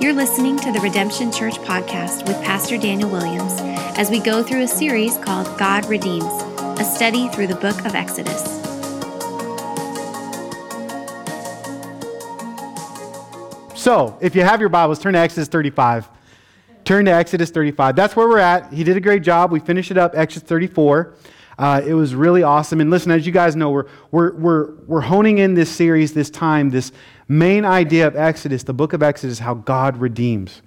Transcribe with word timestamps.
You're 0.00 0.12
listening 0.12 0.56
to 0.60 0.70
the 0.70 0.78
Redemption 0.78 1.32
Church 1.32 1.54
podcast 1.54 2.28
with 2.28 2.36
Pastor 2.44 2.78
Daniel 2.78 3.10
Williams 3.10 3.52
as 3.98 4.10
we 4.10 4.20
go 4.20 4.44
through 4.44 4.62
a 4.62 4.68
series 4.68 5.16
called 5.16 5.58
God 5.58 5.86
Redeems, 5.86 6.24
a 6.78 6.84
study 6.84 7.28
through 7.30 7.48
the 7.48 7.56
book 7.56 7.84
of 7.84 7.96
Exodus. 7.96 8.44
So, 13.74 14.16
if 14.20 14.36
you 14.36 14.42
have 14.42 14.60
your 14.60 14.68
Bibles, 14.68 15.00
turn 15.00 15.14
to 15.14 15.18
Exodus 15.18 15.48
35. 15.48 16.08
Turn 16.84 17.04
to 17.06 17.10
Exodus 17.10 17.50
35. 17.50 17.96
That's 17.96 18.14
where 18.14 18.28
we're 18.28 18.38
at. 18.38 18.72
He 18.72 18.84
did 18.84 18.96
a 18.96 19.00
great 19.00 19.24
job. 19.24 19.50
We 19.50 19.58
finished 19.58 19.90
it 19.90 19.98
up, 19.98 20.12
Exodus 20.14 20.48
34. 20.48 21.16
Uh, 21.58 21.82
it 21.84 21.94
was 21.94 22.14
really 22.14 22.44
awesome. 22.44 22.80
And 22.80 22.88
listen, 22.88 23.10
as 23.10 23.26
you 23.26 23.32
guys 23.32 23.56
know, 23.56 23.70
we're, 23.70 23.86
we're, 24.12 24.32
we're, 24.34 24.74
we're 24.86 25.00
honing 25.00 25.38
in 25.38 25.54
this 25.54 25.68
series, 25.68 26.14
this 26.14 26.30
time, 26.30 26.70
this 26.70 26.92
main 27.28 27.64
idea 27.64 28.06
of 28.06 28.16
Exodus, 28.16 28.62
the 28.62 28.74
book 28.74 28.92
of 28.92 29.02
Exodus, 29.02 29.38
how 29.38 29.54
God 29.54 29.98
redeems. 29.98 30.62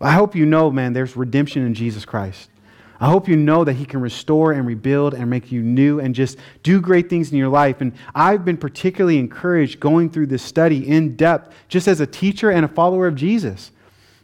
I 0.00 0.12
hope 0.12 0.34
you 0.34 0.46
know, 0.46 0.70
man, 0.70 0.92
there's 0.92 1.16
redemption 1.16 1.64
in 1.64 1.74
Jesus 1.74 2.04
Christ. 2.04 2.50
I 2.98 3.06
hope 3.06 3.28
you 3.28 3.36
know 3.36 3.64
that 3.64 3.74
He 3.74 3.84
can 3.84 4.00
restore 4.00 4.52
and 4.52 4.66
rebuild 4.66 5.12
and 5.14 5.28
make 5.28 5.50
you 5.50 5.60
new 5.60 5.98
and 5.98 6.14
just 6.14 6.38
do 6.62 6.80
great 6.80 7.10
things 7.10 7.32
in 7.32 7.38
your 7.38 7.48
life. 7.48 7.80
And 7.80 7.92
I've 8.14 8.44
been 8.44 8.56
particularly 8.56 9.18
encouraged 9.18 9.80
going 9.80 10.08
through 10.08 10.26
this 10.28 10.42
study 10.42 10.88
in 10.88 11.16
depth, 11.16 11.52
just 11.68 11.88
as 11.88 12.00
a 12.00 12.06
teacher 12.06 12.50
and 12.50 12.64
a 12.64 12.68
follower 12.68 13.08
of 13.08 13.16
Jesus. 13.16 13.72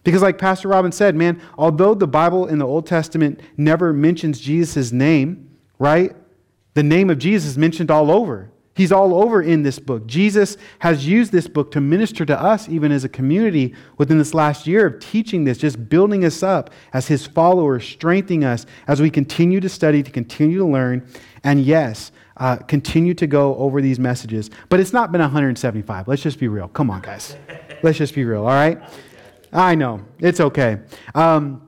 Because, 0.04 0.22
like 0.22 0.38
Pastor 0.38 0.68
Robin 0.68 0.92
said, 0.92 1.16
man, 1.16 1.42
although 1.58 1.92
the 1.92 2.06
Bible 2.06 2.46
in 2.46 2.58
the 2.58 2.66
Old 2.66 2.86
Testament 2.86 3.40
never 3.56 3.92
mentions 3.92 4.40
Jesus' 4.40 4.92
name, 4.92 5.58
right? 5.80 6.14
The 6.74 6.84
name 6.84 7.10
of 7.10 7.18
Jesus 7.18 7.50
is 7.50 7.58
mentioned 7.58 7.90
all 7.90 8.10
over. 8.12 8.50
He's 8.78 8.92
all 8.92 9.12
over 9.12 9.42
in 9.42 9.64
this 9.64 9.80
book. 9.80 10.06
Jesus 10.06 10.56
has 10.78 11.04
used 11.04 11.32
this 11.32 11.48
book 11.48 11.72
to 11.72 11.80
minister 11.80 12.24
to 12.24 12.40
us, 12.40 12.68
even 12.68 12.92
as 12.92 13.02
a 13.02 13.08
community, 13.08 13.74
within 13.96 14.18
this 14.18 14.34
last 14.34 14.68
year 14.68 14.86
of 14.86 15.00
teaching 15.00 15.42
this, 15.42 15.58
just 15.58 15.88
building 15.88 16.24
us 16.24 16.44
up 16.44 16.70
as 16.92 17.08
his 17.08 17.26
followers, 17.26 17.84
strengthening 17.84 18.44
us 18.44 18.66
as 18.86 19.02
we 19.02 19.10
continue 19.10 19.58
to 19.58 19.68
study, 19.68 20.00
to 20.04 20.12
continue 20.12 20.58
to 20.58 20.64
learn, 20.64 21.04
and 21.42 21.64
yes, 21.64 22.12
uh, 22.36 22.54
continue 22.54 23.14
to 23.14 23.26
go 23.26 23.56
over 23.56 23.82
these 23.82 23.98
messages. 23.98 24.48
But 24.68 24.78
it's 24.78 24.92
not 24.92 25.10
been 25.10 25.22
175. 25.22 26.06
Let's 26.06 26.22
just 26.22 26.38
be 26.38 26.46
real. 26.46 26.68
Come 26.68 26.88
on, 26.88 27.00
guys. 27.00 27.34
Let's 27.82 27.98
just 27.98 28.14
be 28.14 28.24
real, 28.24 28.42
all 28.42 28.46
right? 28.46 28.80
I 29.52 29.74
know. 29.74 30.04
It's 30.20 30.38
okay. 30.38 30.78
Um, 31.16 31.67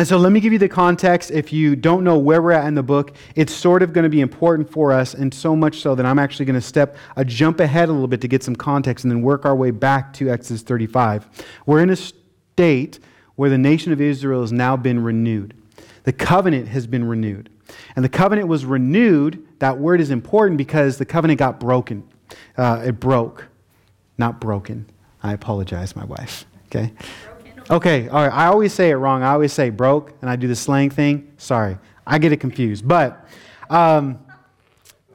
and 0.00 0.08
so 0.08 0.16
let 0.16 0.32
me 0.32 0.40
give 0.40 0.50
you 0.50 0.58
the 0.58 0.66
context. 0.66 1.30
If 1.30 1.52
you 1.52 1.76
don't 1.76 2.04
know 2.04 2.16
where 2.16 2.40
we're 2.40 2.52
at 2.52 2.66
in 2.66 2.74
the 2.74 2.82
book, 2.82 3.14
it's 3.36 3.52
sort 3.52 3.82
of 3.82 3.92
going 3.92 4.04
to 4.04 4.08
be 4.08 4.22
important 4.22 4.72
for 4.72 4.92
us, 4.92 5.12
and 5.12 5.34
so 5.34 5.54
much 5.54 5.82
so 5.82 5.94
that 5.94 6.06
I'm 6.06 6.18
actually 6.18 6.46
going 6.46 6.54
to 6.58 6.66
step 6.66 6.96
a 7.16 7.24
jump 7.26 7.60
ahead 7.60 7.90
a 7.90 7.92
little 7.92 8.08
bit 8.08 8.22
to 8.22 8.26
get 8.26 8.42
some 8.42 8.56
context 8.56 9.04
and 9.04 9.12
then 9.12 9.20
work 9.20 9.44
our 9.44 9.54
way 9.54 9.70
back 9.70 10.14
to 10.14 10.30
Exodus 10.30 10.62
35. 10.62 11.28
We're 11.66 11.82
in 11.82 11.90
a 11.90 11.96
state 11.96 12.98
where 13.34 13.50
the 13.50 13.58
nation 13.58 13.92
of 13.92 14.00
Israel 14.00 14.40
has 14.40 14.52
now 14.52 14.74
been 14.74 15.04
renewed. 15.04 15.52
The 16.04 16.14
covenant 16.14 16.68
has 16.68 16.86
been 16.86 17.04
renewed. 17.04 17.50
And 17.94 18.02
the 18.02 18.08
covenant 18.08 18.48
was 18.48 18.64
renewed. 18.64 19.46
That 19.58 19.76
word 19.76 20.00
is 20.00 20.10
important 20.10 20.56
because 20.56 20.96
the 20.96 21.04
covenant 21.04 21.38
got 21.38 21.60
broken. 21.60 22.08
Uh, 22.56 22.84
it 22.86 23.00
broke, 23.00 23.48
not 24.16 24.40
broken. 24.40 24.86
I 25.22 25.34
apologize, 25.34 25.94
my 25.94 26.06
wife. 26.06 26.46
Okay? 26.68 26.94
Okay, 27.70 28.08
all 28.08 28.26
right. 28.26 28.32
I 28.32 28.46
always 28.46 28.74
say 28.74 28.90
it 28.90 28.96
wrong. 28.96 29.22
I 29.22 29.30
always 29.30 29.52
say 29.52 29.70
broke, 29.70 30.12
and 30.20 30.28
I 30.28 30.34
do 30.34 30.48
the 30.48 30.56
slang 30.56 30.90
thing. 30.90 31.32
Sorry. 31.36 31.78
I 32.04 32.18
get 32.18 32.32
it 32.32 32.38
confused. 32.38 32.86
But 32.86 33.24
um, 33.68 34.18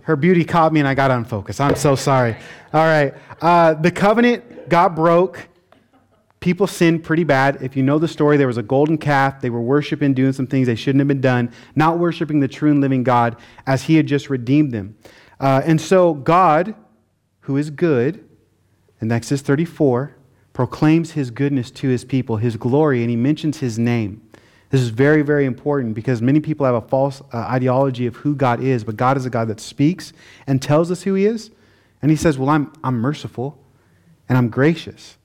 her 0.04 0.16
beauty 0.16 0.46
caught 0.46 0.72
me, 0.72 0.80
and 0.80 0.88
I 0.88 0.94
got 0.94 1.12
unfocused. 1.12 1.60
I'm 1.60 1.76
so 1.76 1.96
sorry. 1.96 2.38
All 2.72 2.86
right. 2.86 3.14
Uh, 3.42 3.74
the 3.74 3.92
covenant 3.92 4.70
got 4.70 4.96
broke. 4.96 5.50
People 6.40 6.66
sinned 6.66 7.04
pretty 7.04 7.26
bad. 7.26 7.62
If 7.62 7.76
you 7.76 7.84
know 7.84 8.00
the 8.00 8.08
story, 8.08 8.38
there 8.38 8.48
was 8.48 8.58
a 8.58 8.64
golden 8.64 8.98
calf. 8.98 9.42
They 9.42 9.50
were 9.50 9.62
worshiping, 9.62 10.14
doing 10.14 10.32
some 10.32 10.48
things 10.48 10.68
they 10.68 10.76
shouldn't 10.76 11.02
have 11.02 11.10
been 11.10 11.20
done, 11.20 11.52
not 11.76 12.00
worshiping 12.00 12.40
the 12.40 12.48
true 12.48 12.72
and 12.72 12.80
living 12.80 13.04
God 13.04 13.36
as 13.68 13.84
He 13.84 13.96
had 13.96 14.08
just 14.08 14.30
redeemed 14.30 14.72
them. 14.72 14.96
Uh, 15.42 15.62
and 15.66 15.82
so, 15.82 16.14
God, 16.14 16.74
who 17.42 17.58
is 17.58 17.70
good, 17.70 18.24
in 19.02 19.12
Exodus 19.12 19.42
34, 19.42 20.15
proclaims 20.56 21.12
his 21.12 21.32
goodness 21.32 21.70
to 21.70 21.90
his 21.90 22.06
people, 22.06 22.38
his 22.38 22.56
glory, 22.56 23.02
and 23.02 23.10
he 23.10 23.16
mentions 23.18 23.60
his 23.60 23.78
name. 23.78 24.22
This 24.70 24.80
is 24.80 24.88
very, 24.88 25.22
very 25.22 25.44
important 25.46 25.94
because 25.94 26.22
many 26.22 26.40
people 26.40 26.66
have 26.66 26.76
a 26.76 26.82
false 26.82 27.22
uh, 27.34 27.40
ideology 27.40 28.08
of 28.08 28.16
who 28.16 28.34
God 28.34 28.64
is, 28.64 28.86
but 28.86 28.96
God 28.96 29.18
is 29.18 29.26
a 29.26 29.30
God 29.30 29.50
that 29.50 29.60
speaks 29.60 30.14
and 30.48 30.62
tells 30.62 30.90
us 30.92 31.04
who 31.04 31.14
he 31.14 31.26
is. 31.26 31.52
And 32.02 32.10
he 32.10 32.16
says, 32.16 32.38
Well, 32.38 32.50
I'm, 32.50 32.72
I'm 32.86 33.00
merciful 33.00 33.62
and 34.30 34.38
I'm 34.38 34.48
gracious. 34.48 35.18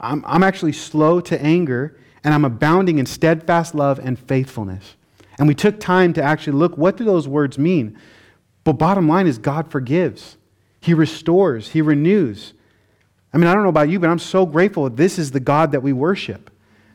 I'm, 0.00 0.22
I'm 0.26 0.42
actually 0.42 0.72
slow 0.72 1.18
to 1.22 1.42
anger 1.42 1.98
and 2.22 2.34
I'm 2.34 2.44
abounding 2.44 2.98
in 2.98 3.06
steadfast 3.06 3.74
love 3.74 3.98
and 3.98 4.18
faithfulness. 4.18 4.96
And 5.38 5.48
we 5.48 5.54
took 5.54 5.80
time 5.80 6.12
to 6.12 6.22
actually 6.22 6.58
look 6.58 6.76
what 6.76 6.98
do 6.98 7.04
those 7.04 7.26
words 7.26 7.56
mean? 7.56 7.98
But 8.64 8.74
bottom 8.74 9.08
line 9.08 9.26
is 9.26 9.38
God 9.38 9.70
forgives, 9.70 10.36
He 10.82 10.92
restores, 10.92 11.70
He 11.70 11.80
renews. 11.80 12.52
I 13.34 13.36
mean, 13.36 13.48
I 13.48 13.54
don't 13.54 13.64
know 13.64 13.68
about 13.68 13.88
you, 13.88 13.98
but 13.98 14.08
I'm 14.08 14.20
so 14.20 14.46
grateful 14.46 14.84
that 14.84 14.96
this 14.96 15.18
is 15.18 15.32
the 15.32 15.40
God 15.40 15.72
that 15.72 15.82
we 15.82 15.92
worship, 15.92 16.50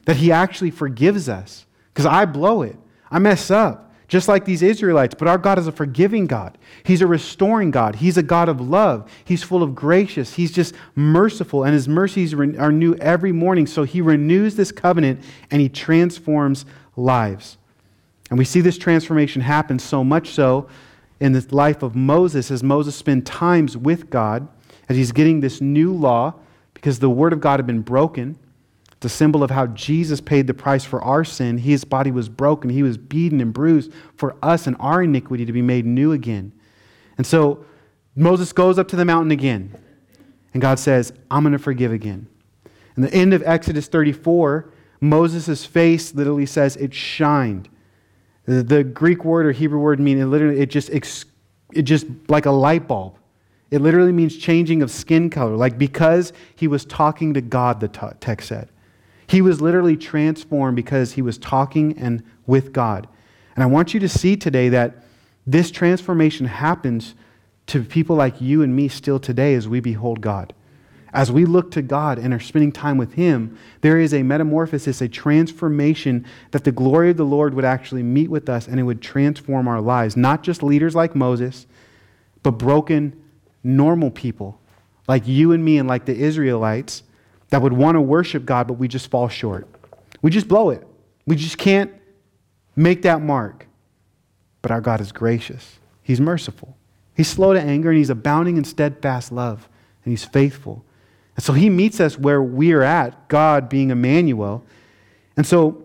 that 0.06 0.16
He 0.16 0.32
actually 0.32 0.72
forgives 0.72 1.28
us. 1.28 1.66
Because 1.94 2.06
I 2.06 2.24
blow 2.24 2.62
it, 2.62 2.78
I 3.12 3.20
mess 3.20 3.52
up, 3.52 3.94
just 4.08 4.30
like 4.30 4.46
these 4.46 4.62
Israelites. 4.62 5.16
But 5.20 5.28
our 5.28 5.38
God 5.38 5.60
is 5.60 5.68
a 5.68 5.72
forgiving 5.74 6.28
God, 6.28 6.58
He's 6.84 7.02
a 7.02 7.08
restoring 7.08 7.72
God, 7.72 7.96
He's 7.96 8.18
a 8.18 8.24
God 8.24 8.48
of 8.48 8.62
love, 8.62 9.12
He's 9.26 9.44
full 9.44 9.62
of 9.62 9.76
gracious, 9.76 10.36
He's 10.36 10.54
just 10.54 10.76
merciful, 10.96 11.66
and 11.66 11.74
His 11.74 11.90
mercies 11.90 12.34
are 12.34 12.72
new 12.72 12.96
every 12.96 13.34
morning. 13.34 13.68
So 13.68 13.84
He 13.84 14.00
renews 14.00 14.56
this 14.56 14.72
covenant 14.72 15.22
and 15.52 15.62
He 15.62 15.68
transforms 15.68 16.66
lives. 16.96 17.58
And 18.30 18.40
we 18.40 18.46
see 18.46 18.62
this 18.62 18.78
transformation 18.78 19.42
happen 19.42 19.78
so 19.78 20.06
much 20.06 20.30
so 20.30 20.70
in 21.20 21.34
the 21.34 21.46
life 21.54 21.84
of 21.84 21.98
Moses 21.98 22.50
as 22.50 22.64
Moses 22.64 22.96
spent 22.96 23.26
times 23.26 23.76
with 23.76 24.10
God 24.10 24.48
as 24.90 24.98
he's 24.98 25.12
getting 25.12 25.40
this 25.40 25.62
new 25.62 25.94
law 25.94 26.34
because 26.74 27.00
the 27.00 27.10
word 27.10 27.32
of 27.32 27.40
God 27.40 27.60
had 27.60 27.68
been 27.68 27.82
broken. 27.82 28.38
It's 28.94 29.06
a 29.06 29.10
symbol 29.10 29.44
of 29.44 29.52
how 29.52 29.68
Jesus 29.68 30.20
paid 30.20 30.48
the 30.48 30.54
price 30.54 30.84
for 30.84 31.02
our 31.02 31.24
sin. 31.24 31.60
His 31.60 31.86
body 31.86 32.12
was 32.12 32.28
broken, 32.28 32.70
he 32.70 32.84
was 32.84 32.98
beaten 32.98 33.40
and 33.40 33.54
bruised 33.54 33.94
for 34.16 34.36
us 34.42 34.68
and 34.68 34.76
our 34.80 35.04
iniquity 35.04 35.46
to 35.46 35.54
be 35.54 35.62
made 35.62 35.86
new 35.86 36.12
again. 36.12 36.52
And 37.18 37.26
so 37.26 37.66
Moses 38.16 38.52
goes 38.52 38.80
up 38.80 38.88
to 38.90 38.96
the 38.96 39.06
mountain 39.06 39.32
again, 39.32 39.74
and 40.54 40.62
God 40.62 40.80
says, 40.80 41.14
I'm 41.30 41.44
going 41.44 41.54
to 41.54 41.60
forgive 41.60 41.94
again. 41.94 42.28
And 42.96 43.06
the 43.06 43.14
end 43.14 43.34
of 43.34 43.44
Exodus 43.46 43.88
34, 43.88 44.74
Moses' 45.00 45.66
face 45.66 46.14
literally 46.14 46.46
says 46.46 46.76
it 46.76 46.94
shined. 46.94 47.70
The, 48.46 48.84
Greek 48.84 49.24
word 49.24 49.46
or 49.46 49.52
Hebrew 49.52 49.80
word 49.80 50.00
mean 50.00 50.18
it 50.18 50.26
literally, 50.26 50.60
it 50.60 50.72
just, 50.72 50.90
it 50.90 51.84
just 51.84 52.08
like 52.28 52.48
a 52.48 52.52
light 52.52 52.88
bulb. 52.88 53.19
It 53.72 53.82
literally 53.82 54.12
means 54.12 54.36
changing 54.36 54.82
of 54.82 54.90
skin 54.90 55.30
color, 55.30 55.56
like 55.56 55.78
because 55.78 56.34
he 56.56 56.68
was 56.68 56.86
talking 56.86 57.34
to 57.36 57.42
God, 57.42 57.80
the 57.80 57.88
text 57.88 58.48
said. 58.48 58.70
He 59.28 59.42
was 59.42 59.62
literally 59.62 59.96
transformed 59.96 60.76
because 60.76 61.14
he 61.14 61.22
was 61.22 61.38
talking 61.38 61.98
and 61.98 62.24
with 62.48 62.74
God. 62.74 63.08
And 63.56 63.64
I 63.64 63.68
want 63.68 63.94
you 63.94 64.00
to 64.00 64.10
see 64.10 64.36
today 64.36 64.70
that 64.70 65.04
this 65.46 65.70
transformation 65.70 66.48
happens 66.48 67.14
to 67.68 67.84
people 67.84 68.16
like 68.16 68.42
you 68.42 68.64
and 68.64 68.76
me 68.76 68.88
still 68.88 69.20
today 69.20 69.54
as 69.54 69.68
we 69.68 69.80
behold 69.80 70.22
God. 70.22 70.54
As 71.14 71.32
we 71.32 71.46
look 71.46 71.72
to 71.72 71.82
God 71.82 72.18
and 72.18 72.34
are 72.34 72.40
spending 72.40 72.72
time 72.72 72.98
with 72.98 73.14
Him, 73.14 73.58
there 73.82 74.00
is 74.00 74.14
a 74.14 74.24
metamorphosis, 74.24 75.02
a 75.02 75.08
transformation 75.08 76.26
that 76.52 76.64
the 76.64 76.72
glory 76.72 77.12
of 77.12 77.18
the 77.18 77.26
Lord 77.26 77.54
would 77.54 77.66
actually 77.66 78.04
meet 78.04 78.30
with 78.30 78.50
us 78.50 78.68
and 78.68 78.80
it 78.80 78.84
would 78.84 79.02
transform 79.02 79.68
our 79.68 79.82
lives. 79.82 80.16
Not 80.18 80.44
just 80.44 80.64
leaders 80.64 80.96
like 80.96 81.16
Moses, 81.16 81.68
but 82.42 82.52
broken 82.52 83.20
normal 83.64 84.12
people 84.12 84.60
like 85.08 85.28
you 85.28 85.52
and 85.52 85.66
me 85.66 85.78
and 85.78 85.88
like 85.88 86.06
the 86.06 86.16
Israelites 86.16 87.04
that 87.50 87.62
would 87.62 87.74
want 87.74 87.96
to 87.96 88.02
worship 88.02 88.46
God, 88.46 88.68
but 88.68 88.74
we 88.74 88.88
just 88.88 89.10
fall 89.10 89.28
short. 89.28 89.68
We 90.22 90.30
just 90.30 90.48
blow 90.48 90.70
it. 90.70 90.88
We 91.26 91.36
just 91.36 91.58
can't 91.58 91.92
make 92.76 93.02
that 93.02 93.22
mark. 93.22 93.68
But 94.62 94.72
our 94.72 94.82
God 94.82 95.02
is 95.02 95.12
gracious, 95.12 95.80
He's 96.02 96.22
merciful. 96.22 96.76
He's 97.16 97.28
slow 97.28 97.54
to 97.54 97.60
anger, 97.60 97.90
and 97.90 97.98
He's 97.98 98.10
abounding 98.10 98.56
in 98.56 98.64
steadfast 98.64 99.32
love, 99.32 99.68
and 100.06 100.12
He's 100.12 100.24
faithful. 100.24 100.86
And 101.36 101.44
so 101.44 101.54
He 101.54 101.70
meets 101.70 102.00
us 102.00 102.18
where 102.18 102.42
we 102.42 102.72
are 102.72 102.84
at, 102.84 103.28
God 103.30 103.68
being 103.68 103.90
Emmanuel. 103.90 104.64
And 105.36 105.46
so 105.46 105.84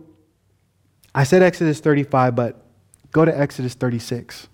I 1.15 1.25
said 1.25 1.43
Exodus 1.43 1.81
35, 1.81 2.35
but 2.35 2.63
go 3.11 3.25
to 3.25 3.37
Exodus 3.37 3.75
36. 3.75 4.49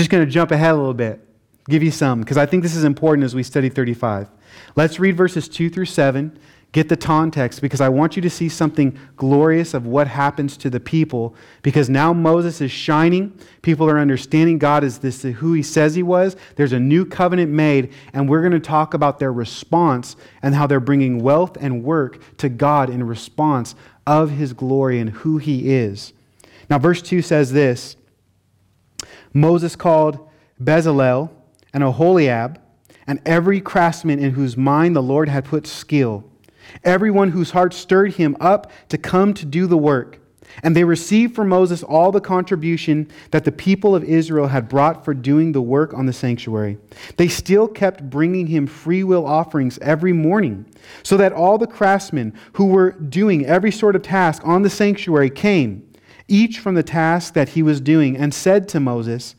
Just 0.00 0.08
going 0.08 0.24
to 0.24 0.32
jump 0.32 0.50
ahead 0.50 0.72
a 0.72 0.76
little 0.78 0.94
bit, 0.94 1.20
give 1.68 1.82
you 1.82 1.90
some, 1.90 2.20
because 2.20 2.38
I 2.38 2.46
think 2.46 2.62
this 2.62 2.74
is 2.74 2.84
important 2.84 3.22
as 3.22 3.34
we 3.34 3.42
study 3.42 3.68
35. 3.68 4.30
Let's 4.74 4.98
read 4.98 5.14
verses 5.14 5.46
2 5.46 5.68
through 5.68 5.84
7. 5.84 6.38
Get 6.72 6.88
the 6.88 6.96
context 6.96 7.60
because 7.60 7.82
I 7.82 7.90
want 7.90 8.16
you 8.16 8.22
to 8.22 8.30
see 8.30 8.48
something 8.48 8.98
glorious 9.16 9.74
of 9.74 9.84
what 9.84 10.08
happens 10.08 10.56
to 10.56 10.70
the 10.70 10.80
people 10.80 11.34
because 11.60 11.90
now 11.90 12.14
Moses 12.14 12.62
is 12.62 12.70
shining. 12.70 13.38
People 13.60 13.90
are 13.90 13.98
understanding 13.98 14.56
God 14.56 14.84
is 14.84 15.00
this 15.00 15.20
who 15.20 15.52
he 15.52 15.62
says 15.62 15.94
he 15.94 16.02
was. 16.02 16.34
There's 16.56 16.72
a 16.72 16.80
new 16.80 17.04
covenant 17.04 17.52
made 17.52 17.92
and 18.14 18.26
we're 18.26 18.40
going 18.40 18.52
to 18.52 18.58
talk 18.58 18.94
about 18.94 19.18
their 19.18 19.34
response 19.34 20.16
and 20.40 20.54
how 20.54 20.66
they're 20.66 20.80
bringing 20.80 21.22
wealth 21.22 21.58
and 21.60 21.84
work 21.84 22.38
to 22.38 22.48
God 22.48 22.88
in 22.88 23.02
response 23.06 23.74
of 24.06 24.30
his 24.30 24.54
glory 24.54 24.98
and 24.98 25.10
who 25.10 25.36
he 25.36 25.74
is. 25.74 26.14
Now 26.70 26.78
verse 26.78 27.02
2 27.02 27.20
says 27.20 27.52
this. 27.52 27.96
Moses 29.32 29.76
called 29.76 30.28
Bezalel 30.62 31.30
and 31.72 31.82
Aholiab 31.82 32.60
and 33.06 33.20
every 33.24 33.60
craftsman 33.60 34.18
in 34.18 34.32
whose 34.32 34.56
mind 34.56 34.94
the 34.94 35.02
Lord 35.02 35.28
had 35.28 35.44
put 35.44 35.66
skill 35.66 36.24
everyone 36.84 37.30
whose 37.30 37.50
heart 37.50 37.74
stirred 37.74 38.14
him 38.14 38.36
up 38.40 38.70
to 38.88 38.98
come 38.98 39.34
to 39.34 39.46
do 39.46 39.66
the 39.66 39.78
work. 39.78 40.18
And 40.64 40.74
they 40.74 40.82
received 40.82 41.36
from 41.36 41.48
Moses 41.48 41.84
all 41.84 42.10
the 42.10 42.20
contribution 42.20 43.08
that 43.30 43.44
the 43.44 43.52
people 43.52 43.94
of 43.94 44.02
Israel 44.02 44.48
had 44.48 44.68
brought 44.68 45.04
for 45.04 45.14
doing 45.14 45.52
the 45.52 45.62
work 45.62 45.94
on 45.94 46.06
the 46.06 46.12
sanctuary. 46.12 46.76
They 47.16 47.28
still 47.28 47.68
kept 47.68 48.10
bringing 48.10 48.48
him 48.48 48.66
free 48.66 49.04
will 49.04 49.24
offerings 49.24 49.78
every 49.78 50.12
morning, 50.12 50.66
so 51.04 51.16
that 51.18 51.32
all 51.32 51.56
the 51.56 51.68
craftsmen 51.68 52.34
who 52.54 52.66
were 52.66 52.90
doing 52.92 53.46
every 53.46 53.70
sort 53.70 53.94
of 53.94 54.02
task 54.02 54.42
on 54.44 54.62
the 54.62 54.70
sanctuary 54.70 55.30
came, 55.30 55.88
each 56.30 56.58
from 56.58 56.74
the 56.74 56.82
task 56.82 57.34
that 57.34 57.50
he 57.50 57.62
was 57.62 57.80
doing, 57.80 58.16
and 58.16 58.32
said 58.32 58.68
to 58.68 58.80
Moses, 58.80 59.34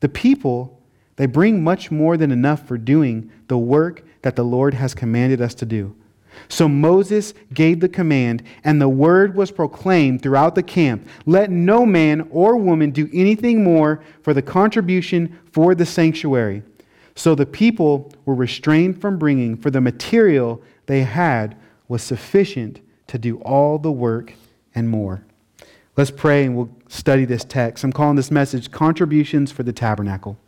The 0.00 0.08
people, 0.08 0.80
they 1.16 1.26
bring 1.26 1.62
much 1.62 1.90
more 1.90 2.16
than 2.16 2.30
enough 2.30 2.66
for 2.66 2.78
doing 2.78 3.30
the 3.48 3.58
work 3.58 4.04
that 4.22 4.36
the 4.36 4.44
Lord 4.44 4.74
has 4.74 4.94
commanded 4.94 5.40
us 5.40 5.54
to 5.56 5.66
do. 5.66 5.94
So 6.48 6.68
Moses 6.68 7.34
gave 7.52 7.80
the 7.80 7.88
command, 7.88 8.42
and 8.62 8.80
the 8.80 8.88
word 8.88 9.34
was 9.34 9.50
proclaimed 9.50 10.22
throughout 10.22 10.54
the 10.54 10.62
camp 10.62 11.06
let 11.26 11.50
no 11.50 11.84
man 11.84 12.28
or 12.30 12.56
woman 12.56 12.90
do 12.90 13.08
anything 13.12 13.64
more 13.64 14.02
for 14.22 14.32
the 14.32 14.42
contribution 14.42 15.38
for 15.52 15.74
the 15.74 15.86
sanctuary. 15.86 16.62
So 17.14 17.34
the 17.34 17.46
people 17.46 18.12
were 18.24 18.34
restrained 18.34 19.00
from 19.00 19.18
bringing, 19.18 19.56
for 19.56 19.70
the 19.70 19.80
material 19.80 20.62
they 20.86 21.02
had 21.02 21.56
was 21.88 22.02
sufficient 22.02 22.80
to 23.08 23.18
do 23.18 23.38
all 23.38 23.78
the 23.78 23.90
work 23.90 24.34
and 24.74 24.88
more. 24.88 25.24
Let's 25.98 26.12
pray 26.12 26.44
and 26.44 26.54
we'll 26.54 26.70
study 26.86 27.24
this 27.24 27.42
text. 27.42 27.82
I'm 27.82 27.92
calling 27.92 28.14
this 28.14 28.30
message 28.30 28.70
Contributions 28.70 29.50
for 29.50 29.64
the 29.64 29.72
Tabernacle. 29.72 30.38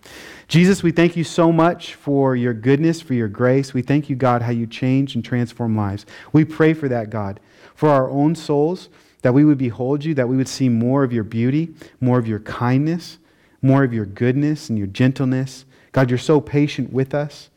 Jesus, 0.46 0.84
we 0.84 0.92
thank 0.92 1.16
you 1.16 1.24
so 1.24 1.50
much 1.50 1.96
for 1.96 2.36
your 2.36 2.54
goodness, 2.54 3.00
for 3.00 3.14
your 3.14 3.26
grace. 3.26 3.74
We 3.74 3.82
thank 3.82 4.08
you, 4.08 4.14
God, 4.14 4.42
how 4.42 4.52
you 4.52 4.68
change 4.68 5.16
and 5.16 5.24
transform 5.24 5.76
lives. 5.76 6.06
We 6.32 6.44
pray 6.44 6.72
for 6.72 6.86
that, 6.88 7.10
God, 7.10 7.40
for 7.74 7.88
our 7.88 8.08
own 8.08 8.36
souls, 8.36 8.90
that 9.22 9.34
we 9.34 9.44
would 9.44 9.58
behold 9.58 10.04
you, 10.04 10.14
that 10.14 10.28
we 10.28 10.36
would 10.36 10.46
see 10.46 10.68
more 10.68 11.02
of 11.02 11.12
your 11.12 11.24
beauty, 11.24 11.74
more 12.00 12.20
of 12.20 12.28
your 12.28 12.38
kindness, 12.38 13.18
more 13.60 13.82
of 13.82 13.92
your 13.92 14.06
goodness 14.06 14.68
and 14.68 14.78
your 14.78 14.86
gentleness. 14.86 15.64
God, 15.90 16.10
you're 16.10 16.18
so 16.20 16.40
patient 16.40 16.92
with 16.92 17.12
us. 17.12 17.50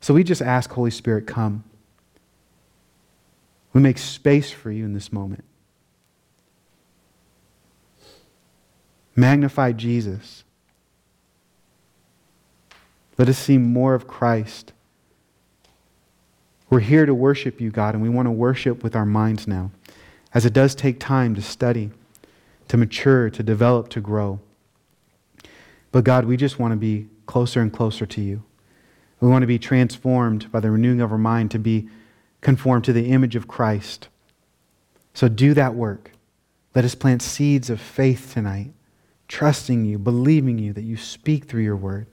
So 0.00 0.14
we 0.14 0.22
just 0.22 0.40
ask, 0.40 0.70
Holy 0.70 0.92
Spirit, 0.92 1.26
come. 1.26 1.64
We 3.72 3.80
make 3.80 3.98
space 3.98 4.52
for 4.52 4.70
you 4.70 4.84
in 4.84 4.92
this 4.92 5.12
moment. 5.12 5.42
Magnify 9.16 9.72
Jesus. 9.72 10.44
Let 13.16 13.28
us 13.28 13.38
see 13.38 13.58
more 13.58 13.94
of 13.94 14.06
Christ. 14.06 14.72
We're 16.68 16.80
here 16.80 17.06
to 17.06 17.14
worship 17.14 17.60
you, 17.60 17.70
God, 17.70 17.94
and 17.94 18.02
we 18.02 18.08
want 18.08 18.26
to 18.26 18.32
worship 18.32 18.82
with 18.82 18.96
our 18.96 19.06
minds 19.06 19.46
now, 19.46 19.70
as 20.32 20.44
it 20.44 20.52
does 20.52 20.74
take 20.74 20.98
time 20.98 21.34
to 21.36 21.42
study, 21.42 21.90
to 22.68 22.76
mature, 22.76 23.30
to 23.30 23.42
develop, 23.42 23.88
to 23.90 24.00
grow. 24.00 24.40
But 25.92 26.02
God, 26.02 26.24
we 26.24 26.36
just 26.36 26.58
want 26.58 26.72
to 26.72 26.76
be 26.76 27.06
closer 27.26 27.60
and 27.60 27.72
closer 27.72 28.04
to 28.06 28.20
you. 28.20 28.42
We 29.20 29.28
want 29.28 29.42
to 29.42 29.46
be 29.46 29.60
transformed 29.60 30.50
by 30.50 30.60
the 30.60 30.70
renewing 30.72 31.00
of 31.00 31.12
our 31.12 31.18
mind 31.18 31.52
to 31.52 31.58
be 31.58 31.88
conformed 32.40 32.84
to 32.84 32.92
the 32.92 33.12
image 33.12 33.36
of 33.36 33.46
Christ. 33.46 34.08
So 35.14 35.28
do 35.28 35.54
that 35.54 35.74
work. 35.74 36.10
Let 36.74 36.84
us 36.84 36.96
plant 36.96 37.22
seeds 37.22 37.70
of 37.70 37.80
faith 37.80 38.32
tonight, 38.34 38.72
trusting 39.28 39.84
you, 39.84 39.98
believing 39.98 40.58
you 40.58 40.72
that 40.72 40.82
you 40.82 40.96
speak 40.96 41.44
through 41.44 41.62
your 41.62 41.76
word 41.76 42.06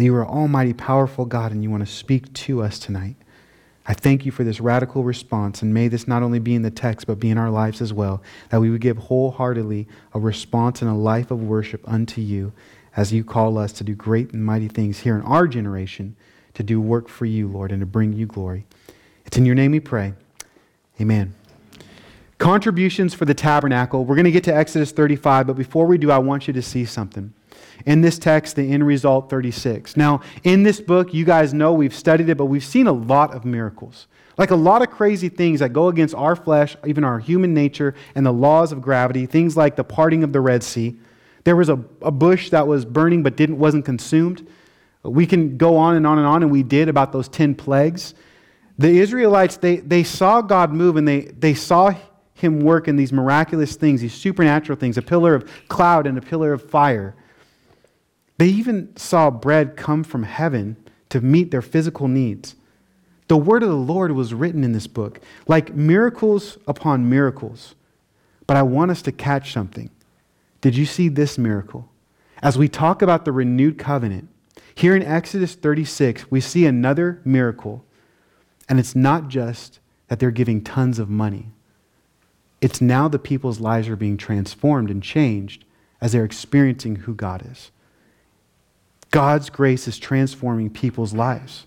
that 0.00 0.04
you 0.06 0.14
are 0.14 0.26
almighty, 0.26 0.72
powerful 0.72 1.26
God, 1.26 1.52
and 1.52 1.62
you 1.62 1.70
want 1.70 1.86
to 1.86 1.92
speak 1.92 2.32
to 2.32 2.62
us 2.62 2.78
tonight. 2.78 3.16
I 3.86 3.92
thank 3.92 4.24
you 4.24 4.32
for 4.32 4.44
this 4.44 4.58
radical 4.58 5.04
response, 5.04 5.60
and 5.60 5.74
may 5.74 5.88
this 5.88 6.08
not 6.08 6.22
only 6.22 6.38
be 6.38 6.54
in 6.54 6.62
the 6.62 6.70
text, 6.70 7.06
but 7.06 7.20
be 7.20 7.28
in 7.28 7.36
our 7.36 7.50
lives 7.50 7.82
as 7.82 7.92
well, 7.92 8.22
that 8.48 8.60
we 8.60 8.70
would 8.70 8.80
give 8.80 8.96
wholeheartedly 8.96 9.86
a 10.14 10.18
response 10.18 10.80
and 10.80 10.90
a 10.90 10.94
life 10.94 11.30
of 11.30 11.42
worship 11.42 11.86
unto 11.86 12.22
you 12.22 12.52
as 12.96 13.12
you 13.12 13.24
call 13.24 13.58
us 13.58 13.72
to 13.72 13.84
do 13.84 13.94
great 13.94 14.32
and 14.32 14.42
mighty 14.42 14.68
things 14.68 15.00
here 15.00 15.16
in 15.16 15.22
our 15.22 15.46
generation, 15.46 16.16
to 16.54 16.62
do 16.62 16.80
work 16.80 17.06
for 17.06 17.26
you, 17.26 17.46
Lord, 17.46 17.70
and 17.70 17.80
to 17.80 17.86
bring 17.86 18.14
you 18.14 18.24
glory. 18.24 18.64
It's 19.26 19.36
in 19.36 19.44
your 19.44 19.54
name 19.54 19.72
we 19.72 19.80
pray. 19.80 20.14
Amen. 20.98 21.39
Contributions 22.40 23.12
for 23.12 23.26
the 23.26 23.34
tabernacle. 23.34 24.06
We're 24.06 24.14
going 24.14 24.24
to 24.24 24.30
get 24.30 24.44
to 24.44 24.56
Exodus 24.56 24.92
35, 24.92 25.46
but 25.46 25.56
before 25.56 25.84
we 25.84 25.98
do, 25.98 26.10
I 26.10 26.16
want 26.16 26.46
you 26.46 26.54
to 26.54 26.62
see 26.62 26.86
something. 26.86 27.34
In 27.84 28.00
this 28.00 28.18
text, 28.18 28.56
the 28.56 28.62
end 28.62 28.86
result 28.86 29.28
36. 29.28 29.94
Now, 29.94 30.22
in 30.42 30.62
this 30.62 30.80
book, 30.80 31.12
you 31.12 31.26
guys 31.26 31.52
know 31.52 31.74
we've 31.74 31.94
studied 31.94 32.30
it, 32.30 32.38
but 32.38 32.46
we've 32.46 32.64
seen 32.64 32.86
a 32.86 32.92
lot 32.92 33.34
of 33.34 33.44
miracles. 33.44 34.06
Like 34.38 34.50
a 34.50 34.56
lot 34.56 34.80
of 34.80 34.90
crazy 34.90 35.28
things 35.28 35.60
that 35.60 35.74
go 35.74 35.88
against 35.88 36.14
our 36.14 36.34
flesh, 36.34 36.78
even 36.86 37.04
our 37.04 37.18
human 37.18 37.52
nature, 37.52 37.94
and 38.14 38.24
the 38.24 38.32
laws 38.32 38.72
of 38.72 38.80
gravity. 38.80 39.26
Things 39.26 39.54
like 39.54 39.76
the 39.76 39.84
parting 39.84 40.24
of 40.24 40.32
the 40.32 40.40
Red 40.40 40.62
Sea. 40.62 40.98
There 41.44 41.56
was 41.56 41.68
a, 41.68 41.78
a 42.00 42.10
bush 42.10 42.48
that 42.50 42.66
was 42.66 42.86
burning 42.86 43.22
but 43.22 43.36
didn't, 43.36 43.58
wasn't 43.58 43.84
consumed. 43.84 44.48
We 45.02 45.26
can 45.26 45.58
go 45.58 45.76
on 45.76 45.94
and 45.94 46.06
on 46.06 46.16
and 46.16 46.26
on, 46.26 46.42
and 46.42 46.50
we 46.50 46.62
did 46.62 46.88
about 46.88 47.12
those 47.12 47.28
10 47.28 47.54
plagues. 47.54 48.14
The 48.78 48.98
Israelites, 48.98 49.58
they, 49.58 49.76
they 49.76 50.04
saw 50.04 50.40
God 50.40 50.72
move 50.72 50.96
and 50.96 51.06
they, 51.06 51.20
they 51.20 51.52
saw 51.52 51.92
him 52.40 52.60
work 52.60 52.88
in 52.88 52.96
these 52.96 53.12
miraculous 53.12 53.76
things, 53.76 54.00
these 54.00 54.14
supernatural 54.14 54.78
things, 54.78 54.98
a 54.98 55.02
pillar 55.02 55.34
of 55.34 55.50
cloud 55.68 56.06
and 56.06 56.18
a 56.18 56.22
pillar 56.22 56.52
of 56.52 56.68
fire. 56.68 57.14
They 58.38 58.48
even 58.48 58.96
saw 58.96 59.30
bread 59.30 59.76
come 59.76 60.02
from 60.02 60.22
heaven 60.22 60.76
to 61.10 61.20
meet 61.20 61.50
their 61.50 61.62
physical 61.62 62.08
needs. 62.08 62.56
The 63.28 63.36
word 63.36 63.62
of 63.62 63.68
the 63.68 63.76
Lord 63.76 64.12
was 64.12 64.34
written 64.34 64.64
in 64.64 64.72
this 64.72 64.86
book, 64.86 65.20
like 65.46 65.74
miracles 65.74 66.58
upon 66.66 67.08
miracles. 67.08 67.74
But 68.46 68.56
I 68.56 68.62
want 68.62 68.90
us 68.90 69.02
to 69.02 69.12
catch 69.12 69.52
something. 69.52 69.90
Did 70.60 70.76
you 70.76 70.84
see 70.84 71.08
this 71.08 71.38
miracle? 71.38 71.88
As 72.42 72.58
we 72.58 72.68
talk 72.68 73.02
about 73.02 73.24
the 73.24 73.32
renewed 73.32 73.78
covenant, 73.78 74.28
here 74.74 74.96
in 74.96 75.02
Exodus 75.02 75.54
36, 75.54 76.30
we 76.30 76.40
see 76.40 76.66
another 76.66 77.20
miracle. 77.24 77.84
And 78.68 78.78
it's 78.78 78.96
not 78.96 79.28
just 79.28 79.78
that 80.08 80.18
they're 80.18 80.30
giving 80.30 80.62
tons 80.62 80.98
of 80.98 81.08
money, 81.08 81.50
it's 82.60 82.80
now 82.80 83.08
the 83.08 83.18
people's 83.18 83.60
lives 83.60 83.88
are 83.88 83.96
being 83.96 84.16
transformed 84.16 84.90
and 84.90 85.02
changed 85.02 85.64
as 86.00 86.12
they're 86.12 86.24
experiencing 86.24 86.96
who 86.96 87.14
God 87.14 87.46
is. 87.50 87.70
God's 89.10 89.50
grace 89.50 89.88
is 89.88 89.98
transforming 89.98 90.70
people's 90.70 91.12
lives. 91.12 91.66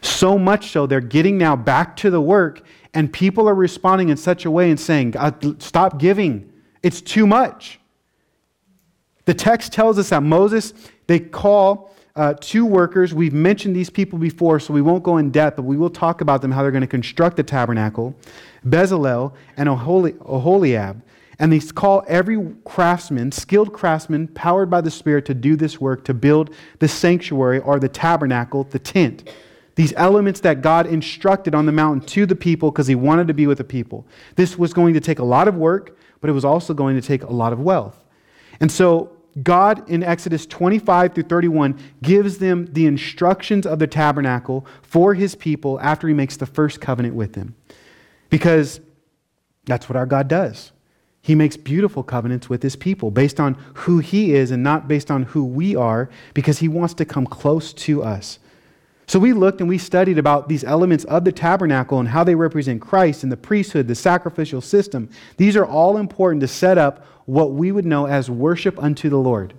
So 0.00 0.38
much 0.38 0.70
so, 0.70 0.86
they're 0.86 1.00
getting 1.00 1.38
now 1.38 1.56
back 1.56 1.96
to 1.98 2.10
the 2.10 2.20
work, 2.20 2.62
and 2.94 3.12
people 3.12 3.48
are 3.48 3.54
responding 3.54 4.10
in 4.10 4.16
such 4.16 4.44
a 4.44 4.50
way 4.50 4.70
and 4.70 4.78
saying, 4.78 5.16
uh, 5.16 5.32
Stop 5.58 5.98
giving. 5.98 6.52
It's 6.82 7.00
too 7.00 7.26
much. 7.26 7.80
The 9.24 9.34
text 9.34 9.72
tells 9.72 9.98
us 9.98 10.10
that 10.10 10.22
Moses, 10.22 10.74
they 11.06 11.18
call 11.20 11.91
uh, 12.14 12.34
two 12.40 12.66
workers. 12.66 13.14
We've 13.14 13.32
mentioned 13.32 13.74
these 13.74 13.90
people 13.90 14.18
before, 14.18 14.60
so 14.60 14.74
we 14.74 14.82
won't 14.82 15.02
go 15.02 15.16
in 15.16 15.30
depth, 15.30 15.56
but 15.56 15.62
we 15.62 15.76
will 15.76 15.90
talk 15.90 16.20
about 16.20 16.42
them, 16.42 16.50
how 16.50 16.62
they're 16.62 16.70
going 16.70 16.82
to 16.82 16.86
construct 16.86 17.36
the 17.36 17.42
tabernacle 17.42 18.14
Bezalel 18.66 19.34
and 19.56 19.68
Oholiab. 19.68 21.02
And 21.38 21.52
they 21.52 21.58
call 21.58 22.04
every 22.06 22.54
craftsman, 22.64 23.32
skilled 23.32 23.72
craftsman, 23.72 24.28
powered 24.28 24.70
by 24.70 24.80
the 24.80 24.90
Spirit 24.90 25.24
to 25.26 25.34
do 25.34 25.56
this 25.56 25.80
work, 25.80 26.04
to 26.04 26.14
build 26.14 26.54
the 26.78 26.86
sanctuary 26.86 27.58
or 27.58 27.80
the 27.80 27.88
tabernacle, 27.88 28.64
the 28.64 28.78
tent. 28.78 29.28
These 29.74 29.94
elements 29.96 30.40
that 30.40 30.60
God 30.60 30.86
instructed 30.86 31.54
on 31.54 31.66
the 31.66 31.72
mountain 31.72 32.06
to 32.08 32.26
the 32.26 32.36
people 32.36 32.70
because 32.70 32.86
he 32.86 32.94
wanted 32.94 33.26
to 33.28 33.34
be 33.34 33.46
with 33.46 33.58
the 33.58 33.64
people. 33.64 34.06
This 34.36 34.58
was 34.58 34.74
going 34.74 34.94
to 34.94 35.00
take 35.00 35.18
a 35.18 35.24
lot 35.24 35.48
of 35.48 35.56
work, 35.56 35.96
but 36.20 36.28
it 36.28 36.34
was 36.34 36.44
also 36.44 36.74
going 36.74 36.94
to 36.94 37.02
take 37.06 37.24
a 37.24 37.32
lot 37.32 37.52
of 37.52 37.58
wealth. 37.58 38.04
And 38.60 38.70
so 38.70 39.16
God 39.40 39.88
in 39.88 40.02
Exodus 40.02 40.46
25 40.46 41.14
through 41.14 41.22
31 41.24 41.78
gives 42.02 42.38
them 42.38 42.66
the 42.72 42.86
instructions 42.86 43.66
of 43.66 43.78
the 43.78 43.86
tabernacle 43.86 44.66
for 44.82 45.14
his 45.14 45.34
people 45.34 45.80
after 45.80 46.06
he 46.06 46.14
makes 46.14 46.36
the 46.36 46.46
first 46.46 46.80
covenant 46.80 47.14
with 47.14 47.32
them. 47.32 47.54
Because 48.28 48.80
that's 49.64 49.88
what 49.88 49.96
our 49.96 50.06
God 50.06 50.28
does. 50.28 50.72
He 51.22 51.34
makes 51.34 51.56
beautiful 51.56 52.02
covenants 52.02 52.50
with 52.50 52.62
his 52.62 52.76
people 52.76 53.10
based 53.10 53.38
on 53.38 53.54
who 53.74 53.98
he 54.00 54.34
is 54.34 54.50
and 54.50 54.62
not 54.62 54.88
based 54.88 55.10
on 55.10 55.22
who 55.22 55.44
we 55.44 55.76
are 55.76 56.10
because 56.34 56.58
he 56.58 56.68
wants 56.68 56.94
to 56.94 57.04
come 57.04 57.26
close 57.26 57.72
to 57.74 58.02
us. 58.02 58.38
So 59.06 59.18
we 59.18 59.32
looked 59.32 59.60
and 59.60 59.68
we 59.68 59.78
studied 59.78 60.18
about 60.18 60.48
these 60.48 60.64
elements 60.64 61.04
of 61.04 61.24
the 61.24 61.32
tabernacle 61.32 61.98
and 61.98 62.08
how 62.08 62.24
they 62.24 62.34
represent 62.34 62.80
Christ 62.80 63.22
and 63.22 63.32
the 63.32 63.36
priesthood, 63.36 63.88
the 63.88 63.94
sacrificial 63.94 64.60
system. 64.60 65.10
These 65.36 65.56
are 65.56 65.66
all 65.66 65.96
important 65.96 66.40
to 66.42 66.48
set 66.48 66.78
up 66.78 67.04
what 67.26 67.52
we 67.52 67.72
would 67.72 67.84
know 67.84 68.06
as 68.06 68.30
worship 68.30 68.82
unto 68.82 69.08
the 69.08 69.18
Lord. 69.18 69.54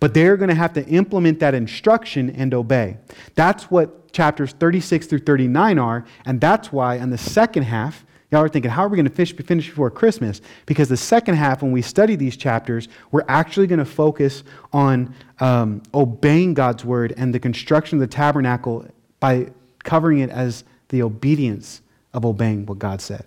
But 0.00 0.14
they're 0.14 0.36
going 0.36 0.48
to 0.48 0.54
have 0.54 0.72
to 0.74 0.84
implement 0.86 1.40
that 1.40 1.54
instruction 1.54 2.30
and 2.30 2.52
obey. 2.52 2.96
That's 3.34 3.70
what 3.70 4.12
chapters 4.12 4.52
36 4.52 5.06
through 5.06 5.20
39 5.20 5.78
are, 5.78 6.04
and 6.24 6.40
that's 6.40 6.72
why 6.72 6.96
in 6.96 7.10
the 7.10 7.18
second 7.18 7.64
half, 7.64 8.04
Y'all 8.34 8.42
are 8.42 8.48
thinking, 8.48 8.68
how 8.68 8.84
are 8.84 8.88
we 8.88 8.96
going 8.96 9.08
to 9.08 9.44
finish, 9.44 9.68
before 9.68 9.92
Christmas? 9.92 10.40
Because 10.66 10.88
the 10.88 10.96
second 10.96 11.36
half, 11.36 11.62
when 11.62 11.70
we 11.70 11.80
study 11.80 12.16
these 12.16 12.36
chapters, 12.36 12.88
we're 13.12 13.22
actually 13.28 13.68
going 13.68 13.78
to 13.78 13.84
focus 13.84 14.42
on 14.72 15.14
um, 15.38 15.80
obeying 15.94 16.52
God's 16.52 16.84
word 16.84 17.14
and 17.16 17.32
the 17.32 17.38
construction 17.38 17.98
of 17.98 18.00
the 18.00 18.12
tabernacle 18.12 18.88
by 19.20 19.52
covering 19.84 20.18
it 20.18 20.30
as 20.30 20.64
the 20.88 21.02
obedience 21.02 21.80
of 22.12 22.24
obeying 22.24 22.66
what 22.66 22.80
God 22.80 23.00
said. 23.00 23.24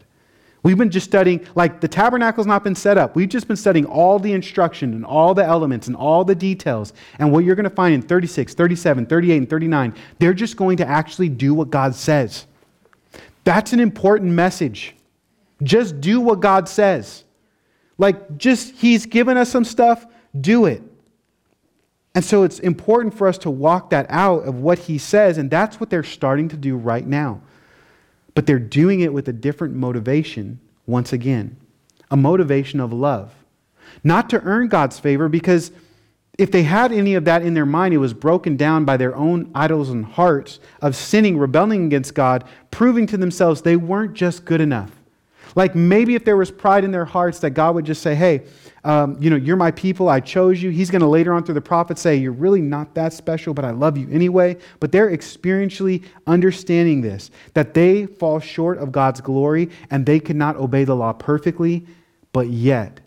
We've 0.62 0.78
been 0.78 0.92
just 0.92 1.08
studying, 1.08 1.48
like 1.56 1.80
the 1.80 1.88
tabernacle's 1.88 2.46
not 2.46 2.66
been 2.66 2.76
set 2.76 2.98
up. 2.98 3.16
We've 3.16 3.30
just 3.30 3.48
been 3.48 3.56
studying 3.56 3.86
all 3.86 4.20
the 4.20 4.34
instruction 4.34 4.94
and 4.94 5.06
all 5.06 5.34
the 5.34 5.46
elements 5.46 5.88
and 5.88 5.96
all 5.96 6.26
the 6.26 6.36
details. 6.36 6.92
And 7.18 7.32
what 7.32 7.46
you're 7.46 7.56
going 7.56 7.64
to 7.64 7.70
find 7.70 7.96
in 7.96 8.02
36, 8.02 8.54
37, 8.54 9.06
38, 9.06 9.38
and 9.38 9.50
39, 9.50 9.96
they're 10.20 10.34
just 10.34 10.58
going 10.58 10.76
to 10.76 10.86
actually 10.86 11.30
do 11.30 11.54
what 11.54 11.70
God 11.70 11.96
says. 11.96 12.46
That's 13.46 13.72
an 13.72 13.80
important 13.80 14.34
message. 14.34 14.94
Just 15.64 16.00
do 16.02 16.20
what 16.22 16.40
God 16.40 16.70
says. 16.70 17.24
Like, 17.98 18.38
just, 18.38 18.76
He's 18.76 19.06
given 19.06 19.38
us 19.38 19.50
some 19.50 19.66
stuff, 19.66 20.06
do 20.40 20.66
it. 20.66 20.84
And 22.14 22.24
so 22.24 22.44
it's 22.44 22.60
important 22.60 23.14
for 23.14 23.28
us 23.28 23.38
to 23.40 23.50
walk 23.50 23.92
that 23.92 24.08
out 24.10 24.48
of 24.48 24.56
what 24.56 24.80
He 24.80 24.98
says, 24.98 25.38
and 25.38 25.50
that's 25.50 25.80
what 25.80 25.90
they're 25.90 26.04
starting 26.04 26.50
to 26.50 26.58
do 26.58 26.76
right 26.76 27.06
now. 27.06 27.42
But 28.36 28.46
they're 28.46 28.60
doing 28.60 29.02
it 29.02 29.14
with 29.14 29.28
a 29.28 29.34
different 29.34 29.76
motivation, 29.76 30.60
once 30.86 31.14
again 31.14 31.58
a 32.10 32.18
motivation 32.18 32.80
of 32.80 32.94
love. 32.94 33.34
Not 34.04 34.30
to 34.30 34.42
earn 34.42 34.68
God's 34.68 35.00
favor, 35.00 35.28
because 35.30 35.72
if 36.38 36.52
they 36.52 36.64
had 36.64 36.92
any 36.92 37.16
of 37.16 37.26
that 37.26 37.42
in 37.42 37.54
their 37.54 37.66
mind, 37.66 37.94
it 37.94 37.98
was 37.98 38.14
broken 38.14 38.56
down 38.56 38.86
by 38.86 38.98
their 38.98 39.16
own 39.16 39.50
idols 39.56 39.90
and 39.90 40.06
hearts 40.06 40.60
of 40.82 40.96
sinning, 40.96 41.38
rebelling 41.38 41.86
against 41.86 42.14
God, 42.14 42.44
proving 42.70 43.08
to 43.08 43.18
themselves 43.18 43.62
they 43.62 43.76
weren't 43.76 44.14
just 44.14 44.46
good 44.46 44.62
enough. 44.62 44.92
Like 45.56 45.76
maybe 45.76 46.16
if 46.16 46.26
there 46.26 46.38
was 46.38 46.52
pride 46.52 46.84
in 46.84 46.92
their 46.92 47.06
hearts 47.06 47.40
that 47.40 47.52
God 47.52 47.76
would 47.76 47.86
just 47.86 48.02
say, 48.02 48.16
hey, 48.16 48.44
um, 48.84 49.18
you 49.20 49.30
know, 49.30 49.36
you're 49.36 49.58
my 49.58 49.72
people, 49.72 50.08
I 50.08 50.20
chose 50.20 50.62
you. 50.62 50.70
He's 50.70 50.90
going 50.90 51.02
to 51.02 51.08
later 51.08 51.34
on 51.34 51.44
through 51.44 51.56
the 51.56 51.62
prophet 51.62 51.98
say, 51.98 52.16
you're 52.16 52.32
really 52.32 52.62
not 52.62 52.94
that 52.96 53.12
special, 53.12 53.54
but 53.54 53.66
I 53.66 53.72
love 53.72 53.98
you 53.98 54.08
anyway. 54.10 54.58
But 54.80 54.92
they're 54.92 55.10
experientially 55.10 56.06
understanding 56.26 57.02
this, 57.02 57.30
that 57.54 57.74
they 57.74 58.06
fall 58.06 58.40
short 58.40 58.78
of 58.78 58.92
God's 58.92 59.20
glory 59.20 59.70
and 59.92 60.06
they 60.06 60.20
cannot 60.20 60.56
obey 60.56 60.86
the 60.86 60.96
law 60.96 61.12
perfectly, 61.12 61.86
but 62.32 62.48
yet 62.48 63.02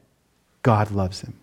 God 0.62 0.90
loves 0.90 1.22
them. 1.22 1.39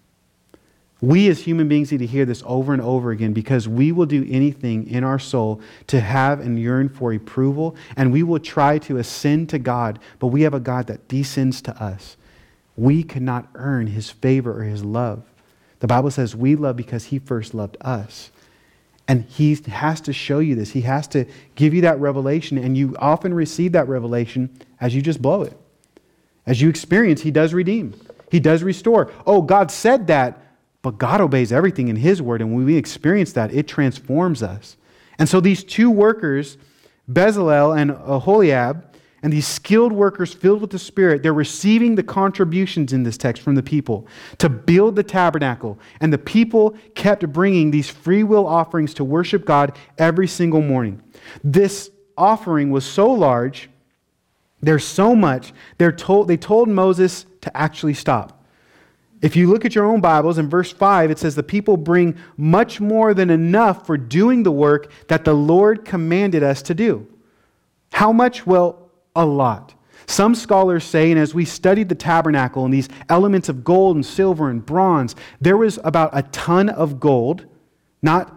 We 1.00 1.28
as 1.28 1.42
human 1.42 1.68
beings 1.68 1.92
need 1.92 2.00
to 2.00 2.08
hear 2.08 2.26
this 2.26 2.42
over 2.46 2.74
and 2.74 2.82
over 2.82 3.12
again 3.12 3.34
because 3.34 3.68
we 3.68 3.92
will 3.92 4.08
do 4.08 4.26
anything 4.30 4.88
in 4.88 5.04
our 5.04 5.20
soul 5.20 5.62
to 5.88 6.00
have 6.00 6.40
and 6.40 6.60
yearn 6.60 6.90
for 6.90 7.14
approval, 7.14 7.76
and 7.96 8.12
we 8.12 8.24
will 8.24 8.40
try 8.40 8.80
to 8.80 8.98
ascend 8.98 9.50
to 9.50 9.60
God, 9.60 10.00
but 10.18 10.28
we 10.28 10.42
have 10.42 10.56
a 10.56 10.60
God 10.60 10.88
that 10.88 11.08
descends 11.08 11.62
to 11.64 11.84
us. 11.84 12.18
We 12.76 13.04
cannot 13.04 13.48
earn 13.54 13.88
his 13.88 14.10
favor 14.10 14.60
or 14.60 14.64
his 14.64 14.84
love. 14.84 15.24
The 15.80 15.88
Bible 15.88 16.10
says 16.10 16.36
we 16.36 16.56
love 16.56 16.76
because 16.76 17.06
he 17.06 17.20
first 17.20 17.54
loved 17.54 17.78
us. 17.82 18.32
And 19.08 19.24
he 19.24 19.56
has 19.68 20.02
to 20.02 20.14
show 20.14 20.40
you 20.40 20.56
this. 20.56 20.72
He 20.72 20.82
has 20.82 21.08
to 21.10 21.26
give 21.56 21.74
you 21.74 21.82
that 21.82 22.00
revelation, 22.00 22.58
and 22.58 22.76
you 22.76 22.96
often 23.00 23.34
receive 23.34 23.72
that 23.74 23.88
revelation 23.88 24.50
as 24.82 24.96
you 24.96 25.02
just 25.02 25.22
blow 25.22 25.44
it. 25.44 25.56
As 26.48 26.62
you 26.62 26.70
experience, 26.70 27.22
he 27.22 27.32
does 27.32 27.54
redeem, 27.54 27.94
he 28.32 28.40
does 28.40 28.64
restore. 28.64 29.12
Oh, 29.26 29.42
God 29.44 29.70
said 29.70 30.08
that 30.08 30.42
but 30.82 30.98
God 30.98 31.22
obeys 31.22 31.52
everything 31.52 31.88
in 31.88 31.96
His 31.98 32.22
word, 32.22 32.42
and 32.42 32.54
when 32.54 32.66
we 32.66 32.76
experience 32.76 33.34
that, 33.34 33.54
it 33.54 33.68
transforms 33.68 34.44
us. 34.44 34.78
And 35.20 35.28
so 35.28 35.40
these 35.40 35.64
two 35.64 35.90
workers, 35.90 36.58
Bezalel 37.12 37.78
and 37.78 37.92
Aholiab, 37.92 38.84
and 39.24 39.34
these 39.34 39.48
skilled 39.48 39.92
workers 39.92 40.34
filled 40.34 40.62
with 40.62 40.70
the 40.70 40.80
Spirit, 40.80 41.24
they're 41.24 41.34
receiving 41.34 41.96
the 41.96 42.04
contributions 42.04 42.94
in 42.94 43.04
this 43.04 43.18
text 43.18 43.42
from 43.42 43.56
the 43.56 43.64
people 43.64 44.08
to 44.38 44.48
build 44.48 44.96
the 44.96 45.04
tabernacle. 45.04 45.80
And 46.00 46.14
the 46.14 46.20
people 46.20 46.78
kept 46.94 47.28
bringing 47.34 47.72
these 47.72 47.90
free 47.90 48.24
will 48.24 48.46
offerings 48.46 48.94
to 48.96 49.04
worship 49.04 49.44
God 49.44 49.76
every 49.98 50.28
single 50.28 50.62
morning. 50.62 51.02
This 51.44 51.90
offering 52.16 52.70
was 52.70 52.86
so 52.86 53.12
large, 53.12 53.70
there's 54.62 54.86
so 54.86 55.16
much, 55.16 55.52
they're 55.78 55.92
told, 55.92 56.28
they 56.28 56.38
told 56.38 56.70
Moses 56.70 57.26
to 57.42 57.58
actually 57.58 57.96
stop. 57.96 58.37
If 59.22 59.36
you 59.36 59.50
look 59.50 59.66
at 59.66 59.74
your 59.74 59.86
own 59.86 60.00
Bibles, 60.00 60.38
in 60.38 60.50
verse 60.50 60.72
5, 60.72 61.10
it 61.10 61.18
says, 61.18 61.36
The 61.36 61.44
people 61.44 61.76
bring 61.76 62.18
much 62.38 62.80
more 62.80 63.14
than 63.14 63.30
enough 63.30 63.88
for 63.88 63.98
doing 63.98 64.44
the 64.44 64.52
work 64.52 64.92
that 65.08 65.26
the 65.26 65.34
Lord 65.34 65.86
commanded 65.86 66.44
us 66.44 66.62
to 66.64 66.76
do. 66.76 67.08
How 67.92 68.12
much? 68.12 68.46
Well, 68.46 68.92
a 69.16 69.26
lot. 69.26 69.74
Some 70.06 70.36
scholars 70.36 70.84
say, 70.84 71.12
and 71.12 71.20
as 71.20 71.34
we 71.34 71.44
studied 71.46 71.90
the 71.90 71.96
tabernacle 71.96 72.64
and 72.64 72.74
these 72.74 72.88
elements 73.10 73.50
of 73.50 73.64
gold 73.64 73.96
and 73.96 74.06
silver 74.06 74.50
and 74.50 74.66
bronze, 74.66 75.16
there 75.42 75.58
was 75.58 75.80
about 75.84 76.12
a 76.14 76.22
ton 76.24 76.70
of 76.70 77.00
gold, 77.00 77.46
not 78.02 78.34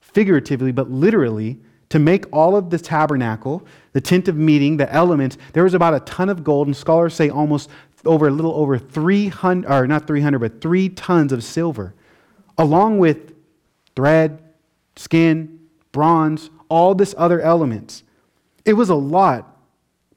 figuratively, 0.00 0.72
but 0.72 0.90
literally, 0.90 1.60
to 1.90 1.98
make 1.98 2.24
all 2.32 2.56
of 2.56 2.70
the 2.70 2.78
tabernacle, 2.78 3.66
the 3.92 4.00
tent 4.00 4.26
of 4.26 4.34
meeting, 4.34 4.78
the 4.78 4.90
elements, 4.92 5.36
there 5.52 5.62
was 5.62 5.74
about 5.74 5.92
a 5.92 6.00
ton 6.00 6.30
of 6.30 6.42
gold, 6.42 6.66
and 6.66 6.74
scholars 6.74 7.12
say 7.12 7.28
almost 7.28 7.68
over 8.04 8.28
a 8.28 8.30
little 8.30 8.54
over 8.54 8.78
300, 8.78 9.70
or 9.70 9.86
not 9.86 10.06
300, 10.06 10.38
but 10.38 10.60
three 10.60 10.88
tons 10.88 11.32
of 11.32 11.44
silver, 11.44 11.94
along 12.58 12.98
with 12.98 13.34
thread, 13.94 14.42
skin, 14.96 15.60
bronze, 15.92 16.50
all 16.68 16.94
this 16.94 17.14
other 17.18 17.40
elements. 17.40 18.02
It 18.64 18.74
was 18.74 18.88
a 18.88 18.94
lot. 18.94 19.48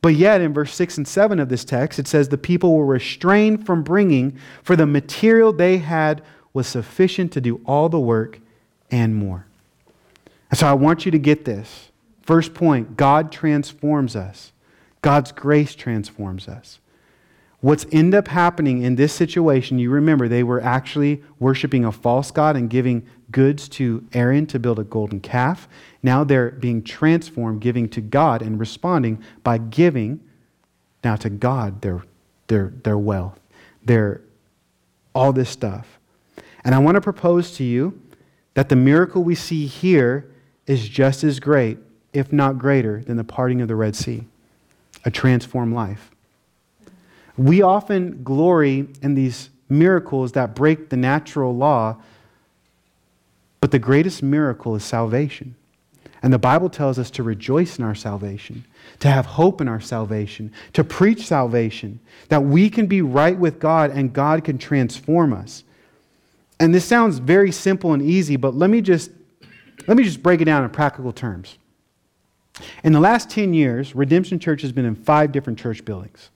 But 0.02 0.14
yet, 0.16 0.40
in 0.40 0.54
verse 0.54 0.74
6 0.74 0.98
and 0.98 1.08
7 1.08 1.40
of 1.40 1.50
this 1.50 1.66
text, 1.66 1.98
it 1.98 2.08
says 2.08 2.30
the 2.30 2.38
people 2.38 2.76
were 2.76 2.86
restrained 2.86 3.66
from 3.66 3.82
bringing, 3.82 4.38
for 4.62 4.76
the 4.76 4.86
material 4.86 5.52
they 5.52 5.80
had 5.80 6.22
was 6.54 6.68
sufficient 6.68 7.32
to 7.34 7.42
do 7.42 7.60
all 7.66 7.90
the 7.90 8.00
work 8.00 8.40
and 8.92 9.16
more. 9.16 9.48
And 10.52 10.60
so 10.60 10.68
I 10.68 10.74
want 10.74 11.06
you 11.06 11.12
to 11.12 11.18
get 11.18 11.46
this. 11.46 11.90
First 12.22 12.54
point 12.54 12.98
God 12.98 13.32
transforms 13.32 14.16
us, 14.16 14.52
God's 15.02 15.32
grace 15.32 15.76
transforms 15.76 16.48
us. 16.48 16.80
What's 17.66 17.88
end 17.92 18.14
up 18.14 18.28
happening 18.28 18.84
in 18.84 18.96
this 18.96 19.12
situation, 19.12 19.80
you 19.80 19.90
remember 19.90 20.28
they 20.28 20.44
were 20.44 20.62
actually 20.62 21.24
worshiping 21.40 21.84
a 21.84 21.92
false 21.92 22.30
god 22.30 22.56
and 22.56 22.70
giving 22.70 23.08
goods 23.32 23.68
to 23.70 24.06
Aaron 24.14 24.46
to 24.46 24.60
build 24.60 24.78
a 24.78 24.84
golden 24.84 25.20
calf. 25.20 25.68
Now 26.04 26.24
they're 26.24 26.52
being 26.52 26.84
transformed, 26.84 27.62
giving 27.62 27.90
to 27.90 28.02
God 28.02 28.44
and 28.44 28.60
responding 28.60 29.24
by 29.44 29.58
giving 29.58 30.20
now 31.04 31.16
to 31.16 31.28
God 31.32 31.82
their, 31.82 32.04
their, 32.46 32.72
their 32.84 33.00
wealth, 33.00 33.40
their 33.84 34.22
all 35.16 35.34
this 35.34 35.50
stuff. 35.50 35.98
And 36.64 36.76
I 36.76 36.78
want 36.78 36.94
to 36.94 37.02
propose 37.02 37.58
to 37.58 37.64
you 37.64 38.00
that 38.54 38.70
the 38.70 38.76
miracle 38.76 39.24
we 39.24 39.34
see 39.34 39.66
here 39.66 40.30
is 40.68 40.88
just 40.88 41.24
as 41.24 41.40
great, 41.40 41.80
if 42.14 42.32
not 42.32 42.60
greater, 42.60 43.02
than 43.02 43.18
the 43.18 43.24
parting 43.24 43.60
of 43.60 43.68
the 43.68 43.76
Red 43.76 43.96
Sea, 43.96 44.26
a 45.04 45.10
transformed 45.10 45.74
life. 45.74 46.12
We 47.38 47.62
often 47.62 48.24
glory 48.24 48.88
in 49.02 49.16
these 49.16 49.50
miracles 49.70 50.34
that 50.34 50.56
break 50.56 50.90
the 50.90 50.98
natural 50.98 51.56
law, 51.56 51.98
but 53.60 53.72
the 53.72 53.80
greatest 53.80 54.24
miracle 54.24 54.76
is 54.76 54.84
salvation. 54.84 55.56
And 56.22 56.34
the 56.34 56.40
Bible 56.40 56.70
tells 56.70 56.98
us 56.98 57.12
to 57.12 57.24
rejoice 57.24 57.78
in 57.78 57.84
our 57.84 57.94
salvation, 57.94 58.64
to 59.00 59.10
have 59.10 59.26
hope 59.26 59.62
in 59.62 59.68
our 59.68 59.82
salvation, 59.82 60.52
to 60.74 60.84
preach 60.84 61.28
salvation, 61.28 62.00
that 62.30 62.44
we 62.44 62.70
can 62.70 62.88
be 62.88 63.02
right 63.02 63.38
with 63.38 63.60
God 63.60 63.92
and 63.92 64.12
God 64.12 64.44
can 64.44 64.58
transform 64.58 65.34
us. 65.34 65.64
And 66.60 66.74
this 66.74 66.86
sounds 66.86 67.20
very 67.20 67.52
simple 67.52 67.94
and 67.94 68.02
easy, 68.02 68.38
but 68.38 68.56
let 68.56 68.70
me 68.70 68.82
just 68.82 69.12
let 69.88 69.98
me 69.98 70.04
just 70.04 70.24
break 70.24 70.42
it 70.42 70.46
down 70.46 70.64
in 70.64 70.70
practical 70.70 71.12
terms. 71.12 71.58
In 72.84 72.94
the 72.94 73.00
last 73.00 73.30
10 73.30 73.54
years, 73.54 73.94
Redemption 73.94 74.40
Church 74.40 74.62
has 74.62 74.72
been 74.72 74.86
in 74.86 74.96
five 74.96 75.32
different 75.32 75.60
church 75.60 75.84
buildings. 75.84 76.30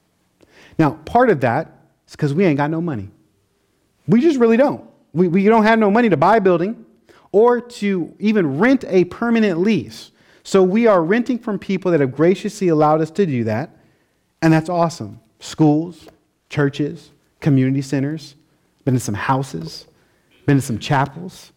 Now, 0.79 0.91
part 0.91 1.29
of 1.29 1.41
that 1.41 1.67
is 2.07 2.13
because 2.13 2.33
we 2.33 2.45
ain't 2.45 2.57
got 2.57 2.71
no 2.71 2.79
money. 2.79 3.11
We 4.07 4.21
just 4.21 4.39
really 4.39 4.57
don't. 4.57 4.89
We, 5.13 5.27
we 5.27 5.43
don't 5.43 5.63
have 5.63 5.77
no 5.77 5.91
money 5.91 6.09
to 6.09 6.17
buy 6.17 6.37
a 6.37 6.41
building 6.41 6.85
or 7.31 7.59
to 7.59 8.15
even 8.17 8.57
rent 8.57 8.85
a 8.87 9.03
permanent 9.05 9.59
lease. 9.59 10.11
So 10.43 10.63
we 10.63 10.87
are 10.87 11.03
renting 11.03 11.37
from 11.37 11.59
people 11.59 11.91
that 11.91 11.99
have 11.99 12.15
graciously 12.15 12.69
allowed 12.69 13.01
us 13.01 13.11
to 13.11 13.25
do 13.25 13.43
that, 13.43 13.77
and 14.41 14.51
that's 14.51 14.69
awesome. 14.69 15.19
Schools, 15.39 16.07
churches, 16.49 17.11
community 17.39 17.81
centers, 17.81 18.35
been 18.85 18.95
in 18.95 18.99
some 18.99 19.15
houses, 19.15 19.85
been 20.45 20.57
in 20.57 20.61
some 20.61 20.79
chapels. 20.79 21.51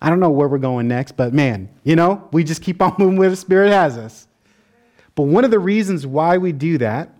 I 0.00 0.08
don't 0.08 0.20
know 0.20 0.30
where 0.30 0.48
we're 0.48 0.58
going 0.58 0.88
next, 0.88 1.12
but 1.12 1.34
man, 1.34 1.68
you 1.82 1.96
know, 1.96 2.28
we 2.32 2.44
just 2.44 2.62
keep 2.62 2.80
on 2.80 2.94
moving 2.98 3.18
where 3.18 3.28
the 3.28 3.36
Spirit 3.36 3.70
has 3.70 3.98
us. 3.98 4.28
But 5.14 5.24
one 5.24 5.44
of 5.44 5.50
the 5.50 5.58
reasons 5.58 6.06
why 6.06 6.38
we 6.38 6.52
do 6.52 6.78
that 6.78 7.12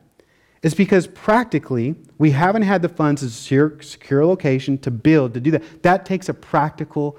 is 0.63 0.75
because 0.75 1.07
practically 1.07 1.95
we 2.19 2.31
haven't 2.31 2.63
had 2.63 2.83
the 2.83 2.89
funds 2.89 3.23
to 3.23 3.31
secure, 3.31 3.81
secure 3.81 4.21
a 4.21 4.27
location 4.27 4.79
to 4.79 4.91
build, 4.91 5.35
to 5.35 5.41
do 5.41 5.51
that. 5.53 5.83
That 5.83 6.05
takes 6.05 6.29
a 6.29 6.35
practical 6.35 7.19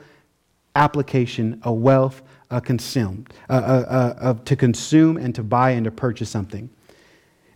application, 0.75 1.59
a 1.63 1.73
wealth, 1.73 2.21
a 2.51 2.59
consume, 2.59 3.25
uh, 3.49 3.53
uh, 3.53 4.15
uh, 4.19 4.33
to 4.45 4.55
consume 4.55 5.17
and 5.17 5.33
to 5.35 5.43
buy 5.43 5.71
and 5.71 5.85
to 5.85 5.91
purchase 5.91 6.29
something. 6.29 6.69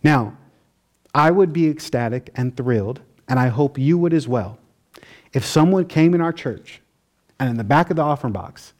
Now, 0.02 0.36
I 1.14 1.30
would 1.30 1.52
be 1.52 1.68
ecstatic 1.68 2.30
and 2.34 2.56
thrilled, 2.56 3.00
and 3.28 3.38
I 3.38 3.48
hope 3.48 3.78
you 3.78 3.98
would 3.98 4.12
as 4.12 4.26
well, 4.26 4.58
if 5.32 5.44
someone 5.44 5.86
came 5.86 6.14
in 6.14 6.20
our 6.20 6.32
church 6.32 6.80
and 7.38 7.50
in 7.50 7.56
the 7.56 7.64
back 7.64 7.90
of 7.90 7.96
the 7.96 8.02
offering 8.02 8.32
box 8.32 8.72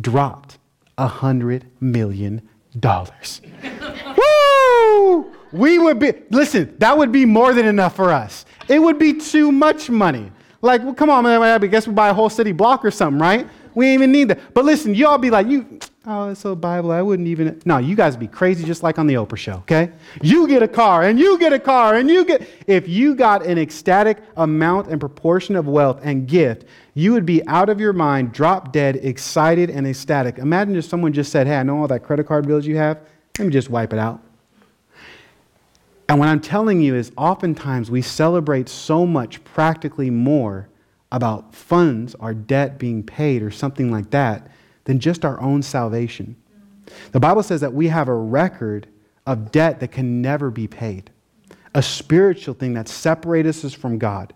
dropped 0.00 0.58
a 0.96 1.06
hundred 1.06 1.66
million 1.80 2.48
dollars. 2.78 3.40
Woo! 4.16 5.37
We 5.52 5.78
would 5.78 5.98
be, 5.98 6.12
listen, 6.30 6.74
that 6.78 6.96
would 6.96 7.12
be 7.12 7.24
more 7.24 7.54
than 7.54 7.66
enough 7.66 7.96
for 7.96 8.12
us. 8.12 8.44
It 8.68 8.78
would 8.78 8.98
be 8.98 9.14
too 9.14 9.50
much 9.50 9.88
money. 9.88 10.30
Like, 10.60 10.82
well, 10.82 10.94
come 10.94 11.08
on, 11.08 11.24
man, 11.24 11.40
I 11.40 11.58
guess 11.66 11.86
we 11.86 11.94
buy 11.94 12.08
a 12.08 12.14
whole 12.14 12.28
city 12.28 12.52
block 12.52 12.84
or 12.84 12.90
something, 12.90 13.20
right? 13.20 13.48
We 13.74 13.86
ain't 13.86 14.00
even 14.00 14.12
need 14.12 14.28
that. 14.28 14.54
But 14.54 14.64
listen, 14.64 14.92
y'all 14.94 15.18
be 15.18 15.30
like, 15.30 15.46
you, 15.46 15.78
oh, 16.04 16.30
it's 16.30 16.40
so 16.40 16.56
Bible, 16.56 16.90
I 16.90 17.00
wouldn't 17.00 17.28
even. 17.28 17.62
No, 17.64 17.78
you 17.78 17.94
guys 17.94 18.16
be 18.16 18.26
crazy 18.26 18.64
just 18.64 18.82
like 18.82 18.98
on 18.98 19.06
the 19.06 19.14
Oprah 19.14 19.36
show, 19.36 19.52
okay? 19.58 19.92
You 20.20 20.48
get 20.48 20.64
a 20.64 20.68
car, 20.68 21.04
and 21.04 21.16
you 21.16 21.38
get 21.38 21.52
a 21.52 21.60
car, 21.60 21.94
and 21.94 22.10
you 22.10 22.24
get. 22.24 22.48
If 22.66 22.88
you 22.88 23.14
got 23.14 23.46
an 23.46 23.56
ecstatic 23.56 24.18
amount 24.36 24.88
and 24.88 24.98
proportion 24.98 25.54
of 25.54 25.68
wealth 25.68 26.00
and 26.02 26.26
gift, 26.26 26.64
you 26.94 27.12
would 27.12 27.24
be 27.24 27.46
out 27.46 27.68
of 27.68 27.78
your 27.78 27.92
mind, 27.92 28.32
drop 28.32 28.72
dead, 28.72 28.96
excited, 28.96 29.70
and 29.70 29.86
ecstatic. 29.86 30.38
Imagine 30.38 30.74
if 30.74 30.84
someone 30.84 31.12
just 31.12 31.30
said, 31.30 31.46
hey, 31.46 31.56
I 31.56 31.62
know 31.62 31.78
all 31.78 31.86
that 31.88 32.00
credit 32.00 32.26
card 32.26 32.48
bills 32.48 32.66
you 32.66 32.76
have. 32.78 32.98
Let 33.38 33.44
me 33.46 33.52
just 33.52 33.70
wipe 33.70 33.92
it 33.92 34.00
out. 34.00 34.20
And 36.08 36.18
what 36.18 36.28
I'm 36.28 36.40
telling 36.40 36.80
you 36.80 36.94
is 36.94 37.12
oftentimes 37.16 37.90
we 37.90 38.00
celebrate 38.00 38.68
so 38.68 39.04
much 39.04 39.44
practically 39.44 40.08
more 40.08 40.68
about 41.12 41.54
funds, 41.54 42.14
our 42.16 42.32
debt 42.32 42.78
being 42.78 43.02
paid, 43.02 43.42
or 43.42 43.50
something 43.50 43.90
like 43.90 44.10
that, 44.10 44.50
than 44.84 44.98
just 44.98 45.24
our 45.24 45.38
own 45.40 45.62
salvation. 45.62 46.34
The 47.12 47.20
Bible 47.20 47.42
says 47.42 47.60
that 47.60 47.74
we 47.74 47.88
have 47.88 48.08
a 48.08 48.14
record 48.14 48.88
of 49.26 49.52
debt 49.52 49.80
that 49.80 49.92
can 49.92 50.22
never 50.22 50.50
be 50.50 50.66
paid, 50.66 51.10
a 51.74 51.82
spiritual 51.82 52.54
thing 52.54 52.72
that 52.74 52.88
separates 52.88 53.64
us 53.64 53.74
from 53.74 53.98
God. 53.98 54.32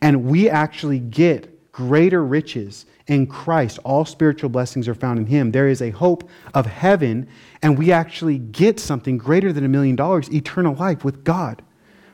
And 0.00 0.24
we 0.24 0.48
actually 0.48 0.98
get 0.98 1.51
greater 1.72 2.24
riches 2.24 2.86
in 3.06 3.26
Christ. 3.26 3.78
All 3.84 4.04
spiritual 4.04 4.50
blessings 4.50 4.86
are 4.88 4.94
found 4.94 5.18
in 5.18 5.26
Him. 5.26 5.50
There 5.50 5.68
is 5.68 5.82
a 5.82 5.90
hope 5.90 6.28
of 6.54 6.66
heaven, 6.66 7.28
and 7.62 7.78
we 7.78 7.90
actually 7.90 8.38
get 8.38 8.78
something 8.78 9.18
greater 9.18 9.52
than 9.52 9.64
a 9.64 9.68
million 9.68 9.96
dollars 9.96 10.30
eternal 10.32 10.74
life 10.74 11.04
with 11.04 11.24
God. 11.24 11.62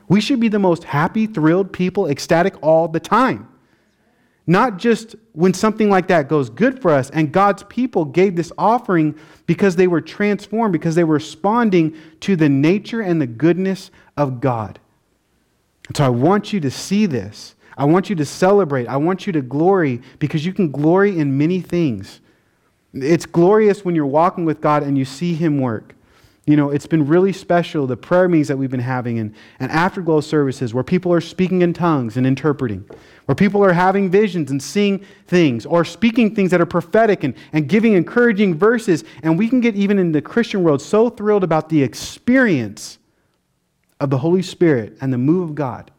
We 0.09 0.21
should 0.21 0.41
be 0.41 0.49
the 0.49 0.59
most 0.59 0.85
happy, 0.85 1.27
thrilled 1.27 1.73
people, 1.73 2.09
ecstatic 2.09 2.55
all 2.62 2.88
the 2.88 3.00
time. 3.00 3.49
Not 4.47 4.79
just 4.79 5.15
when 5.33 5.53
something 5.53 5.91
like 5.91 6.09
that 6.09 6.27
goes 6.27 6.49
good 6.49 6.81
for 6.81 6.91
us. 6.91 7.11
And 7.11 7.31
God's 7.31 7.65
people 7.65 8.07
gave 8.07 8.35
this 8.35 8.50
offering 8.57 9.15
because 9.45 9.77
they 9.77 9.87
were 9.87 10.00
transformed, 10.00 10.73
because 10.73 10.95
they 10.95 11.05
were 11.05 11.15
responding 11.17 11.95
to 12.21 12.35
the 12.35 12.49
nature 12.49 13.03
and 13.03 13.21
the 13.21 13.27
goodness 13.27 13.91
of 14.17 14.41
God. 14.41 14.79
And 15.88 15.97
so 15.99 16.05
I 16.05 16.09
want 16.09 16.55
you 16.55 16.61
to 16.61 16.71
see 16.71 17.05
this. 17.05 17.57
I 17.78 17.85
want 17.85 18.11
you 18.11 18.16
to 18.16 18.25
celebrate. 18.25 18.88
I 18.88 18.97
want 18.97 19.26
you 19.26 19.32
to 19.35 19.40
glory 19.40 20.02
because 20.18 20.44
you 20.44 20.52
can 20.52 20.73
glory 20.73 21.16
in 21.16 21.38
many 21.38 21.61
things. 21.61 22.20
It's 22.92 23.25
glorious 23.25 23.85
when 23.85 23.94
you're 23.94 24.04
walking 24.04 24.44
with 24.44 24.61
God 24.61 24.82
and 24.82 24.99
you 24.99 25.04
see 25.04 25.32
Him 25.35 25.61
work. 25.61 25.94
You 26.44 26.56
know, 26.56 26.70
it's 26.70 26.87
been 26.87 27.06
really 27.06 27.32
special, 27.32 27.87
the 27.87 27.97
prayer 27.97 28.26
meetings 28.26 28.49
that 28.49 28.56
we've 28.56 28.70
been 28.70 28.80
having 28.80 29.18
and, 29.18 29.35
and 29.61 29.70
afterglow 29.70 30.23
services 30.23 30.75
where 30.75 30.82
people 30.82 31.12
are 31.12 31.20
speaking 31.20 31.62
in 31.62 31.73
tongues 31.73 32.16
and 32.16 32.26
interpreting, 32.26 32.88
where 33.26 33.37
people 33.37 33.62
are 33.62 33.75
having 33.75 34.11
visions 34.11 34.50
and 34.50 34.61
seeing 34.61 35.04
things, 35.26 35.66
or 35.66 35.85
speaking 35.85 36.35
things 36.35 36.50
that 36.50 36.61
are 36.61 36.66
prophetic 36.66 37.23
and, 37.23 37.35
and 37.52 37.68
giving 37.68 37.92
encouraging 37.92 38.54
verses. 38.54 39.04
And 39.23 39.38
we 39.38 39.49
can 39.49 39.61
get 39.61 39.76
even 39.76 39.99
in 39.99 40.11
the 40.11 40.23
Christian 40.23 40.64
world 40.64 40.82
so 40.82 41.11
thrilled 41.11 41.44
about 41.44 41.68
the 41.68 41.82
experience 41.82 42.99
of 44.00 44.10
the 44.10 44.19
Holy 44.19 44.43
Spirit 44.43 44.97
and 45.00 45.12
the 45.12 45.19
move 45.19 45.50
of 45.50 45.54
God 45.54 45.93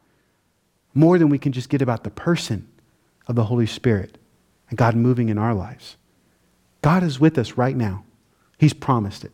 more 0.93 1.17
than 1.17 1.29
we 1.29 1.39
can 1.39 1.51
just 1.51 1.69
get 1.69 1.81
about 1.81 2.03
the 2.03 2.09
person 2.09 2.67
of 3.27 3.35
the 3.35 3.45
Holy 3.45 3.65
Spirit 3.65 4.17
and 4.69 4.77
God 4.77 4.95
moving 4.95 5.29
in 5.29 5.37
our 5.37 5.53
lives. 5.53 5.97
God 6.81 7.03
is 7.03 7.19
with 7.19 7.37
us 7.37 7.53
right 7.53 7.75
now, 7.75 8.03
He's 8.57 8.73
promised 8.73 9.23
it. 9.23 9.31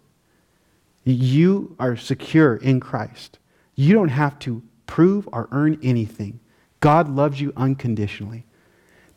You 1.03 1.75
are 1.79 1.95
secure 1.95 2.55
in 2.55 2.79
Christ. 2.79 3.37
You 3.75 3.93
don't 3.93 4.09
have 4.09 4.39
to 4.39 4.63
prove 4.87 5.29
or 5.31 5.47
earn 5.51 5.79
anything. 5.83 6.39
God 6.79 7.09
loves 7.09 7.39
you 7.39 7.53
unconditionally. 7.55 8.45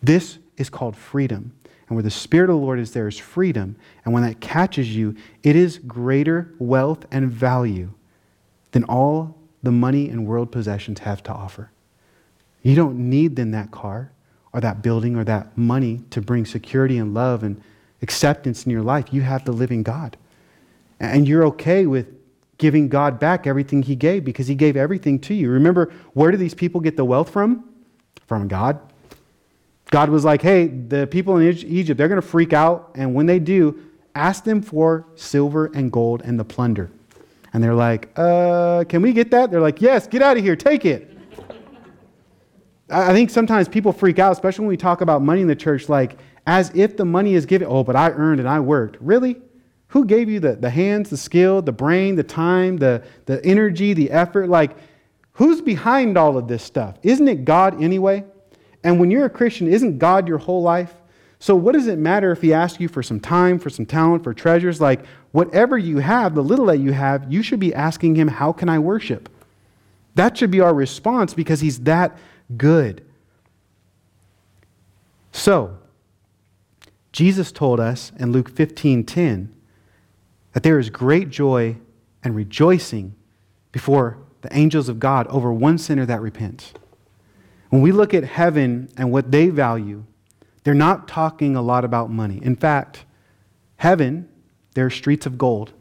This 0.03 0.39
is 0.57 0.69
called 0.69 0.97
freedom. 0.97 1.55
And 1.89 1.97
where 1.97 2.03
the 2.03 2.11
Spirit 2.11 2.51
of 2.51 2.57
the 2.57 2.63
Lord 2.63 2.79
is, 2.79 2.93
there 2.93 3.09
is 3.09 3.19
freedom. 3.19 3.77
And 4.05 4.13
when 4.13 4.23
that 4.23 4.41
catches 4.41 4.95
you, 4.95 5.17
it 5.43 5.57
is 5.57 5.79
greater 5.79 6.53
wealth 6.59 7.07
and 7.11 7.31
value 7.31 7.93
than 8.73 8.85
all 8.85 9.39
the 9.63 9.73
money 9.73 10.11
and 10.11 10.27
world 10.27 10.53
possessions 10.53 11.01
have 11.01 11.23
to 11.25 11.33
offer. 11.33 11.71
You 12.69 12.75
don't 12.75 12.99
need 12.99 13.37
then 13.37 13.53
that 13.53 13.71
car 13.71 14.13
or 14.53 14.61
that 14.61 14.83
building 14.83 15.17
or 15.17 15.25
that 15.25 15.57
money 15.57 16.03
to 16.11 16.21
bring 16.21 16.45
security 16.45 16.99
and 16.99 17.15
love 17.15 17.43
and 17.43 17.63
acceptance 18.03 18.67
in 18.67 18.71
your 18.71 18.83
life. 18.83 19.11
You 19.11 19.23
have 19.23 19.47
the 19.47 19.53
living 19.53 19.83
God. 19.83 20.19
And 21.01 21.27
you're 21.27 21.47
okay 21.47 21.87
with 21.87 22.09
giving 22.59 22.91
God 22.91 23.19
back 23.19 23.47
everything 23.47 23.83
He 23.83 23.97
gave 23.97 24.23
because 24.23 24.49
He 24.49 24.55
gave 24.55 24.77
everything 24.77 25.19
to 25.21 25.35
you. 25.35 25.49
Remember, 25.49 25.91
where 26.13 26.31
do 26.31 26.37
these 26.37 26.53
people 26.53 26.83
get 26.83 26.95
the 26.95 27.07
wealth 27.07 27.31
from? 27.31 27.65
From 28.27 28.49
God. 28.49 28.79
God 29.91 30.11
was 30.11 30.27
like, 30.27 30.43
hey, 30.43 30.67
the 30.67 31.07
people 31.07 31.39
in 31.39 31.49
Egypt, 31.49 31.97
they're 31.97 32.09
going 32.09 32.21
to 32.21 32.27
freak 32.27 32.53
out. 32.53 32.91
And 32.95 33.15
when 33.15 33.25
they 33.25 33.39
do, 33.39 33.83
ask 34.15 34.45
them 34.45 34.61
for 34.61 35.07
silver 35.15 35.71
and 35.73 35.91
gold 35.91 36.21
and 36.23 36.39
the 36.39 36.45
plunder. 36.45 36.91
And 37.55 37.65
they're 37.65 37.75
like, 37.75 38.11
uh, 38.15 38.85
can 38.91 39.01
we 39.01 39.15
get 39.15 39.31
that? 39.31 39.51
They're 39.51 39.63
like, 39.63 39.81
yes, 39.81 40.07
get 40.07 40.21
out 40.21 40.37
of 40.37 40.45
here, 40.45 40.55
take 40.55 40.85
it. 40.85 41.15
I 42.91 43.13
think 43.13 43.31
sometimes 43.31 43.69
people 43.69 43.93
freak 43.93 44.19
out, 44.19 44.33
especially 44.33 44.63
when 44.63 44.71
we 44.71 44.77
talk 44.77 45.01
about 45.01 45.23
money 45.23 45.43
in 45.43 45.49
the 45.49 45.57
church, 45.57 45.89
like 45.89 46.19
as 46.47 46.71
if 46.75 46.97
the 46.97 47.05
money 47.05 47.35
is 47.35 47.45
given. 47.45 47.69
Oh, 47.71 47.85
but 47.85 47.97
I 47.97 48.11
earned 48.11 48.41
and 48.41 48.49
I 48.49 48.61
worked. 48.61 48.97
Really? 49.01 49.37
Who 49.89 50.05
gave 50.05 50.29
you 50.29 50.41
the, 50.41 50.55
the 50.55 50.71
hands, 50.71 51.11
the 51.11 51.17
skill, 51.17 51.63
the 51.63 51.73
brain, 51.73 52.17
the 52.17 52.23
time, 52.23 52.77
the, 52.77 53.03
the 53.27 53.45
energy, 53.45 53.95
the 53.95 54.11
effort? 54.11 54.49
Like, 54.49 54.77
who's 55.33 55.61
behind 55.61 56.19
all 56.19 56.37
of 56.37 56.49
this 56.49 56.63
stuff? 56.63 56.99
Isn't 57.03 57.29
it 57.29 57.45
God 57.45 57.83
anyway? 57.83 58.25
And 58.85 59.01
when 59.01 59.11
you're 59.11 59.25
a 59.25 59.31
Christian, 59.31 59.67
isn't 59.69 59.99
God 59.99 60.29
your 60.29 60.39
whole 60.39 60.63
life? 60.63 60.95
So, 61.41 61.55
what 61.55 61.73
does 61.73 61.87
it 61.87 61.99
matter 61.99 62.33
if 62.33 62.43
He 62.43 62.53
asks 62.53 62.81
you 62.81 62.89
for 62.89 63.03
some 63.03 63.21
time, 63.21 63.59
for 63.59 63.71
some 63.71 63.87
talent, 63.87 64.25
for 64.25 64.35
treasures? 64.35 64.81
Like, 64.81 65.05
whatever 65.33 65.79
you 65.79 65.99
have, 65.99 66.35
the 66.35 66.43
little 66.43 66.67
that 66.67 66.79
you 66.79 66.93
have, 66.93 67.33
you 67.33 67.43
should 67.43 67.61
be 67.61 67.73
asking 67.73 68.17
Him, 68.17 68.29
How 68.29 68.53
can 68.53 68.69
I 68.69 68.79
worship? 68.79 69.29
That 70.17 70.37
should 70.37 70.51
be 70.51 70.61
our 70.61 70.75
response 70.75 71.35
because 71.35 71.61
He's 71.61 71.81
that 71.81 72.19
good. 72.57 73.05
So, 75.33 75.79
Jesus 77.13 77.53
told 77.53 77.81
us 77.81 78.13
in 78.19 78.33
Luke 78.33 78.51
15:10 78.51 79.55
that 80.53 80.63
there 80.63 80.79
is 80.79 80.91
great 80.91 81.31
joy 81.31 81.77
and 82.23 82.35
rejoicing 82.35 83.15
before 83.73 84.19
the 84.43 84.57
angels 84.57 84.89
of 84.89 85.01
God 85.01 85.27
over 85.29 85.53
one 85.53 85.79
sinner 85.79 86.07
that 86.07 86.21
repents. 86.21 86.73
When 87.71 87.83
we 87.83 87.93
look 87.93 88.15
at 88.15 88.25
heaven 88.25 88.89
and 88.97 89.13
what 89.13 89.31
they 89.31 89.51
value, 89.51 90.05
they're 90.65 90.75
not 90.75 91.09
talking 91.09 91.57
a 91.57 91.63
lot 91.63 91.85
about 91.85 92.11
money. 92.11 92.41
In 92.43 92.57
fact, 92.57 93.05
heaven, 93.77 94.29
there 94.75 94.87
are 94.87 94.91
streets 94.91 95.27
of 95.27 95.39
gold 95.39 95.73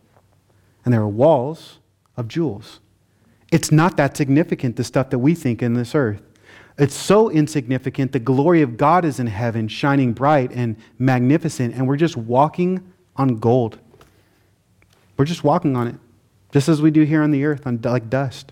and 0.83 0.93
there 0.93 1.01
are 1.01 1.07
walls 1.07 1.79
of 2.15 2.27
jewels. 2.27 2.79
It's 3.51 3.71
not 3.71 3.97
that 3.97 4.17
significant, 4.17 4.75
the 4.75 4.83
stuff 4.83 5.09
that 5.11 5.19
we 5.19 5.35
think 5.35 5.61
in 5.61 5.73
this 5.73 5.95
earth. 5.95 6.21
It's 6.77 6.95
so 6.95 7.29
insignificant. 7.29 8.11
The 8.11 8.19
glory 8.19 8.61
of 8.61 8.77
God 8.77 9.03
is 9.03 9.19
in 9.19 9.27
heaven, 9.27 9.67
shining 9.67 10.13
bright 10.13 10.51
and 10.51 10.75
magnificent, 10.99 11.73
and 11.73 11.87
we're 11.87 11.97
just 11.97 12.15
walking 12.15 12.93
on 13.15 13.37
gold. 13.37 13.79
We're 15.17 15.25
just 15.25 15.43
walking 15.43 15.75
on 15.75 15.87
it, 15.87 15.95
just 16.51 16.69
as 16.69 16.81
we 16.81 16.91
do 16.91 17.01
here 17.01 17.23
on 17.23 17.31
the 17.31 17.43
earth, 17.45 17.65
on 17.65 17.81
like 17.81 18.09
dust. 18.09 18.51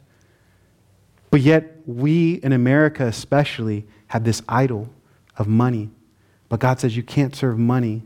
But 1.30 1.42
yet, 1.42 1.78
we 1.86 2.36
in 2.36 2.52
America 2.52 3.06
especially 3.06 3.86
have 4.08 4.24
this 4.24 4.42
idol 4.50 4.90
of 5.38 5.48
money. 5.48 5.90
But 6.50 6.60
God 6.60 6.80
says 6.80 6.96
you 6.96 7.04
can't 7.04 7.36
serve 7.36 7.60
money 7.60 8.04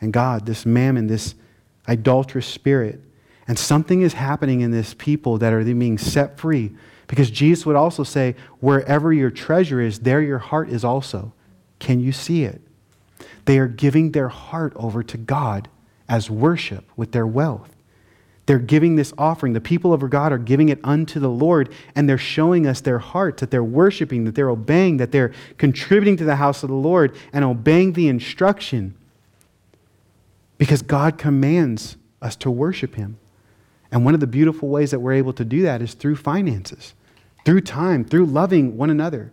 and 0.00 0.12
God, 0.12 0.46
this 0.46 0.66
mammon, 0.66 1.06
this 1.06 1.34
idolatrous 1.88 2.46
spirit. 2.46 3.00
And 3.46 3.58
something 3.58 4.02
is 4.02 4.14
happening 4.14 4.60
in 4.60 4.70
this 4.70 4.94
people 4.94 5.38
that 5.38 5.52
are 5.52 5.62
being 5.62 5.98
set 5.98 6.38
free. 6.38 6.72
Because 7.12 7.30
Jesus 7.30 7.66
would 7.66 7.76
also 7.76 8.04
say, 8.04 8.36
wherever 8.60 9.12
your 9.12 9.30
treasure 9.30 9.82
is, 9.82 9.98
there 9.98 10.22
your 10.22 10.38
heart 10.38 10.70
is 10.70 10.82
also. 10.82 11.34
Can 11.78 12.00
you 12.00 12.10
see 12.10 12.44
it? 12.44 12.62
They 13.44 13.58
are 13.58 13.68
giving 13.68 14.12
their 14.12 14.30
heart 14.30 14.72
over 14.76 15.02
to 15.02 15.18
God 15.18 15.68
as 16.08 16.30
worship 16.30 16.90
with 16.96 17.12
their 17.12 17.26
wealth. 17.26 17.76
They're 18.46 18.58
giving 18.58 18.96
this 18.96 19.12
offering. 19.18 19.52
The 19.52 19.60
people 19.60 19.92
of 19.92 20.08
God 20.08 20.32
are 20.32 20.38
giving 20.38 20.70
it 20.70 20.80
unto 20.82 21.20
the 21.20 21.28
Lord, 21.28 21.68
and 21.94 22.08
they're 22.08 22.16
showing 22.16 22.66
us 22.66 22.80
their 22.80 22.98
heart 22.98 23.36
that 23.36 23.50
they're 23.50 23.62
worshiping, 23.62 24.24
that 24.24 24.34
they're 24.34 24.48
obeying, 24.48 24.96
that 24.96 25.12
they're 25.12 25.32
contributing 25.58 26.16
to 26.16 26.24
the 26.24 26.36
house 26.36 26.62
of 26.62 26.70
the 26.70 26.74
Lord 26.74 27.14
and 27.30 27.44
obeying 27.44 27.92
the 27.92 28.08
instruction. 28.08 28.94
Because 30.56 30.80
God 30.80 31.18
commands 31.18 31.98
us 32.22 32.36
to 32.36 32.50
worship 32.50 32.94
Him. 32.94 33.18
And 33.90 34.02
one 34.02 34.14
of 34.14 34.20
the 34.20 34.26
beautiful 34.26 34.70
ways 34.70 34.92
that 34.92 35.00
we're 35.00 35.12
able 35.12 35.34
to 35.34 35.44
do 35.44 35.60
that 35.60 35.82
is 35.82 35.92
through 35.92 36.16
finances, 36.16 36.94
through 37.44 37.60
time, 37.62 38.04
through 38.04 38.26
loving 38.26 38.76
one 38.76 38.90
another. 38.90 39.32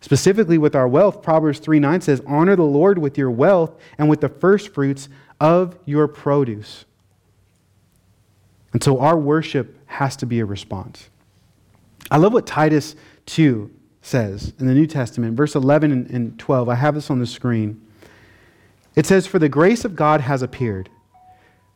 Specifically 0.00 0.58
with 0.58 0.74
our 0.74 0.88
wealth, 0.88 1.22
Proverbs 1.22 1.60
3 1.60 1.78
9 1.78 2.00
says, 2.00 2.22
Honor 2.26 2.56
the 2.56 2.62
Lord 2.64 2.98
with 2.98 3.16
your 3.16 3.30
wealth 3.30 3.78
and 3.98 4.08
with 4.08 4.20
the 4.20 4.28
first 4.28 4.74
fruits 4.74 5.08
of 5.40 5.78
your 5.84 6.08
produce. 6.08 6.84
And 8.72 8.82
so 8.82 9.00
our 9.00 9.16
worship 9.16 9.76
has 9.86 10.16
to 10.16 10.26
be 10.26 10.40
a 10.40 10.44
response. 10.44 11.08
I 12.10 12.16
love 12.16 12.32
what 12.32 12.46
Titus 12.46 12.96
2 13.26 13.70
says 14.02 14.52
in 14.58 14.66
the 14.66 14.74
New 14.74 14.86
Testament, 14.86 15.36
verse 15.36 15.54
11 15.54 16.08
and 16.10 16.38
12. 16.38 16.68
I 16.68 16.74
have 16.74 16.94
this 16.94 17.10
on 17.10 17.20
the 17.20 17.26
screen. 17.26 17.80
It 18.96 19.06
says, 19.06 19.26
For 19.26 19.38
the 19.38 19.48
grace 19.48 19.84
of 19.84 19.94
God 19.94 20.20
has 20.22 20.42
appeared, 20.42 20.90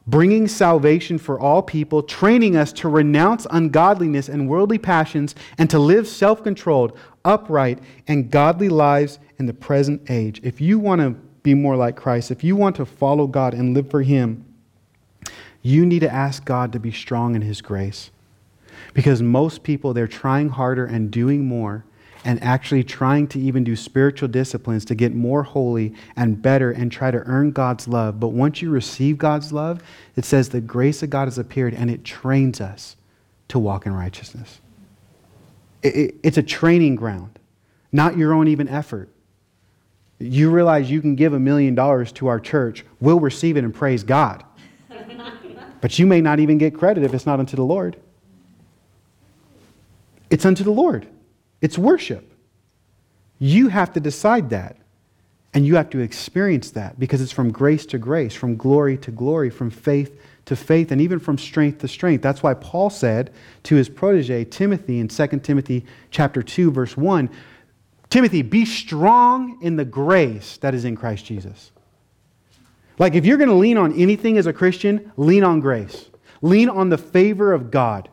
bringing 0.06 0.46
salvation 0.46 1.18
for 1.18 1.38
all 1.38 1.62
people, 1.62 2.02
training 2.02 2.56
us 2.56 2.72
to 2.72 2.88
renounce 2.88 3.46
ungodliness 3.50 4.28
and 4.28 4.48
worldly 4.48 4.78
passions, 4.78 5.34
and 5.58 5.68
to 5.70 5.78
live 5.78 6.06
self 6.06 6.42
controlled, 6.42 6.96
upright, 7.24 7.78
and 8.06 8.30
godly 8.30 8.68
lives 8.68 9.18
in 9.38 9.46
the 9.46 9.54
present 9.54 10.10
age. 10.10 10.40
If 10.42 10.60
you 10.60 10.78
want 10.78 11.00
to 11.00 11.10
be 11.42 11.54
more 11.54 11.76
like 11.76 11.96
Christ, 11.96 12.30
if 12.30 12.42
you 12.42 12.56
want 12.56 12.76
to 12.76 12.86
follow 12.86 13.26
God 13.26 13.54
and 13.54 13.74
live 13.74 13.90
for 13.90 14.02
Him, 14.02 14.44
you 15.62 15.84
need 15.84 16.00
to 16.00 16.12
ask 16.12 16.44
God 16.44 16.72
to 16.72 16.80
be 16.80 16.92
strong 16.92 17.34
in 17.34 17.42
His 17.42 17.60
grace. 17.60 18.10
Because 18.94 19.20
most 19.20 19.62
people, 19.62 19.92
they're 19.92 20.06
trying 20.06 20.48
harder 20.48 20.86
and 20.86 21.10
doing 21.10 21.44
more 21.44 21.84
and 22.26 22.42
actually 22.42 22.82
trying 22.82 23.28
to 23.28 23.38
even 23.38 23.62
do 23.62 23.76
spiritual 23.76 24.28
disciplines 24.28 24.84
to 24.84 24.96
get 24.96 25.14
more 25.14 25.44
holy 25.44 25.94
and 26.16 26.42
better 26.42 26.72
and 26.72 26.90
try 26.90 27.08
to 27.08 27.18
earn 27.18 27.52
God's 27.52 27.86
love. 27.86 28.18
But 28.18 28.30
once 28.30 28.60
you 28.60 28.68
receive 28.68 29.16
God's 29.16 29.52
love, 29.52 29.80
it 30.16 30.24
says 30.24 30.48
the 30.48 30.60
grace 30.60 31.04
of 31.04 31.10
God 31.10 31.26
has 31.26 31.38
appeared 31.38 31.72
and 31.72 31.88
it 31.88 32.02
trains 32.02 32.60
us 32.60 32.96
to 33.46 33.60
walk 33.60 33.86
in 33.86 33.94
righteousness. 33.94 34.60
It, 35.84 35.94
it, 35.94 36.14
it's 36.24 36.36
a 36.36 36.42
training 36.42 36.96
ground, 36.96 37.38
not 37.92 38.18
your 38.18 38.32
own 38.32 38.48
even 38.48 38.66
effort. 38.68 39.08
You 40.18 40.50
realize 40.50 40.90
you 40.90 41.00
can 41.00 41.14
give 41.14 41.32
a 41.32 41.38
million 41.38 41.76
dollars 41.76 42.10
to 42.12 42.26
our 42.26 42.40
church, 42.40 42.84
we'll 42.98 43.20
receive 43.20 43.56
it 43.56 43.62
and 43.62 43.72
praise 43.72 44.02
God. 44.02 44.42
But 45.80 45.98
you 45.98 46.06
may 46.06 46.22
not 46.22 46.40
even 46.40 46.58
get 46.58 46.74
credit 46.74 47.04
if 47.04 47.14
it's 47.14 47.26
not 47.26 47.38
unto 47.38 47.54
the 47.54 47.62
Lord. 47.62 47.96
It's 50.30 50.44
unto 50.44 50.64
the 50.64 50.72
Lord, 50.72 51.06
it's 51.60 51.78
worship. 51.78 52.32
You 53.38 53.68
have 53.68 53.92
to 53.94 54.00
decide 54.00 54.50
that. 54.50 54.76
And 55.54 55.64
you 55.64 55.76
have 55.76 55.88
to 55.90 56.00
experience 56.00 56.72
that 56.72 56.98
because 56.98 57.22
it's 57.22 57.32
from 57.32 57.50
grace 57.50 57.86
to 57.86 57.98
grace, 57.98 58.34
from 58.34 58.56
glory 58.56 58.98
to 58.98 59.10
glory, 59.10 59.48
from 59.48 59.70
faith 59.70 60.20
to 60.44 60.54
faith, 60.54 60.92
and 60.92 61.00
even 61.00 61.18
from 61.18 61.38
strength 61.38 61.78
to 61.78 61.88
strength. 61.88 62.20
That's 62.20 62.42
why 62.42 62.52
Paul 62.52 62.90
said 62.90 63.32
to 63.62 63.74
his 63.74 63.88
protege 63.88 64.44
Timothy 64.44 65.00
in 65.00 65.08
2 65.08 65.26
Timothy 65.42 65.86
chapter 66.10 66.42
2, 66.42 66.70
verse 66.70 66.96
1, 66.96 67.30
Timothy, 68.10 68.42
be 68.42 68.66
strong 68.66 69.58
in 69.62 69.76
the 69.76 69.84
grace 69.84 70.58
that 70.58 70.74
is 70.74 70.84
in 70.84 70.94
Christ 70.94 71.24
Jesus. 71.24 71.72
Like, 72.98 73.14
if 73.14 73.26
you're 73.26 73.38
going 73.38 73.48
to 73.48 73.54
lean 73.54 73.78
on 73.78 73.92
anything 73.94 74.38
as 74.38 74.46
a 74.46 74.52
Christian, 74.52 75.10
lean 75.16 75.42
on 75.42 75.60
grace. 75.60 76.06
Lean 76.42 76.68
on 76.68 76.90
the 76.90 76.98
favor 76.98 77.52
of 77.52 77.70
God. 77.70 78.08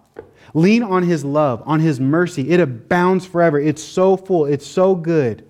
Lean 0.54 0.84
on 0.84 1.04
His 1.04 1.26
love, 1.26 1.64
on 1.66 1.80
His 1.80 2.00
mercy. 2.00 2.50
It 2.50 2.60
abounds 2.60 3.26
forever. 3.26 3.60
It's 3.60 3.84
so 3.84 4.18
full, 4.18 4.46
it's 4.46 4.68
so 4.68 4.96
good. 4.96 5.46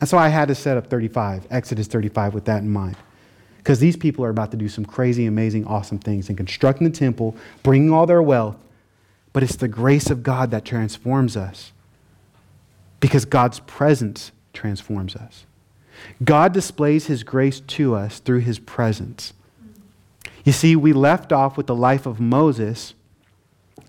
And 0.00 0.08
so 0.08 0.16
I 0.16 0.28
had 0.28 0.48
to 0.48 0.54
set 0.54 0.76
up 0.76 0.86
35, 0.86 1.46
Exodus 1.50 1.86
35, 1.86 2.32
with 2.34 2.46
that 2.46 2.62
in 2.62 2.70
mind. 2.70 2.96
Because 3.58 3.78
these 3.78 3.96
people 3.96 4.24
are 4.24 4.30
about 4.30 4.50
to 4.52 4.56
do 4.56 4.70
some 4.70 4.86
crazy, 4.86 5.26
amazing, 5.26 5.66
awesome 5.66 5.98
things 5.98 6.30
in 6.30 6.36
constructing 6.36 6.90
the 6.90 6.96
temple, 6.96 7.36
bringing 7.62 7.92
all 7.92 8.06
their 8.06 8.22
wealth. 8.22 8.56
But 9.34 9.42
it's 9.42 9.56
the 9.56 9.68
grace 9.68 10.10
of 10.10 10.22
God 10.22 10.50
that 10.52 10.64
transforms 10.64 11.36
us. 11.36 11.72
Because 13.00 13.26
God's 13.26 13.60
presence 13.60 14.32
transforms 14.54 15.14
us. 15.14 15.44
God 16.24 16.54
displays 16.54 17.06
his 17.06 17.22
grace 17.22 17.60
to 17.60 17.94
us 17.94 18.18
through 18.18 18.40
his 18.40 18.58
presence. 18.58 19.34
You 20.44 20.52
see, 20.52 20.74
we 20.74 20.94
left 20.94 21.32
off 21.32 21.58
with 21.58 21.66
the 21.66 21.74
life 21.74 22.06
of 22.06 22.18
Moses, 22.18 22.94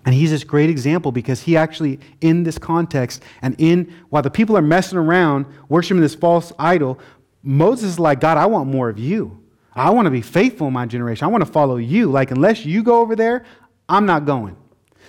and 0.05 0.15
he's 0.15 0.31
this 0.31 0.43
great 0.43 0.69
example 0.69 1.11
because 1.11 1.41
he 1.41 1.55
actually, 1.55 1.99
in 2.21 2.43
this 2.43 2.57
context, 2.57 3.23
and 3.41 3.55
in 3.59 3.93
while 4.09 4.23
the 4.23 4.31
people 4.31 4.57
are 4.57 4.61
messing 4.61 4.97
around 4.97 5.45
worshiping 5.69 6.01
this 6.01 6.15
false 6.15 6.51
idol, 6.57 6.99
Moses 7.43 7.91
is 7.91 7.99
like, 7.99 8.19
God, 8.19 8.37
I 8.37 8.45
want 8.45 8.69
more 8.69 8.89
of 8.89 8.99
you. 8.99 9.37
I 9.73 9.89
want 9.91 10.05
to 10.05 10.11
be 10.11 10.21
faithful 10.21 10.67
in 10.67 10.73
my 10.73 10.85
generation. 10.85 11.25
I 11.25 11.27
want 11.27 11.45
to 11.45 11.51
follow 11.51 11.77
you. 11.77 12.11
Like, 12.11 12.31
unless 12.31 12.65
you 12.65 12.83
go 12.83 12.99
over 12.99 13.15
there, 13.15 13.45
I'm 13.87 14.05
not 14.05 14.25
going. 14.25 14.57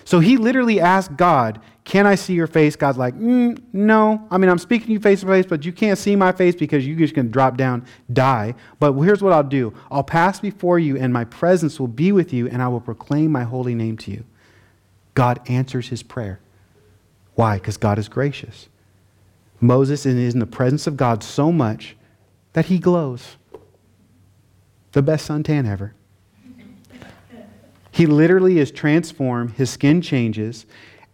So 0.05 0.21
he 0.21 0.37
literally 0.37 0.81
asked 0.81 1.17
God, 1.17 1.61
Can 1.85 2.07
I 2.07 2.15
see 2.15 2.35
your 2.35 2.47
face? 2.47 2.77
God's 2.77 2.99
like, 2.99 3.15
mm, 3.15 3.61
No. 3.73 4.27
I 4.31 4.39
mean, 4.39 4.51
I'm 4.51 4.59
speaking 4.59 4.89
to 4.89 4.93
you 4.93 5.01
face 5.01 5.21
to 5.21 5.27
face, 5.27 5.47
but 5.47 5.65
you 5.65 5.73
can't 5.73 5.99
see 5.99 6.17
my 6.17 6.33
face 6.33 6.55
because 6.55 6.87
you're 6.87 6.99
just 6.99 7.15
going 7.15 7.27
to 7.27 7.33
drop 7.33 7.57
down, 7.57 7.87
die. 8.13 8.55
But 8.79 8.93
here's 8.95 9.23
what 9.23 9.33
I'll 9.33 9.43
do 9.43 9.73
I'll 9.91 10.05
pass 10.05 10.41
before 10.41 10.79
you, 10.79 10.97
and 10.97 11.13
my 11.13 11.25
presence 11.25 11.79
will 11.79 11.89
be 11.89 12.13
with 12.13 12.33
you, 12.33 12.49
and 12.49 12.63
I 12.63 12.69
will 12.69 12.81
proclaim 12.81 13.33
my 13.33 13.45
holy 13.45 13.75
name 13.75 13.97
to 13.99 14.11
you. 14.11 14.25
God 15.15 15.41
answers 15.49 15.89
his 15.89 16.03
prayer. 16.03 16.41
Why? 17.35 17.57
Because 17.57 17.77
God 17.77 17.99
is 17.99 18.09
gracious. 18.09 18.69
Moses 19.61 20.05
is 20.07 20.35
in 20.35 20.41
the 20.41 20.47
presence 20.47 20.87
of 20.87 20.97
God 20.97 21.23
so 21.23 21.53
much 21.53 21.97
that 22.53 22.67
he 22.67 22.79
glows. 22.79 23.37
The 24.93 25.03
best 25.03 25.29
suntan 25.29 25.67
ever. 25.67 25.95
He 27.91 28.07
literally 28.07 28.59
is 28.59 28.71
transformed, 28.71 29.53
his 29.53 29.71
skin 29.71 30.01
changes, 30.01 30.67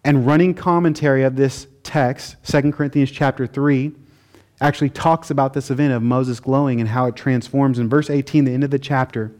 and 0.04 0.26
running 0.26 0.54
commentary 0.54 1.24
of 1.24 1.36
this 1.36 1.66
text, 1.82 2.36
2 2.44 2.72
Corinthians 2.72 3.10
chapter 3.10 3.46
3, 3.46 3.92
actually 4.60 4.90
talks 4.90 5.30
about 5.30 5.54
this 5.54 5.70
event 5.70 5.92
of 5.92 6.02
Moses 6.02 6.40
glowing 6.40 6.80
and 6.80 6.88
how 6.88 7.06
it 7.06 7.16
transforms. 7.16 7.78
In 7.78 7.88
verse 7.88 8.10
18, 8.10 8.44
the 8.44 8.52
end 8.52 8.64
of 8.64 8.70
the 8.70 8.78
chapter, 8.78 9.32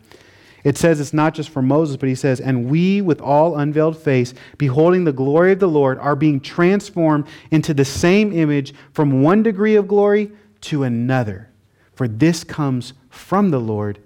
it 0.65 0.77
says 0.77 1.01
it's 1.01 1.13
not 1.13 1.35
just 1.35 1.51
for 1.51 1.63
Moses, 1.63 1.97
but 1.97 2.09
he 2.09 2.15
says, 2.15 2.41
And 2.41 2.69
we, 2.69 3.01
with 3.01 3.21
all 3.21 3.57
unveiled 3.57 3.97
face, 3.97 4.35
beholding 4.57 5.05
the 5.05 5.13
glory 5.13 5.53
of 5.53 5.61
the 5.61 5.69
Lord, 5.69 5.99
are 5.99 6.17
being 6.17 6.41
transformed 6.41 7.27
into 7.51 7.73
the 7.73 7.85
same 7.85 8.33
image 8.33 8.75
from 8.93 9.23
one 9.23 9.43
degree 9.43 9.77
of 9.77 9.89
glory 9.89 10.33
to 10.63 10.83
another. 10.83 11.49
For 11.95 12.09
this 12.09 12.45
comes 12.45 12.93
from 13.09 13.51
the 13.51 13.61
Lord 13.61 14.01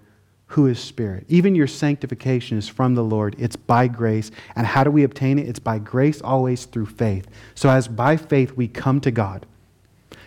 who 0.53 0.67
is 0.67 0.79
spirit. 0.79 1.25
Even 1.29 1.55
your 1.55 1.67
sanctification 1.67 2.59
is 2.59 2.69
from 2.69 2.95
the 2.95 3.03
Lord. 3.05 3.35
It's 3.39 3.57
by 3.57 3.89
grace. 3.89 4.31
And 4.55 4.67
how 4.67 4.85
do 4.85 4.91
we 4.91 5.03
obtain 5.03 5.39
it? 5.39 5.49
It's 5.49 5.59
by 5.59 5.79
grace 5.79 6.21
always 6.21 6.67
through 6.67 6.87
faith. 6.87 7.27
So 7.55 7.71
as 7.71 7.89
by 7.89 8.19
faith 8.19 8.53
we 8.53 8.69
come 8.69 9.01
to 9.01 9.11
God. 9.11 9.47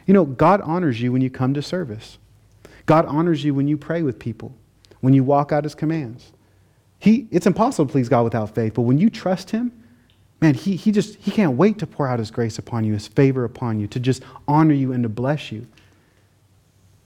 You 0.07 0.15
know, 0.15 0.25
God 0.25 0.61
honors 0.61 0.99
you 0.99 1.11
when 1.11 1.21
you 1.21 1.29
come 1.29 1.53
to 1.53 1.61
service. 1.61 2.17
God 2.87 3.05
honors 3.05 3.43
you 3.43 3.53
when 3.53 3.67
you 3.67 3.77
pray 3.77 4.01
with 4.01 4.17
people, 4.17 4.55
when 5.01 5.13
you 5.13 5.23
walk 5.23 5.51
out 5.51 5.63
his 5.63 5.75
commands. 5.75 6.31
He, 6.99 7.27
it's 7.31 7.45
impossible 7.45 7.85
to 7.85 7.91
please 7.91 8.09
God 8.09 8.23
without 8.23 8.55
faith, 8.55 8.73
but 8.73 8.83
when 8.83 8.97
you 8.97 9.09
trust 9.09 9.51
him, 9.51 9.71
man, 10.41 10.53
he, 10.53 10.75
he 10.75 10.91
just 10.91 11.15
he 11.15 11.31
can't 11.31 11.57
wait 11.57 11.77
to 11.79 11.87
pour 11.87 12.07
out 12.07 12.19
his 12.19 12.31
grace 12.31 12.57
upon 12.57 12.83
you, 12.83 12.93
his 12.93 13.07
favor 13.07 13.43
upon 13.43 13.79
you, 13.79 13.87
to 13.87 13.99
just 13.99 14.23
honor 14.47 14.73
you 14.73 14.91
and 14.91 15.03
to 15.03 15.09
bless 15.09 15.51
you. 15.51 15.67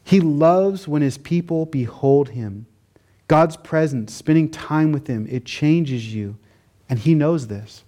He 0.04 0.20
loves 0.20 0.88
when 0.88 1.02
his 1.02 1.18
people 1.18 1.66
behold 1.66 2.30
him 2.30 2.66
God's 3.30 3.58
presence, 3.58 4.12
spending 4.12 4.50
time 4.50 4.92
with 4.92 5.08
Him, 5.08 5.28
it 5.30 5.46
changes 5.46 6.14
you. 6.14 6.36
And 6.90 7.00
He 7.00 7.14
knows 7.14 7.48
this. 7.48 7.86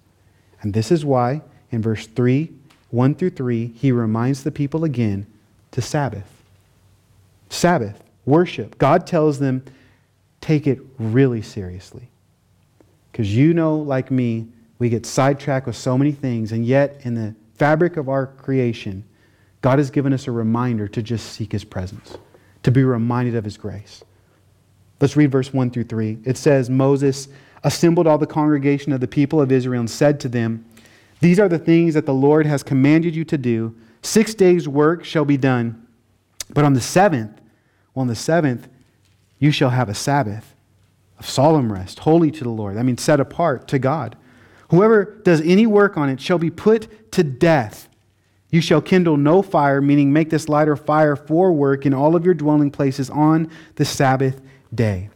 And 0.61 0.73
this 0.73 0.91
is 0.91 1.03
why, 1.03 1.41
in 1.71 1.81
verse 1.81 2.05
3, 2.07 2.49
1 2.91 3.15
through 3.15 3.31
3, 3.31 3.73
He 3.75 3.91
reminds 3.91 4.43
the 4.43 4.51
people 4.51 4.83
again 4.83 5.25
to 5.71 5.81
Sabbath. 5.81 6.29
Sabbath, 7.49 8.03
worship. 8.23 8.77
God 8.77 9.07
tells 9.07 9.39
them, 9.39 9.65
take 10.41 10.67
it 10.67 10.79
really 10.99 11.41
seriously. 11.41 12.09
Because 13.11 13.33
you 13.35 13.53
know, 13.53 13.77
like 13.77 14.11
me, 14.11 14.47
we 14.79 14.89
get 14.89 15.05
sidetracked 15.05 15.67
with 15.67 15.75
so 15.75 15.97
many 15.97 16.11
things, 16.11 16.51
and 16.51 16.65
yet 16.65 17.01
in 17.03 17.13
the 17.13 17.35
fabric 17.55 17.97
of 17.97 18.09
our 18.09 18.25
creation, 18.27 19.03
God 19.61 19.77
has 19.77 19.91
given 19.91 20.11
us 20.11 20.27
a 20.27 20.31
reminder 20.31 20.87
to 20.87 21.03
just 21.03 21.33
seek 21.33 21.51
His 21.51 21.63
presence, 21.63 22.17
to 22.63 22.71
be 22.71 22.83
reminded 22.83 23.35
of 23.35 23.43
His 23.43 23.57
grace. 23.57 24.03
Let's 24.99 25.15
read 25.15 25.31
verse 25.31 25.53
1 25.53 25.71
through 25.71 25.83
3. 25.85 26.19
It 26.25 26.37
says, 26.37 26.69
Moses 26.69 27.27
assembled 27.63 28.07
all 28.07 28.17
the 28.17 28.27
congregation 28.27 28.91
of 28.91 29.01
the 29.01 29.07
people 29.07 29.39
of 29.39 29.51
Israel 29.51 29.79
and 29.79 29.89
said 29.89 30.19
to 30.21 30.29
them, 30.29 30.65
These 31.19 31.39
are 31.39 31.49
the 31.49 31.59
things 31.59 31.93
that 31.93 32.05
the 32.05 32.13
Lord 32.13 32.45
has 32.45 32.63
commanded 32.63 33.15
you 33.15 33.23
to 33.25 33.37
do. 33.37 33.75
Six 34.01 34.33
days' 34.33 34.67
work 34.67 35.03
shall 35.03 35.25
be 35.25 35.37
done, 35.37 35.85
but 36.49 36.65
on 36.65 36.73
the 36.73 36.81
seventh 36.81 37.39
Well, 37.93 38.01
on 38.01 38.07
the 38.07 38.15
seventh, 38.15 38.67
you 39.41 39.51
shall 39.51 39.71
have 39.71 39.89
a 39.89 39.93
Sabbath 39.93 40.55
of 41.19 41.27
solemn 41.27 41.73
rest, 41.73 41.99
holy 41.99 42.29
to 42.31 42.43
the 42.43 42.49
Lord. 42.49 42.77
I 42.77 42.83
mean, 42.83 42.97
set 42.97 43.19
apart 43.19 43.67
to 43.69 43.79
God. 43.79 44.15
Whoever 44.69 45.19
does 45.23 45.41
any 45.41 45.65
work 45.65 45.97
on 45.97 46.09
it 46.09 46.21
shall 46.21 46.37
be 46.37 46.51
put 46.51 47.11
to 47.11 47.23
death. 47.23 47.89
You 48.51 48.61
shall 48.61 48.81
kindle 48.81 49.17
no 49.17 49.41
fire, 49.41 49.81
meaning 49.81 50.13
make 50.13 50.29
this 50.29 50.47
lighter 50.47 50.75
fire 50.75 51.15
for 51.15 51.51
work 51.51 51.87
in 51.87 51.93
all 51.93 52.15
of 52.15 52.23
your 52.23 52.35
dwelling 52.35 52.69
places 52.69 53.09
on 53.09 53.49
the 53.75 53.83
Sabbath 53.83 54.39
day. 54.73 55.09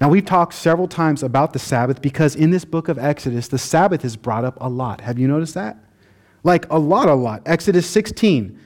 Now, 0.00 0.08
we've 0.08 0.24
talked 0.24 0.54
several 0.54 0.86
times 0.86 1.24
about 1.24 1.52
the 1.52 1.58
Sabbath 1.58 2.00
because 2.00 2.36
in 2.36 2.50
this 2.50 2.64
book 2.64 2.88
of 2.88 2.98
Exodus, 2.98 3.48
the 3.48 3.58
Sabbath 3.58 4.04
is 4.04 4.16
brought 4.16 4.44
up 4.44 4.58
a 4.60 4.68
lot. 4.68 5.00
Have 5.00 5.18
you 5.18 5.26
noticed 5.26 5.54
that? 5.54 5.76
Like 6.44 6.70
a 6.70 6.78
lot, 6.78 7.08
a 7.08 7.14
lot. 7.14 7.42
Exodus 7.46 7.88
16. 7.88 8.58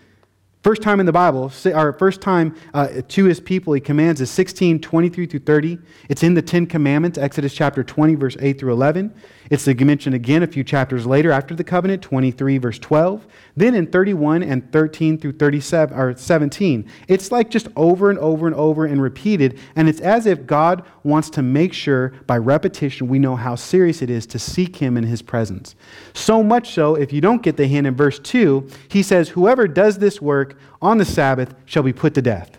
First 0.67 0.83
time 0.83 0.99
in 0.99 1.07
the 1.07 1.13
Bible, 1.13 1.53
or 1.67 1.93
first 1.93 2.21
time 2.21 2.53
uh, 2.75 2.89
to 3.07 3.25
his 3.27 3.39
people, 3.39 3.73
he 3.73 3.81
commands 3.81 4.21
is 4.21 4.33
16, 4.33 4.81
23 4.81 5.27
through 5.27 5.39
30. 5.39 5.79
It's 6.09 6.25
in 6.25 6.35
the 6.35 6.43
Ten 6.43 6.67
Commandments, 6.67 7.19
Exodus 7.19 7.55
chapter 7.55 7.85
20, 7.85 8.17
verse 8.17 8.37
8 8.41 8.59
through 8.59 8.73
11. 8.73 9.15
It's 9.51 9.67
mentioned 9.67 10.15
again 10.15 10.43
a 10.43 10.47
few 10.47 10.65
chapters 10.65 11.07
later 11.07 11.31
after 11.31 11.55
the 11.55 11.65
covenant, 11.65 12.03
23, 12.03 12.59
verse 12.59 12.79
12. 12.79 13.27
Then 13.57 13.75
in 13.75 13.87
31 13.87 14.43
and 14.43 14.71
13 14.73 15.19
through 15.19 15.33
37, 15.33 15.97
or 15.97 16.17
17, 16.17 16.89
it's 17.09 17.31
like 17.31 17.51
just 17.51 17.69
over 17.77 18.11
and 18.11 18.19
over 18.19 18.47
and 18.47 18.57
over 18.57 18.87
and 18.87 19.01
repeated. 19.01 19.59
And 19.77 19.89
it's 19.89 20.01
as 20.01 20.27
if 20.27 20.47
God 20.47 20.85
wants 21.05 21.31
to 21.31 21.43
make 21.43 21.73
sure 21.73 22.13
by 22.27 22.39
repetition 22.39 23.09
we 23.09 23.19
know 23.19 23.37
how 23.37 23.55
serious 23.55 24.03
it 24.03 24.11
is 24.11 24.27
to 24.27 24.39
seek 24.39 24.77
Him 24.77 24.97
in 24.97 25.05
His 25.05 25.23
presence. 25.23 25.77
So 26.15 26.43
much 26.43 26.73
so, 26.73 26.95
if 26.95 27.13
you 27.13 27.21
don't 27.21 27.43
get 27.43 27.57
the 27.57 27.67
hint 27.67 27.87
in 27.87 27.95
verse 27.95 28.19
2, 28.19 28.69
He 28.89 29.03
says, 29.03 29.29
Whoever 29.29 29.69
does 29.69 29.99
this 29.99 30.21
work 30.21 30.59
on 30.83 30.99
the 30.99 31.05
Sabbath 31.05 31.55
shall 31.65 31.83
be 31.83 31.93
put 31.93 32.15
to 32.15 32.23
death. 32.23 32.59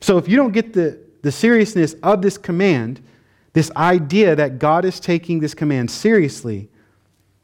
So 0.00 0.18
if 0.18 0.28
you 0.28 0.36
don't 0.36 0.52
get 0.52 0.72
the, 0.72 0.98
the 1.22 1.32
seriousness 1.32 1.94
of 2.02 2.22
this 2.22 2.38
command, 2.38 3.00
this 3.52 3.70
idea 3.76 4.36
that 4.36 4.58
God 4.58 4.84
is 4.84 5.00
taking 5.00 5.40
this 5.40 5.54
command 5.54 5.90
seriously, 5.90 6.68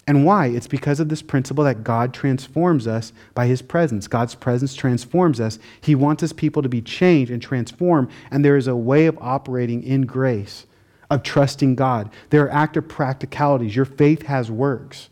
and 0.09 0.25
why? 0.25 0.47
It's 0.47 0.69
because 0.69 1.01
of 1.01 1.09
this 1.09 1.23
principle 1.23 1.64
that 1.64 1.83
God 1.83 2.14
transforms 2.14 2.87
us 2.87 3.12
by 3.35 3.47
his 3.47 3.61
presence. 3.61 4.07
God's 4.07 4.37
presence 4.37 4.75
transforms 4.75 5.40
us. 5.40 5.59
He 5.81 5.97
wants 5.97 6.21
his 6.21 6.33
people 6.33 6.62
to 6.62 6.69
be 6.69 6.81
changed 6.81 7.33
and 7.33 7.42
transformed, 7.42 8.11
and 8.31 8.45
there 8.45 8.57
is 8.57 8.69
a 8.69 8.77
way 8.77 9.07
of 9.07 9.19
operating 9.21 9.83
in 9.83 10.03
grace, 10.03 10.66
of 11.11 11.25
trusting 11.25 11.75
God. 11.75 12.11
There 12.31 12.45
are 12.45 12.53
active 12.53 12.87
practicalities. 12.87 13.75
Your 13.75 13.85
faith 13.85 14.23
has 14.27 14.49
works. 14.49 15.09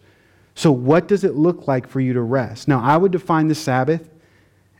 So, 0.55 0.71
what 0.71 1.09
does 1.09 1.25
it 1.25 1.35
look 1.35 1.67
like 1.67 1.89
for 1.89 1.99
you 1.99 2.13
to 2.13 2.23
rest? 2.23 2.69
Now, 2.69 2.81
I 2.81 2.97
would 2.97 3.11
define 3.11 3.49
the 3.49 3.57
Sabbath 3.57 4.09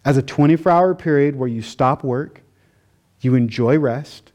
as 0.05 0.17
a 0.17 0.23
24 0.23 0.71
hour 0.71 0.95
period 0.95 1.35
where 1.35 1.49
you 1.49 1.63
stop 1.63 2.05
work, 2.05 2.43
you 3.21 3.35
enjoy 3.35 3.79
rest, 3.79 4.31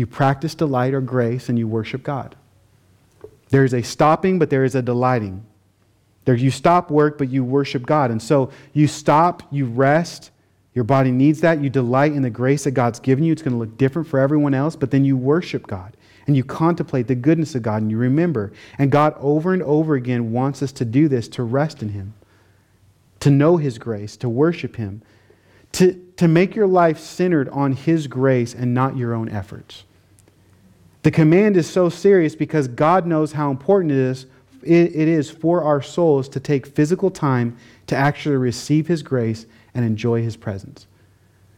you 0.00 0.06
practice 0.06 0.54
delight 0.54 0.94
or 0.94 1.02
grace, 1.02 1.50
and 1.50 1.58
you 1.58 1.68
worship 1.68 2.02
God. 2.02 2.34
There 3.50 3.64
is 3.64 3.74
a 3.74 3.82
stopping, 3.82 4.38
but 4.38 4.48
there 4.48 4.64
is 4.64 4.74
a 4.74 4.80
delighting. 4.80 5.44
There, 6.24 6.34
you 6.34 6.50
stop 6.50 6.90
work, 6.90 7.18
but 7.18 7.28
you 7.28 7.44
worship 7.44 7.84
God. 7.84 8.10
And 8.10 8.22
so 8.22 8.50
you 8.72 8.86
stop, 8.86 9.42
you 9.50 9.66
rest. 9.66 10.30
Your 10.74 10.84
body 10.84 11.10
needs 11.10 11.42
that. 11.42 11.60
You 11.60 11.68
delight 11.68 12.12
in 12.12 12.22
the 12.22 12.30
grace 12.30 12.64
that 12.64 12.70
God's 12.70 12.98
given 12.98 13.24
you. 13.24 13.32
It's 13.32 13.42
going 13.42 13.52
to 13.52 13.58
look 13.58 13.76
different 13.76 14.08
for 14.08 14.18
everyone 14.18 14.54
else, 14.54 14.74
but 14.74 14.90
then 14.90 15.04
you 15.04 15.18
worship 15.18 15.66
God 15.66 15.94
and 16.26 16.34
you 16.34 16.44
contemplate 16.44 17.06
the 17.06 17.14
goodness 17.14 17.54
of 17.54 17.62
God 17.62 17.82
and 17.82 17.90
you 17.90 17.98
remember. 17.98 18.52
And 18.78 18.90
God, 18.90 19.14
over 19.18 19.52
and 19.52 19.62
over 19.64 19.96
again, 19.96 20.32
wants 20.32 20.62
us 20.62 20.72
to 20.72 20.86
do 20.86 21.08
this 21.08 21.28
to 21.28 21.42
rest 21.42 21.82
in 21.82 21.90
Him, 21.90 22.14
to 23.18 23.30
know 23.30 23.58
His 23.58 23.76
grace, 23.76 24.16
to 24.18 24.30
worship 24.30 24.76
Him, 24.76 25.02
to, 25.72 25.92
to 26.16 26.26
make 26.26 26.54
your 26.56 26.66
life 26.66 26.98
centered 26.98 27.50
on 27.50 27.72
His 27.72 28.06
grace 28.06 28.54
and 28.54 28.72
not 28.72 28.96
your 28.96 29.12
own 29.12 29.28
efforts. 29.28 29.84
The 31.02 31.10
command 31.10 31.56
is 31.56 31.68
so 31.68 31.88
serious 31.88 32.34
because 32.34 32.68
God 32.68 33.06
knows 33.06 33.32
how 33.32 33.50
important 33.50 33.92
it 33.92 33.98
is, 33.98 34.26
it 34.62 34.94
is 34.94 35.30
for 35.30 35.62
our 35.62 35.80
souls 35.80 36.28
to 36.30 36.40
take 36.40 36.66
physical 36.66 37.10
time 37.10 37.56
to 37.86 37.96
actually 37.96 38.36
receive 38.36 38.86
His 38.86 39.02
grace 39.02 39.46
and 39.74 39.84
enjoy 39.84 40.22
His 40.22 40.36
presence. 40.36 40.86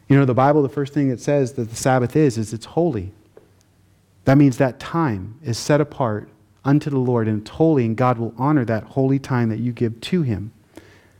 You 0.09 0.17
know, 0.17 0.25
the 0.25 0.35
Bible, 0.35 0.63
the 0.63 0.69
first 0.69 0.95
thing 0.95 1.11
it 1.11 1.21
says 1.21 1.55
that 1.55 1.71
the 1.71 1.77
Sabbath 1.77 2.15
is, 2.15 2.39
is 2.39 2.53
it's 2.53 2.67
holy. 2.67 3.13
That 4.25 4.39
means 4.39 4.59
that 4.59 4.79
time 4.79 5.39
is 5.43 5.59
set 5.59 5.81
apart 5.81 6.29
unto 6.65 6.91
the 6.91 6.99
Lord 6.99 7.27
and 7.27 7.41
it's 7.41 7.51
holy, 7.51 7.85
and 7.85 7.97
God 7.97 8.19
will 8.19 8.35
honor 8.39 8.65
that 8.67 8.85
holy 8.85 9.19
time 9.19 9.49
that 9.49 9.59
you 9.59 9.73
give 9.73 10.01
to 10.03 10.23
Him. 10.23 10.53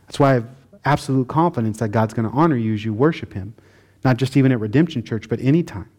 That's 0.07 0.19
why 0.19 0.31
I 0.31 0.33
have 0.35 0.47
absolute 0.85 1.27
confidence 1.27 1.79
that 1.79 1.89
God's 1.89 2.13
going 2.13 2.29
to 2.29 2.35
honor 2.35 2.55
you 2.55 2.73
as 2.73 2.85
you 2.85 2.93
worship 2.93 3.33
Him, 3.33 3.53
not 4.05 4.15
just 4.15 4.37
even 4.37 4.53
at 4.53 4.59
Redemption 4.61 5.03
Church, 5.03 5.27
but 5.27 5.41
any 5.41 5.63
time, 5.63 5.89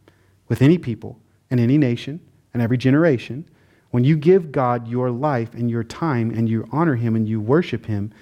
with 0.48 0.62
any 0.62 0.78
people 0.78 1.18
in 1.58 1.64
any 1.64 1.78
nation 1.78 2.20
and 2.52 2.62
every 2.62 2.76
generation, 2.76 3.48
when 3.90 4.04
you 4.04 4.16
give 4.16 4.52
God 4.52 4.88
your 4.88 5.10
life 5.10 5.54
and 5.54 5.70
your 5.70 5.84
time 5.84 6.30
and 6.30 6.48
you 6.48 6.68
honor 6.72 6.96
Him 6.96 7.16
and 7.16 7.28
you 7.28 7.40
worship 7.40 7.86
Him, 7.86 8.12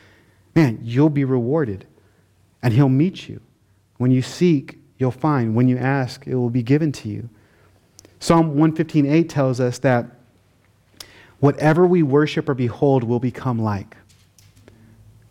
man, 0.55 0.79
you'll 0.83 1.11
be 1.11 1.25
rewarded 1.25 1.87
and 2.63 2.73
He'll 2.75 2.89
meet 2.89 3.29
you. 3.29 3.41
When 3.97 4.11
you 4.11 4.23
seek, 4.23 4.79
you'll 4.99 5.11
find. 5.11 5.55
When 5.55 5.69
you 5.69 5.79
ask, 5.79 6.27
it 6.27 6.35
will 6.35 6.51
be 6.51 6.63
given 6.63 6.93
to 6.93 7.09
you. 7.09 7.29
Psalm 8.21 8.55
115.8 8.55 9.29
tells 9.29 9.61
us 9.61 9.79
that 9.81 10.07
whatever 11.41 11.87
we 11.87 12.03
worship 12.03 12.49
or 12.49 12.55
behold 12.55 13.03
will 13.03 13.19
become 13.19 13.59
like. 13.59 13.97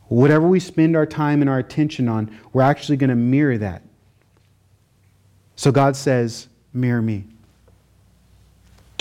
Whatever 0.07 0.45
we 0.47 0.59
spend 0.59 0.97
our 0.97 1.05
time 1.05 1.41
and 1.41 1.49
our 1.49 1.59
attention 1.59 2.09
on, 2.09 2.37
we're 2.51 2.63
actually 2.63 2.97
going 2.97 3.11
to 3.11 3.15
mirror 3.15 3.57
that. 3.57 3.83
So 5.55 5.71
God 5.71 5.95
says, 5.95 6.49
Mirror 6.73 7.01
me. 7.01 7.25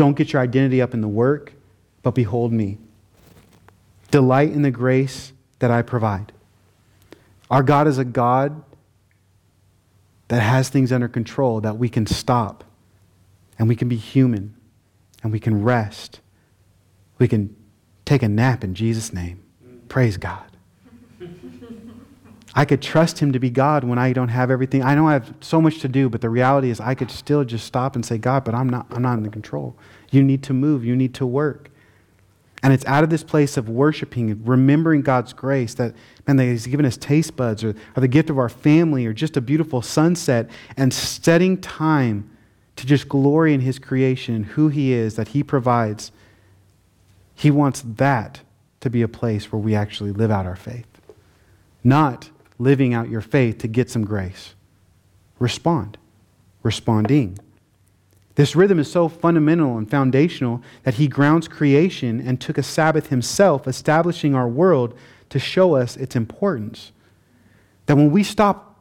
Don't 0.00 0.16
get 0.16 0.32
your 0.32 0.40
identity 0.40 0.80
up 0.80 0.94
in 0.94 1.02
the 1.02 1.08
work, 1.08 1.52
but 2.02 2.12
behold 2.12 2.54
me. 2.54 2.78
Delight 4.10 4.50
in 4.50 4.62
the 4.62 4.70
grace 4.70 5.34
that 5.58 5.70
I 5.70 5.82
provide. 5.82 6.32
Our 7.50 7.62
God 7.62 7.86
is 7.86 7.98
a 7.98 8.04
God 8.06 8.62
that 10.28 10.40
has 10.40 10.70
things 10.70 10.90
under 10.90 11.06
control, 11.06 11.60
that 11.60 11.76
we 11.76 11.90
can 11.90 12.06
stop 12.06 12.64
and 13.58 13.68
we 13.68 13.76
can 13.76 13.90
be 13.90 13.96
human 13.96 14.54
and 15.22 15.32
we 15.32 15.38
can 15.38 15.62
rest. 15.62 16.20
We 17.18 17.28
can 17.28 17.54
take 18.06 18.22
a 18.22 18.28
nap 18.28 18.64
in 18.64 18.74
Jesus' 18.74 19.12
name. 19.12 19.42
Praise 19.90 20.16
God. 20.16 20.49
I 22.54 22.64
could 22.64 22.82
trust 22.82 23.20
Him 23.20 23.32
to 23.32 23.38
be 23.38 23.50
God 23.50 23.84
when 23.84 23.98
I 23.98 24.12
don't 24.12 24.28
have 24.28 24.50
everything. 24.50 24.82
I 24.82 24.94
know 24.94 25.06
I 25.06 25.12
have 25.12 25.34
so 25.40 25.60
much 25.60 25.78
to 25.80 25.88
do, 25.88 26.08
but 26.08 26.20
the 26.20 26.30
reality 26.30 26.70
is 26.70 26.80
I 26.80 26.94
could 26.94 27.10
still 27.10 27.44
just 27.44 27.64
stop 27.64 27.94
and 27.94 28.04
say, 28.04 28.18
God, 28.18 28.44
but 28.44 28.54
I'm 28.54 28.68
not, 28.68 28.86
I'm 28.90 29.02
not 29.02 29.18
in 29.18 29.30
control. 29.30 29.76
You 30.10 30.22
need 30.22 30.42
to 30.44 30.52
move, 30.52 30.84
you 30.84 30.96
need 30.96 31.14
to 31.14 31.26
work. 31.26 31.70
And 32.62 32.74
it's 32.74 32.84
out 32.84 33.04
of 33.04 33.10
this 33.10 33.22
place 33.22 33.56
of 33.56 33.68
worshiping, 33.68 34.44
remembering 34.44 35.00
God's 35.00 35.32
grace 35.32 35.74
that, 35.74 35.94
man, 36.26 36.36
that 36.36 36.44
He's 36.44 36.66
given 36.66 36.84
us 36.84 36.96
taste 36.96 37.36
buds 37.36 37.64
or, 37.64 37.74
or 37.96 38.00
the 38.00 38.08
gift 38.08 38.28
of 38.28 38.38
our 38.38 38.50
family 38.50 39.06
or 39.06 39.12
just 39.12 39.36
a 39.36 39.40
beautiful 39.40 39.80
sunset 39.80 40.50
and 40.76 40.92
setting 40.92 41.58
time 41.58 42.30
to 42.76 42.86
just 42.86 43.08
glory 43.08 43.54
in 43.54 43.60
His 43.60 43.78
creation 43.78 44.42
who 44.42 44.68
He 44.68 44.92
is, 44.92 45.16
that 45.16 45.28
He 45.28 45.42
provides. 45.42 46.12
He 47.34 47.50
wants 47.50 47.82
that 47.86 48.40
to 48.80 48.90
be 48.90 49.02
a 49.02 49.08
place 49.08 49.50
where 49.50 49.60
we 49.60 49.74
actually 49.74 50.12
live 50.12 50.30
out 50.30 50.46
our 50.46 50.56
faith, 50.56 50.86
not 51.82 52.30
living 52.60 52.94
out 52.94 53.08
your 53.08 53.22
faith 53.22 53.58
to 53.58 53.66
get 53.66 53.90
some 53.90 54.04
grace. 54.04 54.54
Respond. 55.38 55.96
Responding. 56.62 57.38
This 58.34 58.54
rhythm 58.54 58.78
is 58.78 58.90
so 58.90 59.08
fundamental 59.08 59.76
and 59.76 59.90
foundational 59.90 60.62
that 60.84 60.94
he 60.94 61.08
grounds 61.08 61.48
creation 61.48 62.20
and 62.20 62.40
took 62.40 62.58
a 62.58 62.62
Sabbath 62.62 63.08
himself, 63.08 63.66
establishing 63.66 64.34
our 64.34 64.48
world 64.48 64.96
to 65.30 65.38
show 65.38 65.74
us 65.74 65.96
its 65.96 66.14
importance. 66.14 66.92
That 67.86 67.96
when 67.96 68.10
we 68.10 68.22
stop 68.22 68.80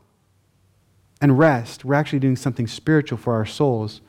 and 1.22 1.40
rest, 1.40 1.84
we're 1.84 1.96
actually 1.96 2.20
doing 2.20 2.36
something 2.36 2.68
spiritual 2.68 3.18
for 3.18 3.34
our 3.34 3.46
souls. 3.46 4.02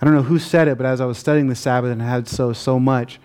I 0.00 0.04
don't 0.04 0.14
know 0.14 0.22
who 0.22 0.38
said 0.38 0.68
it, 0.68 0.76
but 0.76 0.86
as 0.86 1.00
I 1.00 1.06
was 1.06 1.18
studying 1.18 1.46
the 1.46 1.54
Sabbath 1.54 1.92
and 1.92 2.02
I 2.02 2.08
had 2.08 2.26
so 2.28 2.52
so 2.52 2.78
much, 2.80 3.20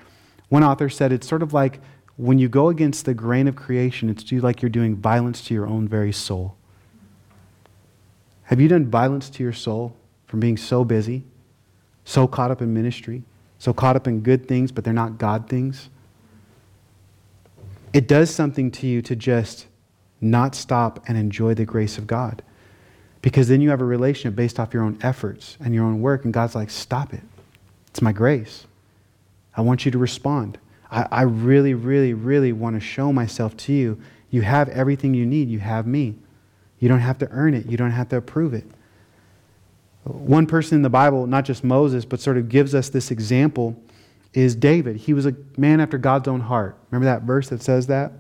one 0.50 0.64
author 0.64 0.90
said 0.90 1.12
it's 1.12 1.28
sort 1.28 1.42
of 1.42 1.54
like 1.54 1.80
when 2.18 2.40
you 2.40 2.50
go 2.50 2.70
against 2.70 3.06
the 3.06 3.14
grain 3.14 3.48
of 3.48 3.56
creation, 3.56 4.10
it's 4.10 4.30
like 4.32 4.62
you're 4.62 4.70
doing 4.70 4.96
violence 4.96 5.42
to 5.46 5.54
your 5.54 5.68
own 5.68 5.88
very 5.88 6.12
soul. 6.12 6.56
Have 8.44 8.60
you 8.60 8.68
done 8.68 8.88
violence 8.88 9.30
to 9.32 9.44
your 9.44 9.54
soul 9.54 9.96
from 10.26 10.40
being 10.40 10.58
so 10.58 10.84
busy, 10.84 11.24
so 12.06 12.28
caught 12.28 12.50
up 12.50 12.62
in 12.62 12.74
ministry, 12.74 13.24
so 13.60 13.72
caught 13.72 13.96
up 13.96 14.08
in 14.08 14.22
good 14.22 14.48
things, 14.48 14.72
but 14.72 14.84
they're 14.84 14.94
not 14.94 15.18
God 15.18 15.48
things? 15.48 15.90
It 17.94 18.08
does 18.08 18.34
something 18.34 18.72
to 18.72 18.88
you 18.88 19.02
to 19.04 19.16
just 19.16 19.68
not 20.20 20.56
stop 20.56 21.04
and 21.08 21.18
enjoy 21.18 21.54
the 21.54 21.66
grace 21.66 21.98
of 21.98 22.08
God. 22.08 22.42
Because 23.22 23.48
then 23.48 23.62
you 23.62 23.70
have 23.70 23.82
a 23.82 23.86
relationship 23.86 24.36
based 24.36 24.60
off 24.60 24.74
your 24.74 24.84
own 24.84 24.98
efforts 25.02 25.58
and 25.60 25.74
your 25.74 25.86
own 25.86 26.02
work, 26.02 26.26
and 26.26 26.34
God's 26.34 26.56
like, 26.56 26.70
stop 26.70 27.14
it. 27.14 27.24
It's 27.90 28.02
my 28.02 28.12
grace. 28.12 28.66
I 29.56 29.62
want 29.62 29.86
you 29.86 29.92
to 29.92 29.98
respond. 29.98 30.58
I, 30.92 31.08
I 31.12 31.22
really, 31.24 31.74
really, 31.74 32.14
really 32.14 32.54
want 32.54 32.76
to 32.76 32.80
show 32.80 33.12
myself 33.12 33.56
to 33.58 33.74
you. 33.74 34.02
You 34.30 34.42
have 34.42 34.70
everything 34.70 35.14
you 35.14 35.26
need. 35.26 35.50
You 35.50 35.60
have 35.60 35.88
me. 35.88 36.16
You 36.80 36.88
don't 36.88 37.00
have 37.00 37.18
to 37.20 37.30
earn 37.32 37.54
it, 37.54 37.66
you 37.66 37.78
don't 37.78 37.92
have 37.92 38.10
to 38.10 38.18
approve 38.18 38.54
it. 38.54 38.66
One 40.04 40.46
person 40.46 40.76
in 40.78 40.82
the 40.84 40.90
Bible, 40.90 41.28
not 41.28 41.44
just 41.44 41.64
Moses, 41.64 42.06
but 42.06 42.20
sort 42.20 42.38
of 42.38 42.50
gives 42.50 42.74
us 42.74 42.90
this 42.90 43.12
example 43.12 43.76
is 44.34 44.56
David. 44.56 44.96
He 44.96 45.14
was 45.14 45.26
a 45.26 45.36
man 45.58 45.80
after 45.80 45.98
God's 45.98 46.28
own 46.28 46.40
heart. 46.40 46.78
Remember 46.92 47.06
that 47.06 47.24
verse 47.24 47.50
that 47.50 47.62
says 47.62 47.88
that? 47.88 48.12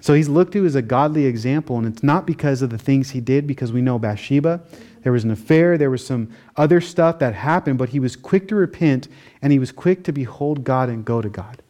So 0.00 0.14
he's 0.14 0.28
looked 0.28 0.54
to 0.54 0.64
as 0.64 0.74
a 0.76 0.82
godly 0.82 1.26
example, 1.26 1.76
and 1.76 1.86
it's 1.86 2.02
not 2.02 2.26
because 2.26 2.62
of 2.62 2.70
the 2.70 2.78
things 2.78 3.10
he 3.10 3.20
did, 3.20 3.46
because 3.46 3.70
we 3.70 3.82
know 3.82 3.98
Bathsheba. 3.98 4.60
There 5.02 5.12
was 5.12 5.24
an 5.24 5.30
affair, 5.30 5.76
there 5.76 5.90
was 5.90 6.04
some 6.04 6.30
other 6.56 6.80
stuff 6.80 7.18
that 7.18 7.34
happened, 7.34 7.78
but 7.78 7.90
he 7.90 8.00
was 8.00 8.16
quick 8.16 8.48
to 8.48 8.54
repent 8.54 9.08
and 9.42 9.52
he 9.52 9.58
was 9.58 9.72
quick 9.72 10.02
to 10.04 10.12
behold 10.12 10.64
God 10.64 10.88
and 10.88 11.04
go 11.04 11.22
to 11.22 11.28
God. 11.28 11.62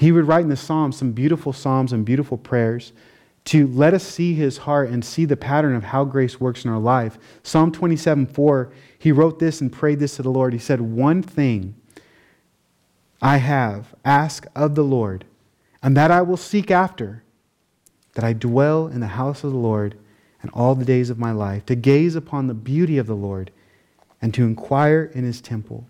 He 0.00 0.12
would 0.12 0.26
write 0.26 0.44
in 0.44 0.48
the 0.48 0.56
Psalms 0.56 0.96
some 0.96 1.12
beautiful 1.12 1.52
Psalms 1.52 1.92
and 1.92 2.06
beautiful 2.06 2.38
prayers 2.38 2.94
to 3.44 3.66
let 3.66 3.92
us 3.92 4.02
see 4.02 4.32
his 4.32 4.56
heart 4.56 4.88
and 4.88 5.04
see 5.04 5.26
the 5.26 5.36
pattern 5.36 5.74
of 5.74 5.84
how 5.84 6.06
grace 6.06 6.40
works 6.40 6.64
in 6.64 6.70
our 6.70 6.78
life. 6.78 7.18
Psalm 7.42 7.70
27 7.70 8.24
4, 8.24 8.72
he 8.98 9.12
wrote 9.12 9.38
this 9.38 9.60
and 9.60 9.70
prayed 9.70 9.98
this 9.98 10.16
to 10.16 10.22
the 10.22 10.30
Lord. 10.30 10.54
He 10.54 10.58
said, 10.58 10.80
One 10.80 11.22
thing 11.22 11.74
I 13.20 13.36
have 13.36 13.94
asked 14.02 14.46
of 14.56 14.74
the 14.74 14.84
Lord, 14.84 15.26
and 15.82 15.94
that 15.98 16.10
I 16.10 16.22
will 16.22 16.38
seek 16.38 16.70
after, 16.70 17.22
that 18.14 18.24
I 18.24 18.32
dwell 18.32 18.86
in 18.86 19.00
the 19.00 19.08
house 19.08 19.44
of 19.44 19.52
the 19.52 19.58
Lord 19.58 19.98
and 20.40 20.50
all 20.54 20.74
the 20.74 20.86
days 20.86 21.10
of 21.10 21.18
my 21.18 21.32
life, 21.32 21.66
to 21.66 21.74
gaze 21.74 22.14
upon 22.14 22.46
the 22.46 22.54
beauty 22.54 22.96
of 22.96 23.06
the 23.06 23.14
Lord 23.14 23.50
and 24.22 24.32
to 24.32 24.44
inquire 24.44 25.10
in 25.14 25.24
his 25.24 25.42
temple. 25.42 25.89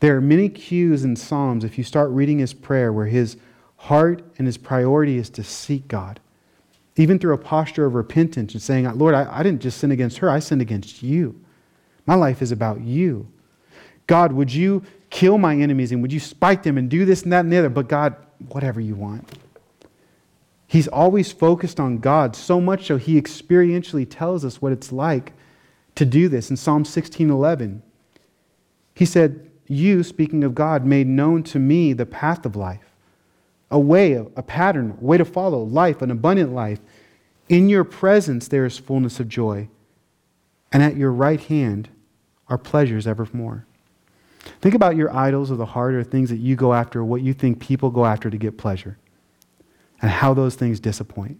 There 0.00 0.16
are 0.16 0.20
many 0.20 0.48
cues 0.48 1.04
in 1.04 1.16
Psalms, 1.16 1.64
if 1.64 1.76
you 1.76 1.84
start 1.84 2.10
reading 2.10 2.38
his 2.38 2.54
prayer, 2.54 2.92
where 2.92 3.06
his 3.06 3.36
heart 3.76 4.22
and 4.38 4.46
his 4.46 4.56
priority 4.56 5.18
is 5.18 5.30
to 5.30 5.42
seek 5.42 5.88
God, 5.88 6.20
even 6.96 7.18
through 7.18 7.34
a 7.34 7.38
posture 7.38 7.84
of 7.84 7.94
repentance 7.94 8.52
and 8.52 8.62
saying, 8.62 8.88
Lord, 8.96 9.14
I, 9.14 9.26
I 9.30 9.42
didn't 9.42 9.62
just 9.62 9.78
sin 9.78 9.90
against 9.90 10.18
her, 10.18 10.30
I 10.30 10.38
sinned 10.38 10.62
against 10.62 11.02
you. 11.02 11.40
My 12.06 12.14
life 12.14 12.42
is 12.42 12.52
about 12.52 12.80
you. 12.80 13.28
God, 14.06 14.32
would 14.32 14.52
you 14.52 14.82
kill 15.10 15.38
my 15.38 15.54
enemies 15.54 15.92
and 15.92 16.00
would 16.02 16.12
you 16.12 16.20
spike 16.20 16.62
them 16.62 16.78
and 16.78 16.88
do 16.88 17.04
this 17.04 17.22
and 17.22 17.32
that 17.32 17.40
and 17.40 17.52
the 17.52 17.58
other? 17.58 17.68
But 17.68 17.88
God, 17.88 18.16
whatever 18.48 18.80
you 18.80 18.94
want. 18.94 19.38
He's 20.66 20.88
always 20.88 21.32
focused 21.32 21.80
on 21.80 21.98
God, 21.98 22.36
so 22.36 22.60
much 22.60 22.86
so 22.86 22.98
he 22.98 23.20
experientially 23.20 24.06
tells 24.08 24.44
us 24.44 24.60
what 24.60 24.72
it's 24.72 24.92
like 24.92 25.32
to 25.94 26.04
do 26.04 26.28
this 26.28 26.50
in 26.50 26.56
Psalm 26.56 26.84
16:11. 26.84 27.80
He 28.94 29.04
said, 29.04 29.47
"You, 29.68 30.02
speaking 30.02 30.42
of 30.42 30.54
God, 30.54 30.84
made 30.84 31.06
known 31.06 31.42
to 31.44 31.58
me 31.58 31.92
the 31.92 32.06
path 32.06 32.44
of 32.44 32.56
life, 32.56 32.96
a 33.70 33.78
way, 33.78 34.14
a 34.14 34.42
pattern, 34.42 34.96
a 35.00 35.04
way 35.04 35.18
to 35.18 35.24
follow, 35.24 35.62
life, 35.62 36.02
an 36.02 36.10
abundant 36.10 36.52
life. 36.52 36.80
In 37.48 37.68
your 37.68 37.84
presence 37.84 38.48
there 38.48 38.64
is 38.64 38.78
fullness 38.78 39.20
of 39.20 39.28
joy, 39.28 39.68
and 40.72 40.82
at 40.82 40.96
your 40.96 41.12
right 41.12 41.40
hand 41.40 41.88
are 42.48 42.58
pleasures 42.58 43.06
evermore." 43.06 43.66
Think 44.60 44.74
about 44.74 44.96
your 44.96 45.14
idols 45.14 45.50
of 45.50 45.58
the 45.58 45.66
heart 45.66 45.94
or 45.94 46.02
things 46.02 46.30
that 46.30 46.38
you 46.38 46.56
go 46.56 46.72
after, 46.72 47.04
what 47.04 47.22
you 47.22 47.34
think 47.34 47.58
people 47.60 47.90
go 47.90 48.06
after 48.06 48.30
to 48.30 48.38
get 48.38 48.56
pleasure 48.56 48.96
and 50.00 50.10
how 50.10 50.32
those 50.32 50.54
things 50.54 50.80
disappoint. 50.80 51.38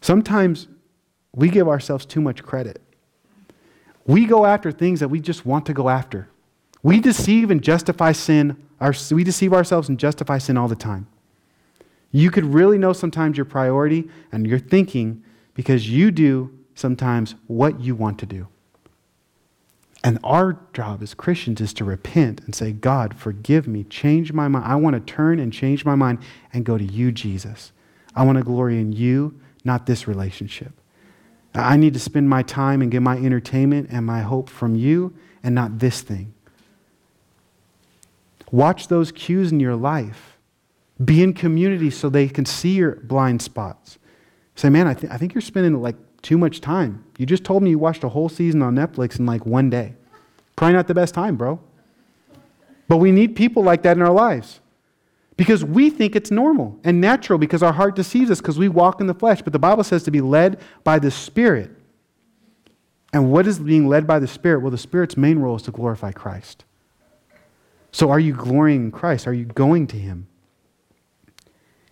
Sometimes 0.00 0.68
we 1.34 1.48
give 1.48 1.66
ourselves 1.66 2.06
too 2.06 2.20
much 2.20 2.42
credit. 2.42 2.80
We 4.06 4.26
go 4.26 4.44
after 4.44 4.70
things 4.70 5.00
that 5.00 5.08
we 5.08 5.20
just 5.20 5.44
want 5.46 5.66
to 5.66 5.72
go 5.72 5.88
after. 5.88 6.28
We 6.82 7.00
deceive 7.00 7.50
and 7.50 7.62
justify 7.62 8.12
sin. 8.12 8.56
Our, 8.80 8.94
we 9.10 9.24
deceive 9.24 9.52
ourselves 9.52 9.88
and 9.88 9.98
justify 9.98 10.38
sin 10.38 10.56
all 10.56 10.68
the 10.68 10.76
time. 10.76 11.06
You 12.10 12.30
could 12.30 12.44
really 12.44 12.78
know 12.78 12.92
sometimes 12.92 13.36
your 13.36 13.46
priority 13.46 14.08
and 14.30 14.46
your 14.46 14.58
thinking 14.58 15.22
because 15.54 15.88
you 15.88 16.10
do 16.10 16.56
sometimes 16.74 17.34
what 17.46 17.80
you 17.80 17.94
want 17.94 18.18
to 18.18 18.26
do. 18.26 18.48
And 20.04 20.18
our 20.24 20.58
job 20.74 21.02
as 21.02 21.14
Christians 21.14 21.60
is 21.60 21.72
to 21.74 21.84
repent 21.84 22.40
and 22.40 22.54
say, 22.54 22.72
God, 22.72 23.14
forgive 23.16 23.68
me, 23.68 23.84
change 23.84 24.32
my 24.32 24.48
mind. 24.48 24.64
I 24.64 24.74
want 24.74 24.94
to 24.94 25.12
turn 25.12 25.38
and 25.38 25.52
change 25.52 25.84
my 25.84 25.94
mind 25.94 26.18
and 26.52 26.64
go 26.64 26.76
to 26.76 26.84
you, 26.84 27.12
Jesus. 27.12 27.72
I 28.14 28.24
want 28.24 28.36
to 28.38 28.44
glory 28.44 28.80
in 28.80 28.92
you, 28.92 29.40
not 29.64 29.86
this 29.86 30.08
relationship. 30.08 30.72
I 31.54 31.76
need 31.76 31.94
to 31.94 32.00
spend 32.00 32.28
my 32.28 32.42
time 32.42 32.82
and 32.82 32.90
get 32.90 33.00
my 33.00 33.16
entertainment 33.16 33.88
and 33.90 34.04
my 34.04 34.22
hope 34.22 34.48
from 34.48 34.74
you 34.74 35.14
and 35.42 35.54
not 35.54 35.78
this 35.78 36.00
thing. 36.00 36.34
Watch 38.52 38.88
those 38.88 39.10
cues 39.10 39.50
in 39.50 39.58
your 39.58 39.74
life. 39.74 40.38
Be 41.02 41.22
in 41.22 41.32
community 41.32 41.90
so 41.90 42.08
they 42.08 42.28
can 42.28 42.44
see 42.44 42.74
your 42.74 42.96
blind 42.96 43.42
spots. 43.42 43.98
Say, 44.54 44.68
man, 44.68 44.86
I, 44.86 44.94
th- 44.94 45.10
I 45.10 45.16
think 45.16 45.34
you're 45.34 45.40
spending 45.40 45.80
like 45.80 45.96
too 46.20 46.38
much 46.38 46.60
time. 46.60 47.04
You 47.18 47.26
just 47.26 47.42
told 47.42 47.62
me 47.62 47.70
you 47.70 47.78
watched 47.78 48.04
a 48.04 48.10
whole 48.10 48.28
season 48.28 48.62
on 48.62 48.76
Netflix 48.76 49.18
in 49.18 49.26
like 49.26 49.46
one 49.46 49.70
day. 49.70 49.94
Probably 50.54 50.74
not 50.74 50.86
the 50.86 50.94
best 50.94 51.14
time, 51.14 51.36
bro. 51.36 51.58
But 52.88 52.98
we 52.98 53.10
need 53.10 53.34
people 53.34 53.62
like 53.62 53.82
that 53.82 53.96
in 53.96 54.02
our 54.02 54.12
lives 54.12 54.60
because 55.38 55.64
we 55.64 55.88
think 55.88 56.14
it's 56.14 56.30
normal 56.30 56.78
and 56.84 57.00
natural 57.00 57.38
because 57.38 57.62
our 57.62 57.72
heart 57.72 57.96
deceives 57.96 58.30
us 58.30 58.40
because 58.40 58.58
we 58.58 58.68
walk 58.68 59.00
in 59.00 59.06
the 59.06 59.14
flesh. 59.14 59.40
But 59.40 59.54
the 59.54 59.58
Bible 59.58 59.82
says 59.82 60.02
to 60.04 60.10
be 60.10 60.20
led 60.20 60.60
by 60.84 60.98
the 60.98 61.10
Spirit. 61.10 61.70
And 63.14 63.32
what 63.32 63.46
is 63.46 63.58
being 63.58 63.88
led 63.88 64.06
by 64.06 64.18
the 64.18 64.28
Spirit? 64.28 64.60
Well, 64.60 64.70
the 64.70 64.78
Spirit's 64.78 65.16
main 65.16 65.38
role 65.38 65.56
is 65.56 65.62
to 65.62 65.70
glorify 65.70 66.12
Christ. 66.12 66.64
So 67.92 68.10
are 68.10 68.20
you 68.20 68.34
glorying 68.34 68.84
in 68.84 68.90
Christ? 68.90 69.26
Are 69.26 69.34
you 69.34 69.44
going 69.44 69.86
to 69.88 69.96
Him? 69.96 70.26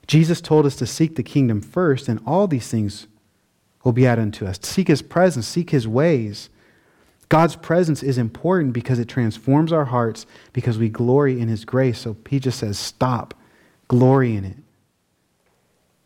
Jesus 0.06 0.40
told 0.40 0.66
us 0.66 0.74
to 0.76 0.86
seek 0.86 1.14
the 1.14 1.22
kingdom 1.22 1.60
first, 1.60 2.08
and 2.08 2.20
all 2.26 2.48
these 2.48 2.68
things 2.68 3.06
will 3.84 3.92
be 3.92 4.06
added 4.06 4.22
unto 4.22 4.44
us. 4.44 4.58
Seek 4.62 4.88
his 4.88 5.02
presence, 5.02 5.46
seek 5.46 5.70
his 5.70 5.86
ways. 5.86 6.50
God's 7.28 7.54
presence 7.54 8.02
is 8.02 8.18
important 8.18 8.72
because 8.72 8.98
it 8.98 9.06
transforms 9.06 9.72
our 9.72 9.84
hearts 9.84 10.26
because 10.52 10.78
we 10.78 10.88
glory 10.88 11.40
in 11.40 11.46
his 11.46 11.64
grace. 11.64 12.00
So 12.00 12.16
he 12.28 12.40
just 12.40 12.58
says, 12.58 12.76
stop, 12.76 13.34
glory 13.86 14.34
in 14.34 14.44
it. 14.44 14.56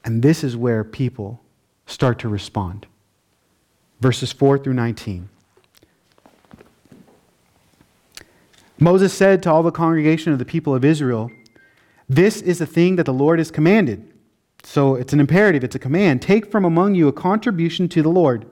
And 0.04 0.22
this 0.22 0.44
is 0.44 0.54
where 0.54 0.84
people 0.84 1.40
start 1.86 2.18
to 2.18 2.28
respond. 2.28 2.86
Verses 4.00 4.32
4 4.32 4.58
through 4.58 4.74
19. 4.74 5.30
Moses 8.78 9.12
said 9.12 9.42
to 9.42 9.50
all 9.50 9.62
the 9.62 9.70
congregation 9.70 10.32
of 10.32 10.38
the 10.38 10.44
people 10.44 10.74
of 10.74 10.84
Israel, 10.84 11.30
This 12.08 12.42
is 12.42 12.58
the 12.58 12.66
thing 12.66 12.96
that 12.96 13.06
the 13.06 13.12
Lord 13.12 13.38
has 13.38 13.50
commanded 13.50 14.10
so 14.64 14.94
it's 14.94 15.12
an 15.12 15.20
imperative, 15.20 15.62
it's 15.62 15.74
a 15.74 15.80
command. 15.80 16.22
Take 16.22 16.50
from 16.50 16.64
among 16.64 16.94
you 16.94 17.06
a 17.06 17.12
contribution 17.12 17.88
to 17.90 18.02
the 18.02 18.08
Lord. 18.08 18.46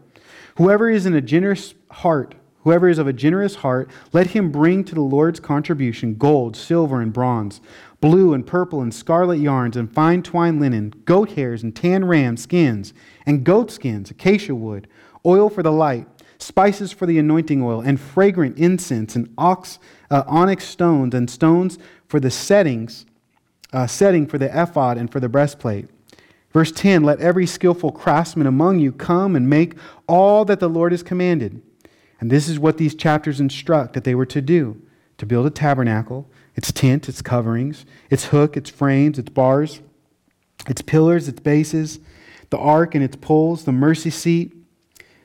Whoever 0.57 0.91
is 0.91 1.07
in 1.07 1.15
a 1.15 1.23
generous 1.23 1.75
heart, 1.91 2.35
whoever 2.61 2.89
is 2.89 2.99
of 2.99 3.07
a 3.07 3.15
generous 3.15 3.57
heart, 3.57 3.91
let 4.13 4.29
him 4.29 4.53
bring 4.53 4.85
to 4.85 4.95
the 4.95 5.01
Lord's 5.01 5.41
contribution 5.41 6.15
gold, 6.17 6.55
silver, 6.55 7.01
and 7.01 7.13
bronze, 7.13 7.63
blue 8.01 8.35
and 8.35 8.47
purple 8.47 8.83
and 8.83 8.93
scarlet 8.93 9.39
yarns, 9.39 9.77
and 9.77 9.93
fine 9.93 10.23
twined 10.23 10.61
linen, 10.61 10.93
goat 11.07 11.33
hairs 11.33 11.63
and 11.63 11.75
tan 11.75 12.05
ram 12.05 12.37
skins, 12.37 12.93
and 13.25 13.45
goat 13.45 13.71
skins, 13.71 14.11
acacia 14.11 14.55
wood, 14.55 14.87
oil 15.25 15.49
for 15.49 15.63
the 15.63 15.73
light, 15.73 16.07
spices 16.43 16.93
for 16.93 17.07
the 17.07 17.19
anointing 17.19 17.63
oil, 17.63 17.81
and 17.81 18.01
fragrant 18.01 18.59
incense, 18.59 19.17
and 19.17 19.33
ox, 19.39 19.79
uh, 20.11 20.25
onyx 20.27 20.65
stones, 20.65 21.15
and 21.15 21.31
stones 21.31 21.79
for 22.07 22.21
the 22.21 22.31
settings, 22.31 23.07
uh, 23.73 23.87
setting 23.87 24.27
for 24.27 24.39
the 24.39 24.51
ephod 24.63 24.99
and 24.99 25.11
for 25.11 25.21
the 25.21 25.29
breastplate 25.29 25.89
Verse 26.53 26.71
10 26.71 27.03
Let 27.03 27.21
every 27.21 27.47
skillful 27.47 27.93
craftsman 27.93 28.47
among 28.47 28.79
you 28.79 28.93
come 28.93 29.35
and 29.35 29.49
make 29.49 29.75
all 30.07 30.45
that 30.45 30.61
the 30.61 30.69
Lord 30.69 30.93
has 30.93 31.03
commanded. 31.03 31.63
And 32.21 32.31
this 32.31 32.49
is 32.49 32.59
what 32.59 32.79
these 32.79 32.95
chapters 32.95 33.41
instruct 33.41 33.95
that 33.95 34.05
they 34.05 34.15
were 34.15 34.27
to 34.27 34.41
do 34.41 34.81
to 35.19 35.27
build 35.27 35.47
a 35.47 35.51
tabernacle, 35.51 36.29
its 36.55 36.73
tent, 36.73 37.09
its 37.09 37.23
coverings, 37.23 37.85
its 38.11 38.27
hook, 38.27 38.57
its 38.57 38.71
frames, 38.71 39.19
its 39.19 39.31
bars, 39.31 39.81
its 40.69 40.83
pillars, 40.83 41.29
its 41.29 41.41
bases, 41.41 41.99
the 42.51 42.59
ark 42.59 42.95
and 42.95 43.03
its 43.03 43.17
poles, 43.17 43.65
the 43.65 43.73
mercy 43.73 44.11
seat, 44.11 44.53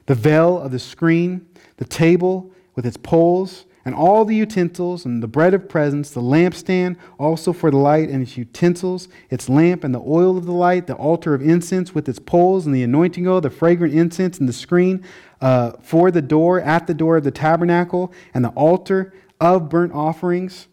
the 0.08 0.16
veil 0.16 0.60
of 0.60 0.72
the 0.72 0.80
screen, 0.80 1.46
the 1.78 1.86
table 1.86 2.52
with 2.76 2.86
its 2.86 2.98
poles, 2.98 3.66
and 3.86 3.96
all 3.96 4.26
the 4.26 4.36
utensils, 4.36 5.06
and 5.06 5.24
the 5.24 5.28
bread 5.28 5.54
of 5.54 5.70
presence, 5.70 6.10
the 6.10 6.22
lampstand, 6.22 6.98
also 7.18 7.54
for 7.54 7.72
the 7.72 7.78
light 7.78 8.10
and 8.10 8.22
its 8.22 8.36
utensils, 8.36 9.08
its 9.30 9.48
lamp 9.48 9.86
and 9.86 9.96
the 9.96 10.02
oil 10.02 10.38
of 10.38 10.46
the 10.46 10.52
light, 10.52 10.88
the 10.88 10.96
altar 10.96 11.34
of 11.34 11.42
incense 11.42 11.96
with 11.96 12.10
its 12.10 12.20
poles, 12.20 12.66
and 12.66 12.76
the 12.76 12.84
anointing 12.84 13.26
oil, 13.26 13.40
the 13.40 13.50
fragrant 13.50 13.94
incense, 13.94 14.40
and 14.40 14.50
the 14.50 14.54
screen 14.54 15.06
uh, 15.40 15.72
for 15.82 16.12
the 16.12 16.22
door, 16.22 16.60
at 16.60 16.86
the 16.86 16.94
door 16.94 17.16
of 17.16 17.24
the 17.24 17.32
tabernacle, 17.32 18.12
and 18.34 18.44
the 18.44 18.50
altar 18.50 19.14
of 19.40 19.70
burnt 19.70 19.94
offerings 19.94 20.68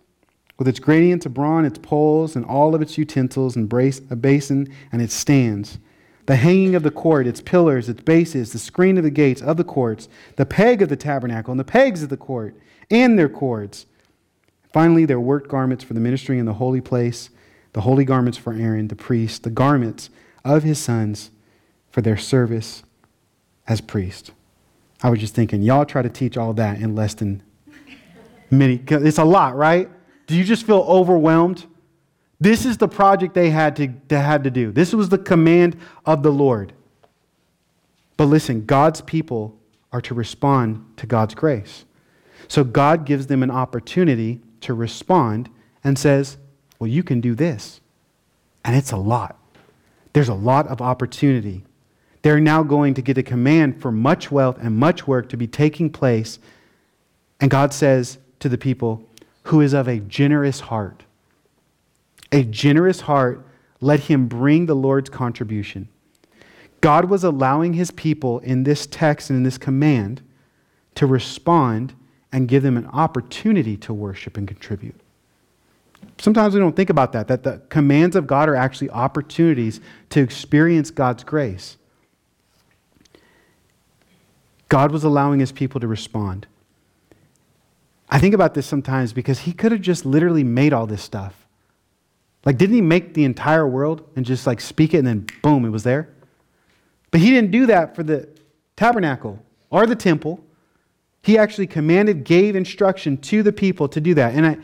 with 0.58 0.66
its 0.66 0.80
gradients 0.80 1.24
of 1.24 1.34
bronze, 1.34 1.68
its 1.68 1.78
poles, 1.78 2.34
and 2.34 2.44
all 2.44 2.74
of 2.74 2.82
its 2.82 2.98
utensils, 2.98 3.54
and 3.54 3.68
brace, 3.68 4.00
a 4.10 4.16
basin 4.16 4.72
and 4.90 5.00
its 5.00 5.14
stands. 5.14 5.78
The 6.26 6.36
hanging 6.36 6.74
of 6.74 6.82
the 6.82 6.90
court, 6.90 7.26
its 7.26 7.40
pillars, 7.40 7.88
its 7.88 8.02
bases, 8.02 8.52
the 8.52 8.58
screen 8.58 8.96
of 8.96 9.04
the 9.04 9.10
gates 9.10 9.42
of 9.42 9.56
the 9.56 9.64
courts, 9.64 10.08
the 10.36 10.46
peg 10.46 10.80
of 10.80 10.88
the 10.88 10.96
tabernacle, 10.96 11.50
and 11.50 11.60
the 11.60 11.64
pegs 11.64 12.02
of 12.02 12.08
the 12.08 12.16
court, 12.16 12.56
and 12.90 13.18
their 13.18 13.28
cords. 13.28 13.86
Finally, 14.72 15.04
their 15.04 15.20
work 15.20 15.48
garments 15.48 15.84
for 15.84 15.94
the 15.94 16.00
ministry 16.00 16.38
in 16.38 16.46
the 16.46 16.54
holy 16.54 16.80
place, 16.80 17.30
the 17.74 17.82
holy 17.82 18.04
garments 18.04 18.38
for 18.38 18.54
Aaron, 18.54 18.88
the 18.88 18.96
priest, 18.96 19.42
the 19.42 19.50
garments 19.50 20.08
of 20.44 20.62
his 20.62 20.78
sons 20.78 21.30
for 21.90 22.00
their 22.00 22.16
service 22.16 22.82
as 23.66 23.80
priest. 23.80 24.32
I 25.02 25.10
was 25.10 25.20
just 25.20 25.34
thinking, 25.34 25.62
y'all 25.62 25.84
try 25.84 26.02
to 26.02 26.08
teach 26.08 26.36
all 26.36 26.54
that 26.54 26.78
in 26.78 26.94
less 26.94 27.14
than 27.14 27.42
many. 28.50 28.82
It's 28.88 29.18
a 29.18 29.24
lot, 29.24 29.56
right? 29.56 29.88
Do 30.26 30.36
you 30.36 30.44
just 30.44 30.66
feel 30.66 30.84
overwhelmed? 30.88 31.66
This 32.40 32.64
is 32.64 32.78
the 32.78 32.88
project 32.88 33.34
they 33.34 33.50
had 33.50 33.76
to, 33.76 33.88
to 34.08 34.20
had 34.20 34.44
to 34.44 34.50
do. 34.50 34.72
This 34.72 34.92
was 34.92 35.08
the 35.08 35.18
command 35.18 35.76
of 36.04 36.22
the 36.22 36.32
Lord. 36.32 36.72
But 38.16 38.26
listen, 38.26 38.64
God's 38.64 39.00
people 39.00 39.58
are 39.92 40.00
to 40.02 40.14
respond 40.14 40.84
to 40.96 41.06
God's 41.06 41.34
grace. 41.34 41.84
So 42.48 42.64
God 42.64 43.06
gives 43.06 43.26
them 43.26 43.42
an 43.42 43.50
opportunity 43.50 44.40
to 44.62 44.74
respond 44.74 45.48
and 45.82 45.98
says, 45.98 46.36
Well, 46.78 46.88
you 46.88 47.02
can 47.02 47.20
do 47.20 47.34
this. 47.34 47.80
And 48.64 48.76
it's 48.76 48.92
a 48.92 48.96
lot. 48.96 49.38
There's 50.12 50.28
a 50.28 50.34
lot 50.34 50.66
of 50.68 50.80
opportunity. 50.80 51.64
They're 52.22 52.40
now 52.40 52.62
going 52.62 52.94
to 52.94 53.02
get 53.02 53.18
a 53.18 53.22
command 53.22 53.82
for 53.82 53.92
much 53.92 54.30
wealth 54.30 54.56
and 54.60 54.76
much 54.76 55.06
work 55.06 55.28
to 55.28 55.36
be 55.36 55.46
taking 55.46 55.90
place. 55.90 56.38
And 57.40 57.50
God 57.50 57.74
says 57.74 58.18
to 58.40 58.48
the 58.48 58.56
people, 58.56 59.06
Who 59.44 59.60
is 59.60 59.74
of 59.74 59.88
a 59.88 59.98
generous 59.98 60.60
heart, 60.60 61.04
a 62.34 62.42
generous 62.42 63.02
heart, 63.02 63.46
let 63.80 64.00
him 64.00 64.26
bring 64.26 64.66
the 64.66 64.74
Lord's 64.74 65.08
contribution. 65.08 65.88
God 66.80 67.04
was 67.06 67.22
allowing 67.22 67.74
his 67.74 67.92
people 67.92 68.40
in 68.40 68.64
this 68.64 68.86
text 68.86 69.30
and 69.30 69.36
in 69.36 69.42
this 69.44 69.56
command 69.56 70.20
to 70.96 71.06
respond 71.06 71.94
and 72.32 72.48
give 72.48 72.64
them 72.64 72.76
an 72.76 72.86
opportunity 72.88 73.76
to 73.76 73.94
worship 73.94 74.36
and 74.36 74.48
contribute. 74.48 75.00
Sometimes 76.18 76.54
we 76.54 76.60
don't 76.60 76.74
think 76.74 76.90
about 76.90 77.12
that, 77.12 77.28
that 77.28 77.44
the 77.44 77.62
commands 77.68 78.16
of 78.16 78.26
God 78.26 78.48
are 78.48 78.56
actually 78.56 78.90
opportunities 78.90 79.80
to 80.10 80.20
experience 80.20 80.90
God's 80.90 81.22
grace. 81.22 81.76
God 84.68 84.90
was 84.90 85.04
allowing 85.04 85.38
his 85.38 85.52
people 85.52 85.80
to 85.80 85.86
respond. 85.86 86.48
I 88.10 88.18
think 88.18 88.34
about 88.34 88.54
this 88.54 88.66
sometimes 88.66 89.12
because 89.12 89.40
he 89.40 89.52
could 89.52 89.70
have 89.70 89.80
just 89.80 90.04
literally 90.04 90.44
made 90.44 90.72
all 90.72 90.86
this 90.86 91.02
stuff. 91.02 91.43
Like, 92.44 92.58
didn't 92.58 92.74
he 92.74 92.82
make 92.82 93.14
the 93.14 93.24
entire 93.24 93.66
world 93.66 94.08
and 94.16 94.24
just 94.24 94.46
like 94.46 94.60
speak 94.60 94.94
it 94.94 94.98
and 94.98 95.06
then 95.06 95.26
boom, 95.42 95.64
it 95.64 95.70
was 95.70 95.82
there? 95.82 96.10
But 97.10 97.20
he 97.20 97.30
didn't 97.30 97.50
do 97.50 97.66
that 97.66 97.94
for 97.94 98.02
the 98.02 98.28
tabernacle 98.76 99.42
or 99.70 99.86
the 99.86 99.96
temple. 99.96 100.44
He 101.22 101.38
actually 101.38 101.66
commanded, 101.66 102.24
gave 102.24 102.54
instruction 102.54 103.16
to 103.18 103.42
the 103.42 103.52
people 103.52 103.88
to 103.88 104.00
do 104.00 104.14
that. 104.14 104.34
And 104.34 104.46
I, 104.46 104.58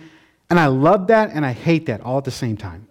and 0.51 0.59
I 0.59 0.67
love 0.67 1.07
that 1.07 1.31
and 1.33 1.47
I 1.47 1.53
hate 1.53 1.87
that 1.87 2.01
all 2.03 2.19
at 2.19 2.25
the 2.25 2.31
same 2.31 2.57
time. 2.57 2.87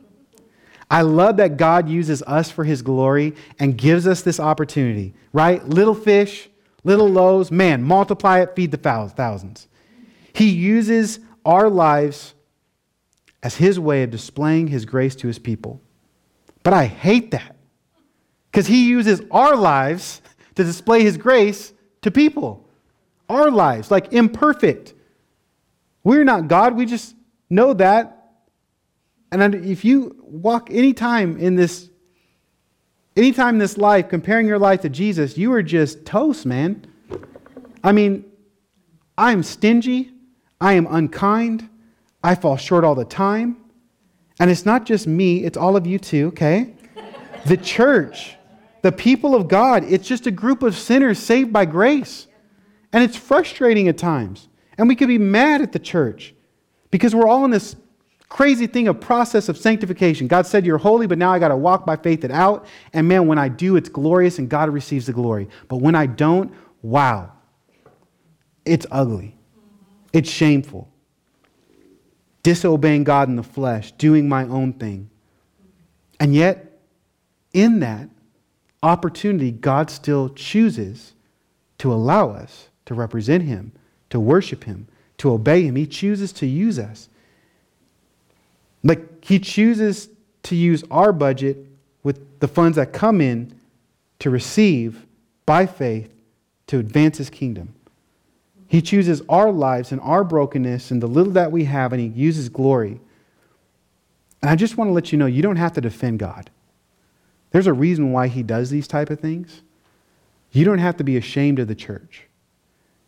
I 0.90 1.04
love 1.04 1.38
that 1.38 1.58
God 1.58 1.88
uses 1.88 2.24
us 2.24 2.50
for 2.50 2.64
his 2.64 2.82
glory 2.82 3.36
and 3.60 3.78
gives 3.78 4.08
us 4.08 4.24
this 4.24 4.40
opportunity, 4.40 5.14
right? 5.34 5.64
Little 5.68 5.94
fish, 5.94 6.50
little 6.84 7.08
loaves, 7.08 7.52
man, 7.52 7.84
multiply 7.84 8.40
it, 8.40 8.56
feed 8.56 8.72
the 8.72 8.78
thousands. 8.78 9.68
He 10.34 10.50
uses 10.50 11.20
our 11.46 11.70
lives 11.70 12.34
as 13.42 13.56
his 13.56 13.80
way 13.80 14.04
of 14.04 14.12
displaying 14.12 14.68
his 14.68 14.86
grace 14.86 15.16
to 15.16 15.28
his 15.28 15.40
people. 15.40 15.82
But 16.64 16.74
I 16.74 16.86
hate 16.86 17.32
that. 17.32 17.56
Because 18.52 18.68
he 18.68 18.88
uses 18.88 19.22
our 19.32 19.56
lives 19.56 20.22
to 20.56 20.64
display 20.64 21.04
his 21.04 21.18
grace 21.18 21.72
to 22.02 22.12
people. 22.12 22.68
Our 23.30 23.52
lives, 23.52 23.92
like 23.92 24.12
imperfect. 24.12 24.94
We're 26.04 26.24
not 26.24 26.48
God, 26.48 26.76
we 26.76 26.86
just 26.86 27.16
know 27.50 27.74
that. 27.76 28.16
And 29.32 29.54
if 29.54 29.86
you 29.86 30.16
walk 30.22 30.70
any 30.72 30.94
time 30.94 31.38
in 31.38 31.56
this 31.56 31.90
anytime 33.16 33.56
in 33.56 33.60
this 33.60 33.78
life 33.78 34.10
comparing 34.10 34.48
your 34.48 34.58
life 34.58 34.82
to 34.82 34.90
Jesus, 34.90 35.38
you 35.38 35.52
are 35.54 35.62
just 35.62 36.06
toast, 36.06 36.46
man. 36.46 36.86
I 37.84 37.92
mean, 37.92 38.26
I'm 39.18 39.44
stingy, 39.44 40.12
I 40.62 40.74
am 40.74 40.88
unkind, 40.90 41.70
I 42.24 42.36
fall 42.36 42.58
short 42.58 42.84
all 42.84 42.96
the 42.96 43.06
time. 43.06 43.58
And 44.40 44.50
it's 44.50 44.66
not 44.66 44.86
just 44.86 45.08
me, 45.08 45.44
it's 45.44 45.58
all 45.58 45.76
of 45.76 45.86
you 45.86 46.00
too, 46.00 46.28
okay? 46.28 46.74
the 47.46 47.58
church 47.58 48.36
the 48.82 48.92
people 48.92 49.36
of 49.36 49.48
God, 49.48 49.84
it's 49.84 50.08
just 50.08 50.28
a 50.28 50.32
group 50.32 50.64
of 50.64 50.76
sinners 50.76 51.20
saved 51.20 51.52
by 51.52 51.66
grace. 51.66 52.28
And 52.94 53.04
it's 53.04 53.18
frustrating 53.18 53.88
at 53.88 53.98
times. 53.98 54.48
And 54.78 54.88
we 54.88 54.96
could 54.96 55.08
be 55.08 55.18
mad 55.18 55.62
at 55.62 55.72
the 55.72 55.80
church 55.80 56.34
because 56.90 57.14
we're 57.14 57.28
all 57.28 57.46
in 57.46 57.52
this 57.52 57.76
crazy 58.30 58.68
thing 58.68 58.88
of 58.88 59.00
process 59.00 59.50
of 59.50 59.58
sanctification. 59.58 60.28
God 60.28 60.46
said 60.46 60.66
you're 60.66 60.78
holy, 60.78 61.08
but 61.08 61.18
now 61.18 61.32
I 61.32 61.40
got 61.40 61.50
to 61.50 61.58
walk 61.58 61.86
by 61.86 61.98
faith 61.98 62.24
it 62.24 62.32
out. 62.32 62.66
And 62.94 63.08
man, 63.08 63.28
when 63.28 63.38
I 63.38 63.50
do, 63.50 63.76
it's 63.76 63.90
glorious 63.90 64.40
and 64.40 64.50
God 64.50 64.70
receives 64.70 65.08
the 65.08 65.14
glory. 65.14 65.50
But 65.68 65.78
when 65.78 65.96
I 65.96 66.06
don't, 66.06 66.54
wow. 66.82 67.34
It's 68.66 68.86
ugly. 68.92 69.38
It's 70.14 70.30
shameful. 70.30 70.89
Disobeying 72.50 73.04
God 73.04 73.30
in 73.30 73.36
the 73.36 73.44
flesh, 73.44 73.92
doing 73.92 74.28
my 74.28 74.44
own 74.44 74.74
thing. 74.74 75.08
And 76.20 76.34
yet, 76.34 76.80
in 77.54 77.80
that, 77.82 78.10
opportunity, 78.82 79.52
God 79.52 79.92
still 79.92 80.30
chooses 80.30 81.14
to 81.78 81.94
allow 81.94 82.32
us 82.32 82.70
to 82.88 82.96
represent 82.96 83.44
Him, 83.44 83.72
to 84.10 84.20
worship 84.20 84.64
Him, 84.64 84.88
to 85.20 85.32
obey 85.32 85.62
Him. 85.62 85.76
He 85.76 85.86
chooses 85.86 86.32
to 86.34 86.48
use 86.48 86.80
us. 86.80 87.08
Like 88.84 89.24
He 89.24 89.38
chooses 89.38 90.10
to 90.42 90.56
use 90.56 90.84
our 90.90 91.14
budget 91.14 91.56
with 92.02 92.40
the 92.40 92.48
funds 92.48 92.78
that 92.78 92.94
come 92.94 93.22
in 93.22 93.60
to 94.18 94.32
receive 94.32 95.06
by 95.46 95.68
faith 95.68 96.12
to 96.66 96.80
advance 96.80 97.20
His 97.20 97.30
kingdom. 97.30 97.76
He 98.70 98.82
chooses 98.82 99.22
our 99.28 99.52
lives 99.52 99.92
and 99.92 100.00
our 100.00 100.24
brokenness 100.24 100.92
and 100.92 101.04
the 101.04 101.08
little 101.08 101.34
that 101.34 101.52
we 101.52 101.66
have, 101.66 101.92
and 101.92 102.00
He 102.02 102.08
uses 102.08 102.48
glory. 102.48 103.02
And 104.42 104.50
I 104.50 104.56
just 104.56 104.78
want 104.78 104.88
to 104.88 104.94
let 104.94 105.12
you 105.12 105.18
know 105.18 105.26
you 105.26 105.42
don't 105.42 105.58
have 105.58 105.74
to 105.74 105.82
defend 105.82 106.20
God. 106.20 106.50
There's 107.52 107.68
a 107.68 107.74
reason 107.74 108.12
why 108.12 108.28
he 108.28 108.44
does 108.44 108.70
these 108.70 108.88
type 108.88 109.10
of 109.10 109.20
things. 109.20 109.64
You 110.52 110.66
don't 110.66 110.80
have 110.80 110.98
to 110.98 111.04
be 111.04 111.18
ashamed 111.18 111.60
of 111.60 111.68
the 111.68 111.76
church. 111.76 112.26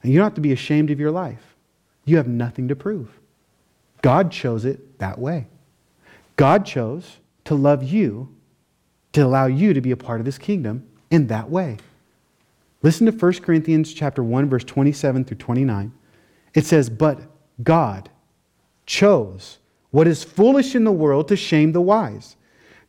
And 0.01 0.12
you 0.12 0.18
don't 0.18 0.26
have 0.26 0.36
to 0.36 0.41
be 0.41 0.51
ashamed 0.51 0.89
of 0.89 0.99
your 0.99 1.12
life. 1.12 1.55
You 2.05 2.18
have 2.18 2.28
nothing 2.28 2.68
to 2.68 2.76
prove. 2.76 3.20
God 4.01 4.32
chose 4.32 4.66
it 4.66 4.97
that 4.99 5.20
way. 5.20 5.47
God 6.38 6.66
chose 6.66 7.18
to 7.45 7.53
love 7.53 7.84
you, 7.84 8.36
to 9.14 9.22
allow 9.22 9.45
you 9.45 9.74
to 9.74 9.82
be 9.82 9.91
a 9.91 9.97
part 9.97 10.20
of 10.20 10.26
his 10.26 10.39
kingdom 10.39 10.88
in 11.12 11.28
that 11.28 11.49
way. 11.49 11.78
Listen 12.84 13.05
to 13.05 13.11
1 13.11 13.34
Corinthians 13.41 13.93
chapter 13.93 14.23
1 14.23 14.49
verse 14.49 14.63
27 14.63 15.25
through 15.25 15.38
29. 15.38 15.91
It 16.53 16.65
says, 16.65 16.89
"But 16.89 17.21
God 17.63 18.09
chose 18.86 19.59
what 19.91 20.07
is 20.07 20.23
foolish 20.23 20.75
in 20.75 20.84
the 20.84 20.91
world 20.91 21.27
to 21.27 21.36
shame 21.36 21.71
the 21.71 21.82
wise." 21.82 22.36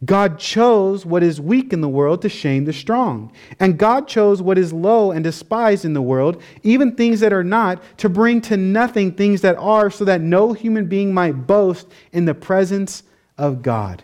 God 0.04 0.38
chose 0.38 1.06
what 1.06 1.22
is 1.22 1.40
weak 1.40 1.72
in 1.72 1.80
the 1.80 1.88
world 1.88 2.22
to 2.22 2.28
shame 2.28 2.64
the 2.64 2.72
strong. 2.72 3.30
And 3.60 3.78
God 3.78 4.08
chose 4.08 4.42
what 4.42 4.58
is 4.58 4.72
low 4.72 5.12
and 5.12 5.22
despised 5.22 5.84
in 5.84 5.92
the 5.92 6.02
world, 6.02 6.42
even 6.64 6.92
things 6.92 7.20
that 7.20 7.32
are 7.32 7.44
not, 7.44 7.80
to 7.98 8.08
bring 8.08 8.40
to 8.42 8.56
nothing 8.56 9.12
things 9.12 9.42
that 9.42 9.56
are, 9.58 9.90
so 9.90 10.04
that 10.04 10.20
no 10.20 10.54
human 10.54 10.86
being 10.86 11.14
might 11.14 11.46
boast 11.46 11.86
in 12.12 12.24
the 12.24 12.34
presence 12.34 13.04
of 13.38 13.62
God. 13.62 14.02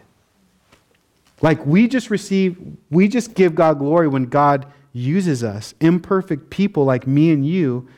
Like 1.43 1.64
we 1.66 1.89
just 1.89 2.11
receive, 2.11 2.57
we 2.91 3.09
just 3.09 3.34
give 3.34 3.57
God 3.57 3.80
glory 3.80 4.07
when 4.07 4.26
God 4.26 4.66
uses 4.93 5.45
us, 5.45 5.74
imperfect 5.80 6.51
people 6.51 6.84
like 6.84 7.07
me 7.07 7.30
and 7.30 7.47
you, 7.47 7.89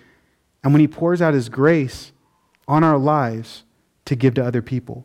and 0.62 0.72
when 0.72 0.80
He 0.80 0.88
pours 0.88 1.22
out 1.22 1.34
His 1.34 1.48
grace 1.48 2.12
on 2.68 2.84
our 2.84 2.98
lives 2.98 3.64
to 4.04 4.14
give 4.14 4.34
to 4.34 4.44
other 4.44 4.62
people. 4.62 5.04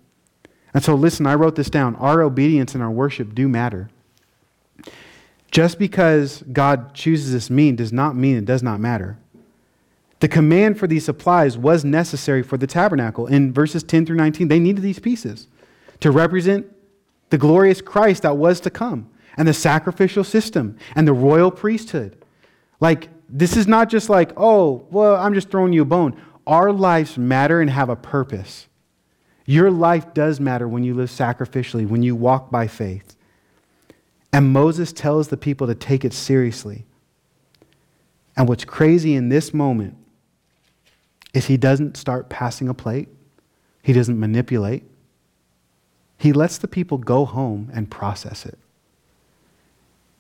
And 0.73 0.83
so, 0.83 0.93
listen, 0.93 1.25
I 1.25 1.35
wrote 1.35 1.55
this 1.55 1.69
down. 1.69 1.95
Our 1.95 2.21
obedience 2.21 2.73
and 2.73 2.83
our 2.83 2.91
worship 2.91 3.33
do 3.33 3.47
matter. 3.47 3.89
Just 5.49 5.79
because 5.79 6.43
God 6.51 6.93
chooses 6.93 7.31
this 7.31 7.49
mean 7.49 7.77
does 7.77 7.93
not 7.93 8.15
mean 8.15 8.35
it 8.35 8.45
does 8.45 8.61
not 8.61 8.79
matter. 8.79 9.17
The 10.19 10.27
command 10.27 10.77
for 10.77 10.87
these 10.87 11.05
supplies 11.05 11.57
was 11.57 11.85
necessary 11.85 12.43
for 12.43 12.57
the 12.57 12.67
tabernacle. 12.67 13.27
In 13.27 13.53
verses 13.53 13.83
10 13.83 14.05
through 14.05 14.15
19, 14.17 14.47
they 14.47 14.59
needed 14.59 14.81
these 14.81 14.99
pieces 14.99 15.47
to 16.01 16.11
represent 16.11 16.65
the 17.29 17.37
glorious 17.37 17.81
Christ 17.81 18.23
that 18.23 18.37
was 18.37 18.59
to 18.61 18.69
come, 18.69 19.09
and 19.37 19.47
the 19.47 19.53
sacrificial 19.53 20.23
system, 20.23 20.77
and 20.95 21.07
the 21.07 21.13
royal 21.13 21.51
priesthood. 21.51 22.17
Like, 22.79 23.09
this 23.29 23.57
is 23.57 23.67
not 23.67 23.89
just 23.89 24.09
like, 24.09 24.31
oh, 24.37 24.85
well, 24.91 25.15
I'm 25.15 25.33
just 25.33 25.49
throwing 25.49 25.73
you 25.73 25.81
a 25.81 25.85
bone. 25.85 26.19
Our 26.47 26.71
lives 26.71 27.17
matter 27.17 27.61
and 27.61 27.69
have 27.69 27.89
a 27.89 27.95
purpose. 27.95 28.67
Your 29.45 29.71
life 29.71 30.13
does 30.13 30.39
matter 30.39 30.67
when 30.67 30.83
you 30.83 30.93
live 30.93 31.09
sacrificially, 31.09 31.87
when 31.87 32.03
you 32.03 32.15
walk 32.15 32.51
by 32.51 32.67
faith. 32.67 33.15
And 34.33 34.51
Moses 34.51 34.91
tells 34.91 35.29
the 35.29 35.37
people 35.37 35.67
to 35.67 35.75
take 35.75 36.03
it 36.03 36.13
seriously. 36.13 36.85
And 38.35 38.49
what's 38.49 38.65
crazy 38.65 39.13
in 39.15 39.29
this 39.29 39.53
moment 39.53 39.95
is 41.33 41.45
he 41.45 41.57
doesn't 41.57 41.97
start 41.97 42.29
passing 42.29 42.67
a 42.69 42.73
plate, 42.73 43.09
he 43.81 43.93
doesn't 43.93 44.19
manipulate. 44.19 44.83
He 46.17 46.31
lets 46.31 46.57
the 46.57 46.67
people 46.67 46.97
go 46.97 47.25
home 47.25 47.69
and 47.73 47.91
process 47.91 48.45
it. 48.45 48.57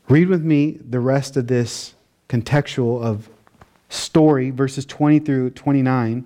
Read 0.07 0.27
with 0.27 0.43
me 0.43 0.71
the 0.71 0.99
rest 0.99 1.35
of 1.35 1.47
this 1.47 1.95
contextual 2.29 3.01
of 3.01 3.29
story, 3.89 4.51
verses 4.51 4.85
20 4.85 5.19
through 5.19 5.49
29, 5.51 6.25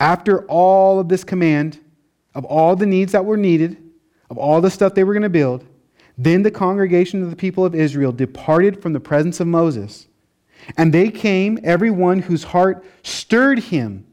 after 0.00 0.44
all 0.46 0.98
of 0.98 1.08
this 1.08 1.22
command 1.22 1.78
of 2.34 2.44
all 2.44 2.74
the 2.74 2.86
needs 2.86 3.12
that 3.12 3.24
were 3.24 3.36
needed, 3.36 3.76
of 4.30 4.38
all 4.38 4.60
the 4.60 4.70
stuff 4.70 4.94
they 4.94 5.04
were 5.04 5.12
going 5.12 5.22
to 5.22 5.28
build, 5.28 5.64
then 6.16 6.42
the 6.42 6.50
congregation 6.50 7.22
of 7.22 7.30
the 7.30 7.36
people 7.36 7.64
of 7.64 7.74
Israel 7.74 8.12
departed 8.12 8.80
from 8.82 8.92
the 8.92 9.00
presence 9.00 9.40
of 9.40 9.46
Moses. 9.46 10.06
And 10.76 10.92
they 10.92 11.10
came, 11.10 11.58
everyone 11.62 12.20
whose 12.20 12.44
heart 12.44 12.84
stirred 13.02 13.58
him, 13.58 14.06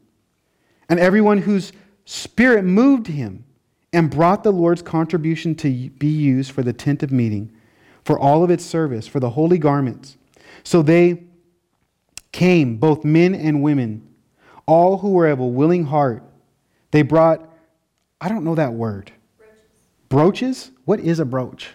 and 0.88 0.98
everyone 0.98 1.38
whose 1.38 1.72
spirit 2.04 2.64
moved 2.64 3.06
him, 3.06 3.44
and 3.92 4.10
brought 4.10 4.42
the 4.42 4.52
Lord's 4.52 4.82
contribution 4.82 5.54
to 5.56 5.90
be 5.90 6.08
used 6.08 6.52
for 6.52 6.62
the 6.62 6.72
tent 6.72 7.02
of 7.02 7.10
meeting, 7.10 7.52
for 8.08 8.18
all 8.18 8.42
of 8.42 8.50
its 8.50 8.64
service, 8.64 9.06
for 9.06 9.20
the 9.20 9.28
holy 9.28 9.58
garments. 9.58 10.16
So 10.64 10.80
they 10.80 11.24
came, 12.32 12.78
both 12.78 13.04
men 13.04 13.34
and 13.34 13.62
women, 13.62 14.08
all 14.64 14.96
who 14.96 15.10
were 15.10 15.26
of 15.26 15.40
a 15.40 15.46
willing 15.46 15.84
heart. 15.84 16.22
They 16.90 17.02
brought, 17.02 17.46
I 18.18 18.30
don't 18.30 18.44
know 18.44 18.54
that 18.54 18.72
word. 18.72 19.12
Brooches? 20.08 20.70
What 20.86 21.00
is 21.00 21.20
a 21.20 21.26
brooch? 21.26 21.68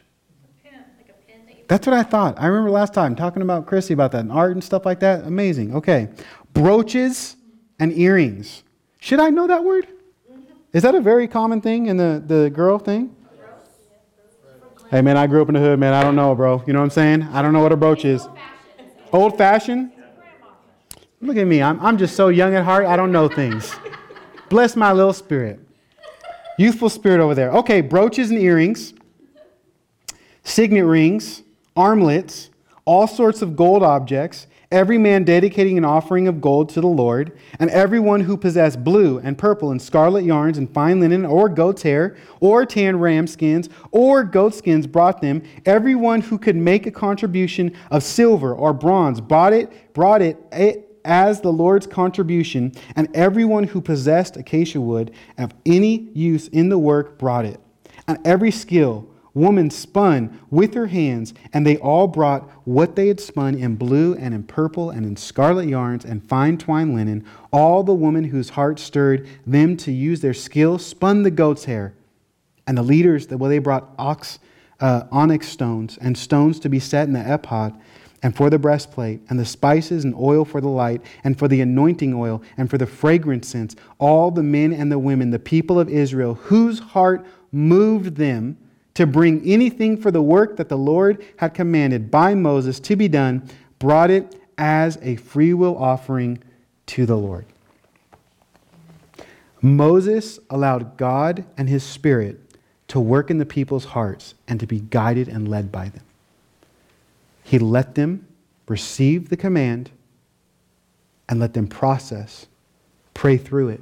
That's 1.67 1.85
what 1.85 1.95
I 1.95 2.01
thought. 2.01 2.33
I 2.39 2.47
remember 2.47 2.71
last 2.71 2.95
time 2.95 3.15
talking 3.15 3.43
about 3.43 3.67
Chrissy 3.67 3.93
about 3.93 4.11
that 4.13 4.21
and 4.21 4.31
art 4.31 4.53
and 4.53 4.63
stuff 4.63 4.87
like 4.87 5.01
that. 5.01 5.25
Amazing. 5.25 5.75
Okay. 5.75 6.09
Brooches 6.51 7.35
and 7.77 7.95
earrings. 7.95 8.63
Should 8.99 9.19
I 9.19 9.29
know 9.29 9.45
that 9.45 9.63
word? 9.63 9.85
Is 10.71 10.81
that 10.81 10.95
a 10.95 10.99
very 10.99 11.27
common 11.27 11.61
thing 11.61 11.85
in 11.85 11.97
the, 11.97 12.23
the 12.25 12.49
girl 12.49 12.79
thing? 12.79 13.15
Hey, 14.93 15.01
man, 15.01 15.17
I 15.17 15.25
grew 15.25 15.41
up 15.41 15.47
in 15.47 15.55
the 15.55 15.59
hood, 15.59 15.79
man. 15.79 15.91
I 15.91 16.03
don't 16.03 16.15
know, 16.15 16.35
bro. 16.35 16.63
You 16.67 16.73
know 16.73 16.77
what 16.77 16.83
I'm 16.83 16.91
saying? 16.91 17.23
I 17.23 17.41
don't 17.41 17.51
know 17.51 17.63
what 17.63 17.71
a 17.71 17.75
brooch 17.75 18.05
is. 18.05 18.27
Old 19.11 19.39
fashioned? 19.39 19.91
Look 21.19 21.35
at 21.35 21.47
me. 21.47 21.63
I'm, 21.63 21.83
I'm 21.83 21.97
just 21.97 22.15
so 22.15 22.27
young 22.27 22.53
at 22.53 22.63
heart, 22.63 22.85
I 22.85 22.95
don't 22.95 23.11
know 23.11 23.27
things. 23.27 23.75
Bless 24.49 24.75
my 24.75 24.91
little 24.91 25.11
spirit. 25.11 25.59
Youthful 26.59 26.89
spirit 26.89 27.21
over 27.21 27.33
there. 27.33 27.49
Okay, 27.53 27.81
brooches 27.81 28.29
and 28.29 28.37
earrings, 28.37 28.93
signet 30.43 30.85
rings, 30.85 31.41
armlets, 31.75 32.51
all 32.85 33.07
sorts 33.07 33.41
of 33.41 33.55
gold 33.55 33.81
objects, 33.81 34.45
every 34.73 34.97
man 34.97 35.23
dedicating 35.23 35.77
an 35.77 35.85
offering 35.85 36.27
of 36.27 36.41
gold 36.41 36.67
to 36.69 36.81
the 36.81 36.87
Lord, 36.87 37.37
and 37.59 37.69
everyone 37.69 38.21
who 38.21 38.35
possessed 38.35 38.83
blue 38.83 39.19
and 39.19 39.37
purple 39.37 39.71
and 39.71 39.81
scarlet 39.81 40.25
yarns 40.25 40.57
and 40.57 40.73
fine 40.73 40.99
linen, 40.99 41.25
or 41.25 41.47
goat's 41.47 41.83
hair, 41.83 42.17
or 42.41 42.65
tan 42.65 42.99
ram 42.99 43.27
skins, 43.27 43.69
or 43.91 44.23
goat 44.23 44.55
skins 44.55 44.87
brought 44.87 45.21
them. 45.21 45.43
Everyone 45.65 46.19
who 46.19 46.37
could 46.37 46.55
make 46.55 46.87
a 46.87 46.91
contribution 46.91 47.73
of 47.91 48.03
silver 48.03 48.53
or 48.53 48.73
bronze 48.73 49.21
brought 49.21 49.53
it, 49.53 49.93
brought 49.93 50.21
it 50.21 50.89
as 51.05 51.41
the 51.41 51.51
Lord's 51.51 51.85
contribution, 51.85 52.71
and 52.95 53.07
everyone 53.15 53.65
who 53.65 53.79
possessed 53.79 54.37
acacia 54.37 54.81
wood 54.81 55.11
of 55.37 55.51
any 55.65 56.09
use 56.13 56.47
in 56.47 56.69
the 56.69 56.79
work 56.79 57.19
brought 57.19 57.45
it. 57.45 57.59
And 58.07 58.17
every 58.25 58.51
skill, 58.51 59.07
woman 59.33 59.69
spun 59.69 60.39
with 60.51 60.73
her 60.75 60.87
hands, 60.87 61.33
and 61.51 61.65
they 61.65 61.77
all 61.77 62.07
brought 62.07 62.49
what 62.65 62.95
they 62.95 63.07
had 63.07 63.19
spun 63.19 63.55
in 63.55 63.75
blue 63.75 64.13
and 64.15 64.33
in 64.33 64.43
purple 64.43 64.89
and 64.89 65.05
in 65.05 65.15
scarlet 65.15 65.67
yarns 65.67 66.05
and 66.05 66.27
fine 66.27 66.57
twined 66.57 66.93
linen. 66.93 67.25
All 67.51 67.83
the 67.83 67.93
women 67.93 68.25
whose 68.25 68.49
heart 68.49 68.79
stirred 68.79 69.27
them 69.45 69.75
to 69.77 69.91
use 69.91 70.21
their 70.21 70.33
skill 70.33 70.77
spun 70.77 71.23
the 71.23 71.31
goat's 71.31 71.65
hair. 71.65 71.93
And 72.67 72.77
the 72.77 72.83
leaders, 72.83 73.27
well, 73.27 73.49
they 73.49 73.59
brought 73.59 73.93
ox, 73.97 74.39
uh, 74.79 75.03
onyx 75.11 75.47
stones 75.47 75.97
and 75.99 76.17
stones 76.17 76.59
to 76.61 76.69
be 76.69 76.79
set 76.79 77.07
in 77.07 77.13
the 77.13 77.33
ephod 77.33 77.77
and 78.21 78.33
for 78.33 78.49
the 78.49 78.57
breastplate, 78.57 79.19
and 79.29 79.37
the 79.37 79.43
spices 79.43 80.05
and 80.05 80.15
oil 80.15 80.45
for 80.45 80.61
the 80.61 80.69
light, 80.69 81.01
and 81.25 81.37
for 81.37 81.49
the 81.49 81.59
anointing 81.59 82.13
oil, 82.13 82.41
and 82.55 82.69
for 82.69 82.77
the 82.77 82.87
fragrance 82.87 83.49
scents, 83.49 83.75
all 83.99 84.31
the 84.31 84.41
men 84.41 84.71
and 84.71 84.89
the 84.89 84.97
women, 84.97 85.29
the 85.29 85.37
people 85.37 85.77
of 85.77 85.89
Israel, 85.89 86.35
whose 86.35 86.79
heart 86.79 87.25
moved 87.51 88.15
them 88.15 88.57
to 88.93 89.07
bring 89.07 89.41
anything 89.43 89.97
for 89.97 90.11
the 90.11 90.21
work 90.21 90.57
that 90.57 90.69
the 90.69 90.77
Lord 90.77 91.25
had 91.37 91.53
commanded 91.53 92.11
by 92.11 92.35
Moses 92.35 92.79
to 92.81 92.95
be 92.95 93.07
done, 93.07 93.47
brought 93.79 94.11
it 94.11 94.39
as 94.57 94.97
a 95.01 95.15
freewill 95.15 95.77
offering 95.77 96.43
to 96.87 97.05
the 97.05 97.17
Lord. 97.17 97.45
Moses 99.61 100.39
allowed 100.49 100.97
God 100.97 101.45
and 101.57 101.69
his 101.69 101.83
Spirit 101.83 102.39
to 102.89 102.99
work 102.99 103.31
in 103.31 103.37
the 103.37 103.45
people's 103.45 103.85
hearts 103.85 104.35
and 104.47 104.59
to 104.59 104.67
be 104.67 104.81
guided 104.81 105.27
and 105.27 105.47
led 105.47 105.71
by 105.71 105.89
them. 105.89 106.03
He 107.43 107.57
let 107.57 107.95
them 107.95 108.27
receive 108.67 109.29
the 109.29 109.37
command 109.37 109.89
and 111.27 111.39
let 111.39 111.53
them 111.53 111.67
process, 111.67 112.45
pray 113.13 113.37
through 113.37 113.69
it, 113.69 113.81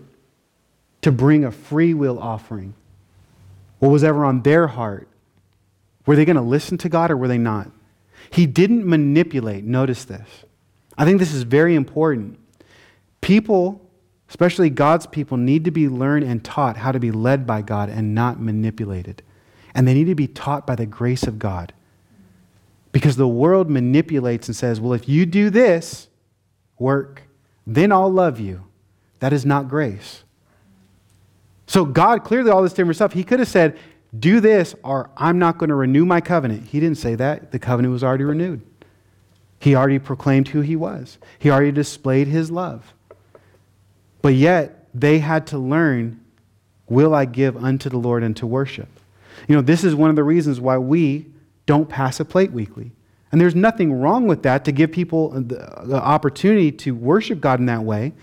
to 1.02 1.12
bring 1.12 1.44
a 1.44 1.52
free 1.52 1.94
will 1.94 2.20
offering 2.20 2.76
what 3.82 3.90
was 3.90 4.04
ever 4.04 4.24
on 4.24 4.44
their 4.44 4.68
heart. 4.68 5.08
Were 6.06 6.16
they 6.16 6.24
going 6.24 6.36
to 6.36 6.42
listen 6.42 6.78
to 6.78 6.90
God 6.90 7.10
or 7.10 7.18
were 7.18 7.28
they 7.28 7.40
not? 7.40 7.72
He 8.30 8.46
didn't 8.46 8.86
manipulate. 8.86 9.64
Notice 9.64 10.06
this. 10.06 10.46
I 11.00 11.04
think 11.04 11.18
this 11.18 11.34
is 11.34 11.42
very 11.42 11.74
important. 11.74 12.38
People, 13.22 13.82
especially 14.30 14.70
God's 14.70 15.08
people, 15.08 15.36
need 15.36 15.66
to 15.66 15.72
be 15.72 15.90
learned 15.90 16.26
and 16.26 16.46
taught 16.46 16.78
how 16.78 16.92
to 16.92 17.00
be 17.00 17.10
led 17.10 17.48
by 17.48 17.64
God 17.64 17.90
and 17.90 18.14
not 18.14 18.40
manipulated. 18.40 19.24
And 19.74 19.88
they 19.88 19.96
need 19.96 20.06
to 20.06 20.16
be 20.16 20.28
taught 20.28 20.68
by 20.68 20.76
the 20.76 20.86
grace 20.86 21.24
of 21.24 21.40
God. 21.40 21.74
Because 22.92 23.16
the 23.16 23.28
world 23.28 23.68
manipulates 23.68 24.48
and 24.48 24.56
says, 24.56 24.80
well, 24.80 24.94
if 24.94 25.10
you 25.10 25.26
do 25.26 25.50
this 25.50 26.08
work, 26.78 27.24
then 27.66 27.92
I'll 27.92 28.12
love 28.14 28.40
you. 28.40 28.66
That 29.22 29.34
is 29.34 29.44
not 29.44 29.68
grace. 29.68 30.24
So 31.68 31.86
God 31.86 32.24
clearly 32.24 32.52
all 32.52 32.64
this 32.64 32.74
different 32.74 32.96
stuff. 32.96 33.14
He 33.14 33.24
could 33.24 33.40
have 33.40 33.48
said, 33.48 33.78
do 34.18 34.40
this 34.40 34.76
or 34.84 35.10
I'm 35.16 35.40
not 35.40 35.58
going 35.58 35.70
to 35.70 35.76
renew 35.76 36.06
my 36.06 36.22
covenant. 36.22 36.68
He 36.68 36.80
didn't 36.80 36.98
say 36.98 37.16
that. 37.16 37.52
The 37.52 37.60
covenant 37.60 37.94
was 37.94 38.04
already 38.04 38.26
renewed. 38.26 38.62
He 39.60 39.76
already 39.76 40.00
proclaimed 40.00 40.50
who 40.50 40.62
he 40.62 40.76
was. 40.76 41.18
He 41.40 41.50
already 41.50 41.72
displayed 41.72 42.28
his 42.28 42.52
love. 42.52 42.94
But 44.22 44.34
yet 44.34 44.88
they 44.94 45.20
had 45.20 45.48
to 45.48 45.58
learn, 45.58 46.20
will 46.90 47.14
I 47.16 47.26
give 47.26 47.56
unto 47.56 47.90
the 47.90 47.98
Lord 47.98 48.24
and 48.24 48.36
to 48.38 48.48
worship? 48.48 48.90
You 49.48 49.56
know, 49.56 49.62
this 49.62 49.84
is 49.84 49.96
one 49.96 50.10
of 50.10 50.16
the 50.16 50.24
reasons 50.24 50.60
why 50.60 50.78
we 50.78 51.28
don't 51.66 51.88
pass 51.88 52.20
a 52.20 52.26
plate 52.26 52.52
weekly. 52.52 52.92
And 53.32 53.40
there's 53.40 53.56
nothing 53.56 53.94
wrong 53.94 54.28
with 54.28 54.44
that 54.44 54.66
to 54.66 54.72
give 54.72 54.92
people 54.92 55.30
the, 55.30 55.96
opportunity 55.96 56.72
to 56.74 56.94
worship 56.94 57.40
God 57.40 57.60
in 57.60 57.68
that 57.68 57.84
way. 57.84 58.14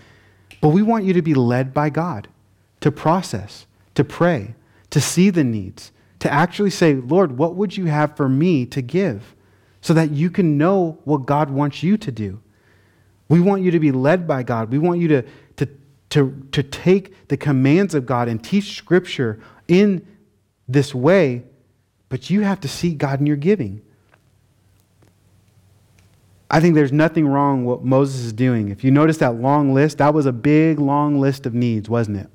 But 0.61 0.69
we 0.69 0.83
want 0.83 1.05
you 1.05 1.13
to 1.13 1.21
be 1.21 1.33
led 1.33 1.73
by 1.73 1.89
God 1.89 2.27
to 2.81 2.91
process, 2.91 3.65
to 3.95 4.03
pray, 4.03 4.55
to 4.89 5.01
see 5.01 5.29
the 5.29 5.43
needs, 5.43 5.91
to 6.19 6.31
actually 6.31 6.69
say, 6.69 6.95
Lord, 6.95 7.37
what 7.37 7.55
would 7.55 7.77
you 7.77 7.85
have 7.85 8.15
for 8.15 8.27
me 8.27 8.65
to 8.67 8.81
give? 8.81 9.35
So 9.81 9.93
that 9.93 10.11
you 10.11 10.29
can 10.29 10.57
know 10.57 10.99
what 11.05 11.25
God 11.25 11.49
wants 11.49 11.83
you 11.83 11.97
to 11.97 12.11
do. 12.11 12.41
We 13.29 13.39
want 13.39 13.61
you 13.61 13.71
to 13.71 13.79
be 13.79 13.91
led 13.91 14.27
by 14.27 14.43
God. 14.43 14.71
We 14.71 14.79
want 14.79 14.99
you 14.99 15.07
to, 15.09 15.25
to, 15.57 15.69
to, 16.09 16.47
to 16.51 16.63
take 16.63 17.27
the 17.29 17.37
commands 17.37 17.95
of 17.95 18.05
God 18.05 18.27
and 18.27 18.43
teach 18.43 18.75
Scripture 18.75 19.39
in 19.67 20.05
this 20.67 20.93
way, 20.93 21.43
but 22.09 22.29
you 22.29 22.41
have 22.41 22.59
to 22.61 22.67
see 22.67 22.93
God 22.93 23.19
in 23.19 23.25
your 23.25 23.37
giving. 23.37 23.81
I 26.51 26.59
think 26.59 26.73
there's 26.73 26.91
nothing 26.91 27.27
wrong 27.27 27.63
with 27.63 27.77
what 27.77 27.85
Moses 27.85 28.25
is 28.25 28.33
doing. 28.33 28.69
If 28.69 28.83
you 28.83 28.89
notice 28.89 29.17
that 29.17 29.35
long 29.35 29.73
list, 29.73 29.99
that 29.99 30.13
was 30.13 30.25
a 30.25 30.31
big 30.31 30.79
long 30.79 31.19
list 31.19 31.45
of 31.45 31.53
needs, 31.53 31.87
wasn't 31.87 32.17
it? 32.17 32.29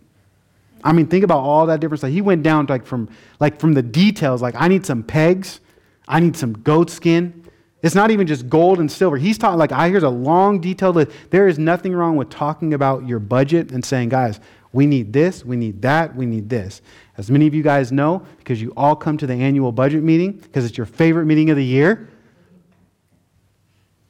I 0.84 0.92
mean, 0.92 1.06
think 1.06 1.24
about 1.24 1.40
all 1.40 1.66
that 1.66 1.80
different 1.80 2.00
stuff. 2.00 2.10
He 2.10 2.20
went 2.20 2.42
down 2.42 2.66
like 2.66 2.84
from 2.84 3.08
like 3.40 3.58
from 3.58 3.72
the 3.72 3.82
details, 3.82 4.42
like 4.42 4.54
I 4.56 4.68
need 4.68 4.84
some 4.84 5.02
pegs, 5.02 5.60
I 6.06 6.20
need 6.20 6.36
some 6.36 6.52
goat 6.52 6.90
skin. 6.90 7.42
It's 7.82 7.94
not 7.94 8.10
even 8.10 8.26
just 8.26 8.48
gold 8.48 8.78
and 8.80 8.90
silver. 8.90 9.16
He's 9.16 9.38
talking 9.38 9.58
like 9.58 9.72
I 9.72 9.88
here's 9.88 10.02
a 10.02 10.10
long 10.10 10.60
detailed 10.60 10.96
list. 10.96 11.10
There 11.30 11.48
is 11.48 11.58
nothing 11.58 11.94
wrong 11.94 12.16
with 12.16 12.28
talking 12.28 12.74
about 12.74 13.08
your 13.08 13.18
budget 13.18 13.72
and 13.72 13.82
saying, 13.82 14.10
guys, 14.10 14.40
we 14.72 14.86
need 14.86 15.12
this, 15.12 15.44
we 15.44 15.56
need 15.56 15.80
that, 15.82 16.14
we 16.14 16.26
need 16.26 16.50
this. 16.50 16.82
As 17.16 17.30
many 17.30 17.46
of 17.46 17.54
you 17.54 17.62
guys 17.62 17.90
know, 17.90 18.26
because 18.38 18.60
you 18.60 18.72
all 18.76 18.96
come 18.96 19.16
to 19.18 19.26
the 19.26 19.34
annual 19.34 19.72
budget 19.72 20.02
meeting, 20.02 20.32
because 20.32 20.64
it's 20.66 20.76
your 20.76 20.86
favorite 20.86 21.24
meeting 21.26 21.48
of 21.48 21.56
the 21.56 21.64
year. 21.64 22.10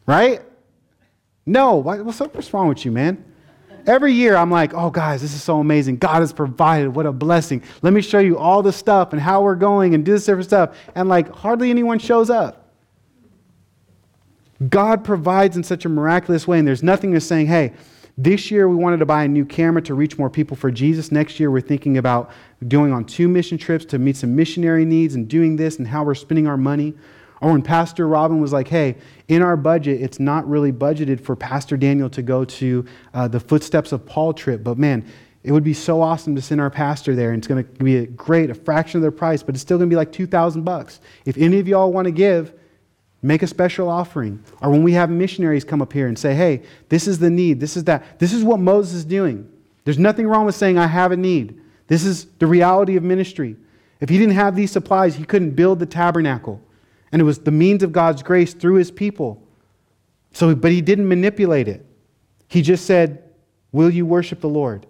Right? 0.06 0.42
No, 1.46 1.76
what's 1.76 2.52
wrong 2.52 2.68
with 2.68 2.84
you, 2.84 2.90
man? 2.90 3.24
Every 3.86 4.12
year, 4.12 4.36
I'm 4.36 4.50
like, 4.50 4.72
oh, 4.74 4.90
guys, 4.90 5.20
this 5.20 5.34
is 5.34 5.42
so 5.42 5.58
amazing. 5.60 5.98
God 5.98 6.20
has 6.20 6.32
provided. 6.32 6.94
What 6.94 7.06
a 7.06 7.12
blessing. 7.12 7.62
Let 7.82 7.92
me 7.92 8.00
show 8.00 8.18
you 8.18 8.38
all 8.38 8.62
the 8.62 8.72
stuff 8.72 9.12
and 9.12 9.20
how 9.20 9.42
we're 9.42 9.54
going 9.54 9.94
and 9.94 10.04
do 10.04 10.12
this 10.12 10.24
different 10.24 10.46
stuff. 10.46 10.76
And 10.94 11.08
like, 11.08 11.30
hardly 11.30 11.70
anyone 11.70 11.98
shows 11.98 12.30
up. 12.30 12.72
God 14.68 15.04
provides 15.04 15.56
in 15.56 15.64
such 15.64 15.84
a 15.84 15.88
miraculous 15.88 16.46
way, 16.46 16.58
and 16.58 16.66
there's 16.66 16.82
nothing 16.82 17.10
that's 17.12 17.26
saying, 17.26 17.46
hey, 17.46 17.72
this 18.16 18.50
year 18.50 18.68
we 18.68 18.76
wanted 18.76 18.98
to 18.98 19.06
buy 19.06 19.24
a 19.24 19.28
new 19.28 19.44
camera 19.44 19.82
to 19.82 19.94
reach 19.94 20.16
more 20.18 20.30
people 20.30 20.56
for 20.56 20.70
Jesus. 20.70 21.10
Next 21.10 21.40
year 21.40 21.50
we're 21.50 21.60
thinking 21.60 21.98
about 21.98 22.30
going 22.68 22.92
on 22.92 23.04
two 23.04 23.26
mission 23.26 23.58
trips 23.58 23.84
to 23.86 23.98
meet 23.98 24.16
some 24.16 24.36
missionary 24.36 24.84
needs 24.84 25.16
and 25.16 25.28
doing 25.28 25.56
this 25.56 25.78
and 25.78 25.88
how 25.88 26.04
we're 26.04 26.14
spending 26.14 26.46
our 26.46 26.56
money. 26.56 26.94
Or 27.40 27.52
when 27.52 27.62
Pastor 27.62 28.06
Robin 28.06 28.40
was 28.40 28.52
like, 28.52 28.68
hey, 28.68 28.96
in 29.28 29.42
our 29.42 29.56
budget, 29.56 30.00
it's 30.00 30.20
not 30.20 30.48
really 30.48 30.72
budgeted 30.72 31.20
for 31.20 31.36
Pastor 31.36 31.76
Daniel 31.76 32.08
to 32.10 32.22
go 32.22 32.44
to 32.44 32.84
uh, 33.12 33.28
the 33.28 33.40
Footsteps 33.40 33.92
of 33.92 34.06
Paul 34.06 34.32
trip, 34.32 34.62
but 34.64 34.78
man, 34.78 35.04
it 35.44 35.52
would 35.52 35.64
be 35.64 35.74
so 35.74 36.00
awesome 36.00 36.34
to 36.36 36.42
send 36.42 36.60
our 36.60 36.70
pastor 36.70 37.14
there, 37.14 37.32
and 37.32 37.38
it's 37.38 37.46
going 37.46 37.62
to 37.62 37.84
be 37.84 37.98
a 37.98 38.06
great, 38.06 38.48
a 38.48 38.54
fraction 38.54 38.98
of 38.98 39.02
their 39.02 39.10
price, 39.10 39.42
but 39.42 39.54
it's 39.54 39.60
still 39.60 39.76
going 39.76 39.90
to 39.90 39.92
be 39.92 39.96
like 39.96 40.10
2000 40.10 40.62
bucks. 40.62 41.00
If 41.26 41.36
any 41.36 41.58
of 41.58 41.68
y'all 41.68 41.92
want 41.92 42.06
to 42.06 42.12
give, 42.12 42.54
make 43.20 43.42
a 43.42 43.46
special 43.46 43.90
offering. 43.90 44.42
Or 44.62 44.70
when 44.70 44.82
we 44.82 44.92
have 44.92 45.10
missionaries 45.10 45.62
come 45.62 45.82
up 45.82 45.92
here 45.92 46.08
and 46.08 46.18
say, 46.18 46.34
hey, 46.34 46.62
this 46.88 47.06
is 47.06 47.18
the 47.18 47.28
need, 47.28 47.60
this 47.60 47.76
is 47.76 47.84
that, 47.84 48.18
this 48.18 48.32
is 48.32 48.42
what 48.42 48.58
Moses 48.58 48.94
is 48.94 49.04
doing. 49.04 49.50
There's 49.84 49.98
nothing 49.98 50.26
wrong 50.26 50.46
with 50.46 50.54
saying, 50.54 50.78
I 50.78 50.86
have 50.86 51.12
a 51.12 51.16
need. 51.16 51.60
This 51.88 52.04
is 52.04 52.24
the 52.38 52.46
reality 52.46 52.96
of 52.96 53.02
ministry. 53.02 53.56
If 54.00 54.08
he 54.08 54.18
didn't 54.18 54.34
have 54.34 54.56
these 54.56 54.72
supplies, 54.72 55.14
he 55.14 55.24
couldn't 55.24 55.50
build 55.50 55.78
the 55.78 55.86
tabernacle. 55.86 56.60
And 57.14 57.20
it 57.20 57.24
was 57.24 57.38
the 57.38 57.52
means 57.52 57.84
of 57.84 57.92
God's 57.92 58.24
grace 58.24 58.54
through 58.54 58.74
his 58.74 58.90
people. 58.90 59.40
So, 60.32 60.52
but 60.52 60.72
he 60.72 60.80
didn't 60.80 61.06
manipulate 61.06 61.68
it. 61.68 61.86
He 62.48 62.60
just 62.60 62.86
said, 62.86 63.22
Will 63.70 63.88
you 63.88 64.04
worship 64.04 64.40
the 64.40 64.48
Lord? 64.48 64.84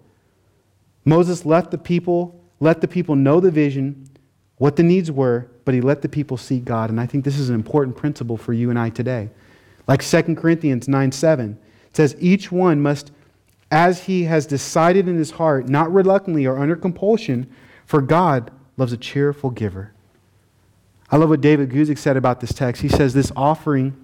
Moses 1.05 1.45
left 1.45 1.69
the 1.69 1.77
people, 1.77 2.43
let 2.59 2.81
the 2.81 2.87
people 2.87 3.15
know 3.15 3.39
the 3.39 3.51
vision, 3.51 4.09
what 4.57 4.75
the 4.75 4.81
needs 4.81 5.11
were, 5.11 5.51
but 5.65 5.75
he 5.75 5.81
let 5.81 6.01
the 6.01 6.09
people 6.09 6.35
see 6.35 6.59
God. 6.59 6.89
And 6.89 6.99
I 6.99 7.05
think 7.05 7.25
this 7.25 7.37
is 7.37 7.49
an 7.49 7.53
important 7.55 7.95
principle 7.95 8.37
for 8.37 8.53
you 8.53 8.71
and 8.71 8.79
I 8.79 8.89
today. 8.89 9.29
Like 9.87 10.03
2 10.03 10.33
Corinthians 10.33 10.87
9 10.87 11.11
7, 11.11 11.51
it 11.51 11.95
says, 11.95 12.15
Each 12.19 12.51
one 12.51 12.81
must, 12.81 13.11
as 13.69 14.05
he 14.05 14.23
has 14.23 14.47
decided 14.47 15.07
in 15.07 15.15
his 15.15 15.29
heart, 15.29 15.69
not 15.69 15.93
reluctantly 15.93 16.47
or 16.47 16.57
under 16.57 16.75
compulsion, 16.75 17.47
for 17.85 18.01
God 18.01 18.49
loves 18.77 18.93
a 18.93 18.97
cheerful 18.97 19.51
giver. 19.51 19.91
I 21.09 21.17
love 21.17 21.29
what 21.29 21.41
David 21.41 21.69
Guzik 21.69 21.97
said 21.97 22.17
about 22.17 22.41
this 22.41 22.53
text. 22.53 22.81
He 22.81 22.89
says, 22.89 23.13
This 23.13 23.31
offering 23.35 23.95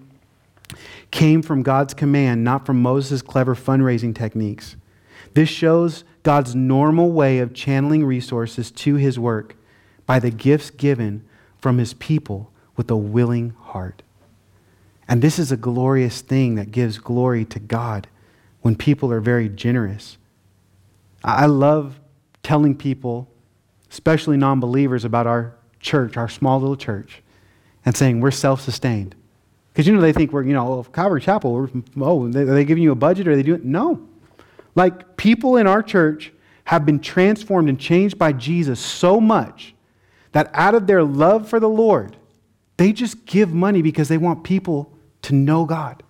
came 1.10 1.41
from 1.41 1.64
God's 1.64 1.93
command, 1.93 2.43
not 2.43 2.66
from 2.66 2.82
Moses' 2.82 3.22
clever 3.22 3.56
fundraising 3.56 4.16
techniques. 4.16 4.76
This 5.34 5.49
shows 5.49 6.04
God's 6.24 6.56
normal 6.56 7.12
way 7.12 7.39
of 7.39 7.54
channeling 7.54 8.06
resources 8.06 8.72
to 8.72 8.95
his 8.95 9.18
work 9.18 9.56
by 10.06 10.20
the 10.20 10.30
gifts 10.30 10.70
given 10.70 11.26
from 11.58 11.78
his 11.78 11.93
people 11.95 12.52
with 12.76 12.89
a 12.91 12.97
willing 12.97 13.52
heart. 13.62 14.04
And 15.08 15.22
this 15.22 15.39
is 15.39 15.52
a 15.52 15.58
glorious 15.58 16.22
thing 16.22 16.56
that 16.56 16.72
gives 16.72 16.97
glory 16.97 17.45
to 17.45 17.60
God 17.60 18.08
when 18.62 18.76
people 18.76 19.12
are 19.12 19.20
very 19.20 19.49
generous. 19.49 20.18
I 21.24 21.47
love 21.47 21.99
telling 22.43 22.76
people, 22.76 23.28
especially 23.89 24.38
non 24.38 24.60
believers, 24.60 25.04
about 25.04 25.28
our 25.28 25.56
church, 25.82 26.17
our 26.17 26.29
small 26.29 26.59
little 26.59 26.75
church, 26.75 27.21
and 27.86 27.95
saying 27.95 28.21
we're 28.21 28.32
self 28.32 28.61
sustained. 28.61 29.15
Because 29.71 29.88
you 29.88 29.95
know, 29.95 30.01
they 30.01 30.13
think 30.13 30.32
we're, 30.32 30.43
you 30.43 30.53
know, 30.53 30.73
oh, 30.73 30.84
Calvary 30.84 31.21
Chapel, 31.21 31.69
oh, 32.01 32.25
are 32.25 32.29
they 32.29 32.65
giving 32.65 32.84
you 32.84 32.91
a 32.91 32.95
budget 32.95 33.27
or 33.27 33.32
are 33.32 33.36
they 33.36 33.43
doing 33.43 33.61
No. 33.63 34.07
Like 34.75 35.17
people 35.17 35.57
in 35.57 35.67
our 35.67 35.84
church 35.84 36.32
have 36.65 36.86
been 36.86 36.99
transformed 36.99 37.69
and 37.69 37.79
changed 37.79 38.17
by 38.17 38.32
Jesus 38.32 38.79
so 38.79 39.19
much 39.19 39.73
that 40.32 40.49
out 40.53 40.75
of 40.75 40.88
their 40.88 41.03
love 41.03 41.49
for 41.49 41.59
the 41.59 41.69
Lord, 41.69 42.15
they 42.77 42.93
just 42.93 43.25
give 43.25 43.53
money 43.53 43.82
because 43.82 44.07
they 44.07 44.17
want 44.17 44.43
people 44.43 44.91
to 45.23 45.36
know 45.36 45.65
God. 45.65 46.03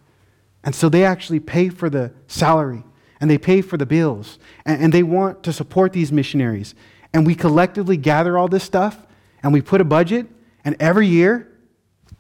And 0.64 0.76
so 0.76 0.90
they 0.90 1.04
actually 1.04 1.40
pay 1.40 1.70
for 1.70 1.90
the 1.90 2.12
salary 2.28 2.84
and 3.20 3.30
they 3.30 3.38
pay 3.38 3.62
for 3.62 3.78
the 3.78 3.86
bills 3.86 4.38
and, 4.66 4.84
and, 4.84 4.94
they 4.94 5.04
want 5.04 5.44
to 5.44 5.54
support 5.54 5.92
these 5.94 6.12
missionaries. 6.12 6.76
And 7.14 7.26
we 7.26 7.36
collectively 7.36 7.98
gather 7.98 8.38
all 8.38 8.48
this 8.48 8.64
stuff 8.64 9.06
and 9.44 9.54
we 9.54 9.62
put 9.62 9.82
a 9.82 9.86
budget, 9.86 10.28
and 10.64 10.76
every 10.80 11.08
year, 11.08 11.48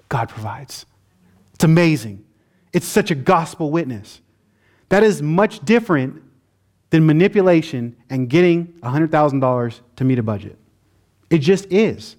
God 0.09 0.29
provides. 0.29 0.85
It's 1.53 1.63
amazing. 1.63 2.25
It's 2.73 2.87
such 2.87 3.11
a 3.11 3.15
gospel 3.15 3.71
witness. 3.71 4.21
That 4.89 5.03
is 5.03 5.21
much 5.21 5.63
different 5.63 6.21
than 6.89 7.05
manipulation 7.05 7.95
and 8.09 8.29
getting 8.29 8.67
$100,000 8.81 9.79
to 9.95 10.03
meet 10.03 10.19
a 10.19 10.23
budget. 10.23 10.57
It 11.29 11.39
just 11.39 11.71
is. 11.71 12.17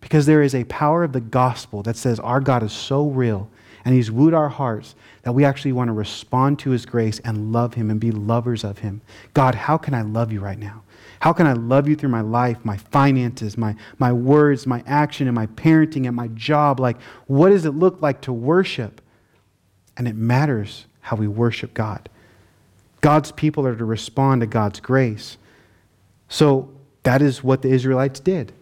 Because 0.00 0.26
there 0.26 0.42
is 0.42 0.54
a 0.54 0.64
power 0.64 1.02
of 1.04 1.12
the 1.12 1.20
gospel 1.20 1.82
that 1.82 1.96
says 1.96 2.20
our 2.20 2.40
God 2.40 2.62
is 2.62 2.72
so 2.72 3.08
real 3.08 3.50
and 3.84 3.94
He's 3.94 4.10
wooed 4.10 4.34
our 4.34 4.48
hearts 4.48 4.94
that 5.22 5.32
we 5.32 5.44
actually 5.44 5.72
want 5.72 5.88
to 5.88 5.92
respond 5.92 6.58
to 6.60 6.70
His 6.70 6.86
grace 6.86 7.18
and 7.20 7.52
love 7.52 7.74
Him 7.74 7.90
and 7.90 7.98
be 7.98 8.10
lovers 8.10 8.64
of 8.64 8.78
Him. 8.78 9.00
God, 9.34 9.54
how 9.54 9.76
can 9.76 9.94
I 9.94 10.02
love 10.02 10.32
you 10.32 10.40
right 10.40 10.58
now? 10.58 10.82
How 11.26 11.32
can 11.32 11.48
I 11.48 11.54
love 11.54 11.88
you 11.88 11.96
through 11.96 12.10
my 12.10 12.20
life, 12.20 12.64
my 12.64 12.76
finances, 12.76 13.58
my, 13.58 13.74
my 13.98 14.12
words, 14.12 14.64
my 14.64 14.84
action, 14.86 15.26
and 15.26 15.34
my 15.34 15.46
parenting 15.46 16.06
and 16.06 16.14
my 16.14 16.28
job? 16.28 16.78
Like, 16.78 17.00
what 17.26 17.48
does 17.48 17.64
it 17.64 17.72
look 17.72 18.00
like 18.00 18.20
to 18.20 18.32
worship? 18.32 19.00
And 19.96 20.06
it 20.06 20.14
matters 20.14 20.86
how 21.00 21.16
we 21.16 21.26
worship 21.26 21.74
God. 21.74 22.08
God's 23.00 23.32
people 23.32 23.66
are 23.66 23.74
to 23.74 23.84
respond 23.84 24.42
to 24.42 24.46
God's 24.46 24.78
grace. 24.78 25.36
So 26.28 26.70
that 27.02 27.22
is 27.22 27.42
what 27.42 27.60
the 27.60 27.70
Israelites 27.70 28.20
did. 28.20 28.52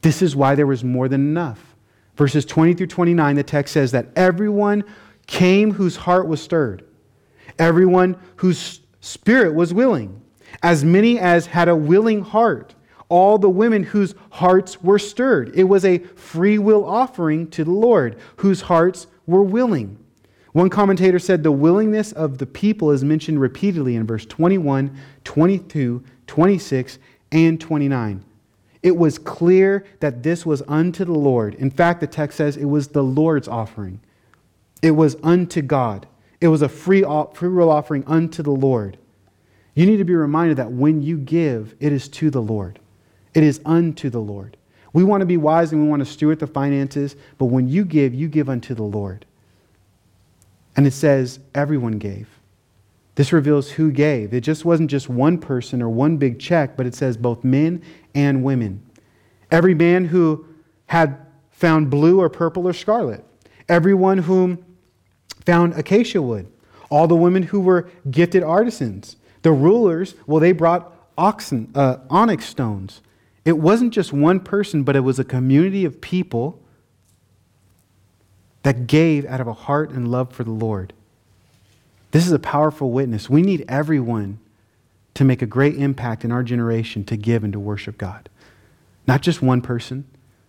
This 0.00 0.22
is 0.22 0.34
why 0.34 0.54
there 0.54 0.66
was 0.66 0.82
more 0.82 1.06
than 1.06 1.20
enough. 1.20 1.76
Verses 2.16 2.46
20 2.46 2.72
through 2.72 2.86
29, 2.86 3.36
the 3.36 3.42
text 3.42 3.74
says 3.74 3.92
that 3.92 4.06
everyone 4.16 4.84
came 5.26 5.72
whose 5.72 5.96
heart 5.96 6.26
was 6.26 6.40
stirred, 6.40 6.82
everyone 7.58 8.16
whose 8.36 8.80
spirit 9.02 9.54
was 9.54 9.74
willing, 9.74 10.19
as 10.62 10.84
many 10.84 11.18
as 11.18 11.46
had 11.46 11.68
a 11.68 11.76
willing 11.76 12.22
heart, 12.22 12.74
all 13.08 13.38
the 13.38 13.50
women 13.50 13.82
whose 13.82 14.14
hearts 14.30 14.82
were 14.82 14.98
stirred. 14.98 15.52
It 15.54 15.64
was 15.64 15.84
a 15.84 15.98
free 15.98 16.58
will 16.58 16.84
offering 16.84 17.48
to 17.50 17.64
the 17.64 17.70
Lord, 17.70 18.18
whose 18.36 18.62
hearts 18.62 19.06
were 19.26 19.42
willing. 19.42 19.98
One 20.52 20.70
commentator 20.70 21.18
said 21.18 21.42
the 21.42 21.52
willingness 21.52 22.12
of 22.12 22.38
the 22.38 22.46
people 22.46 22.90
is 22.90 23.04
mentioned 23.04 23.40
repeatedly 23.40 23.94
in 23.94 24.06
verse 24.06 24.26
21, 24.26 24.96
22, 25.24 26.02
26, 26.26 26.98
and 27.32 27.60
29. 27.60 28.24
It 28.82 28.96
was 28.96 29.18
clear 29.18 29.84
that 30.00 30.22
this 30.22 30.46
was 30.46 30.62
unto 30.66 31.04
the 31.04 31.12
Lord. 31.12 31.54
In 31.54 31.70
fact, 31.70 32.00
the 32.00 32.06
text 32.06 32.38
says 32.38 32.56
it 32.56 32.64
was 32.64 32.88
the 32.88 33.04
Lord's 33.04 33.46
offering. 33.46 34.00
It 34.82 34.92
was 34.92 35.16
unto 35.22 35.60
God. 35.60 36.06
It 36.40 36.48
was 36.48 36.62
a 36.62 36.68
free, 36.68 37.02
free 37.34 37.48
will 37.48 37.70
offering 37.70 38.04
unto 38.06 38.42
the 38.42 38.50
Lord. 38.50 38.96
You 39.74 39.86
need 39.86 39.98
to 39.98 40.04
be 40.04 40.14
reminded 40.14 40.56
that 40.56 40.72
when 40.72 41.02
you 41.02 41.16
give, 41.18 41.74
it 41.80 41.92
is 41.92 42.08
to 42.08 42.30
the 42.30 42.42
Lord. 42.42 42.78
It 43.34 43.42
is 43.42 43.60
unto 43.64 44.10
the 44.10 44.20
Lord. 44.20 44.56
We 44.92 45.04
want 45.04 45.20
to 45.20 45.26
be 45.26 45.36
wise 45.36 45.72
and 45.72 45.82
we 45.82 45.88
want 45.88 46.00
to 46.00 46.10
steward 46.10 46.40
the 46.40 46.46
finances, 46.46 47.14
but 47.38 47.46
when 47.46 47.68
you 47.68 47.84
give, 47.84 48.12
you 48.12 48.28
give 48.28 48.48
unto 48.48 48.74
the 48.74 48.82
Lord. 48.82 49.24
And 50.76 50.86
it 50.86 50.92
says, 50.92 51.38
everyone 51.54 51.98
gave. 51.98 52.28
This 53.14 53.32
reveals 53.32 53.70
who 53.70 53.92
gave. 53.92 54.32
It 54.32 54.40
just 54.40 54.64
wasn't 54.64 54.90
just 54.90 55.08
one 55.08 55.38
person 55.38 55.82
or 55.82 55.88
one 55.88 56.16
big 56.16 56.38
check, 56.40 56.76
but 56.76 56.86
it 56.86 56.94
says 56.94 57.16
both 57.16 57.44
men 57.44 57.82
and 58.14 58.42
women. 58.42 58.82
Every 59.50 59.74
man 59.74 60.06
who 60.06 60.46
had 60.86 61.18
found 61.50 61.90
blue 61.90 62.20
or 62.20 62.28
purple 62.28 62.66
or 62.66 62.72
scarlet. 62.72 63.24
Everyone 63.68 64.18
whom 64.18 64.64
found 65.44 65.74
acacia 65.74 66.22
wood. 66.22 66.50
All 66.88 67.06
the 67.06 67.16
women 67.16 67.42
who 67.42 67.60
were 67.60 67.90
gifted 68.10 68.42
artisans. 68.42 69.16
The 69.42 69.52
rulers, 69.52 70.14
well, 70.26 70.40
they 70.40 70.52
brought 70.52 70.92
oxen, 71.16 71.70
uh, 71.74 71.98
onyx 72.08 72.46
stones. 72.46 73.00
It 73.44 73.58
wasn't 73.58 73.92
just 73.92 74.12
one 74.12 74.40
person, 74.40 74.82
but 74.82 74.96
it 74.96 75.00
was 75.00 75.18
a 75.18 75.24
community 75.24 75.84
of 75.84 76.00
people 76.00 76.60
that 78.62 78.86
gave 78.86 79.24
out 79.26 79.40
of 79.40 79.46
a 79.46 79.52
heart 79.52 79.90
and 79.90 80.10
love 80.10 80.32
for 80.32 80.44
the 80.44 80.50
Lord. 80.50 80.92
This 82.10 82.26
is 82.26 82.32
a 82.32 82.38
powerful 82.38 82.90
witness. 82.90 83.30
We 83.30 83.42
need 83.42 83.64
everyone 83.68 84.38
to 85.14 85.24
make 85.24 85.42
a 85.42 85.46
great 85.46 85.76
impact 85.76 86.24
in 86.24 86.32
our 86.32 86.42
generation 86.42 87.04
to 87.04 87.16
give 87.16 87.44
and 87.44 87.52
to 87.52 87.60
worship 87.60 87.96
God. 87.96 88.28
Not 89.06 89.22
just 89.22 89.42
one 89.42 89.60
person, 89.60 90.04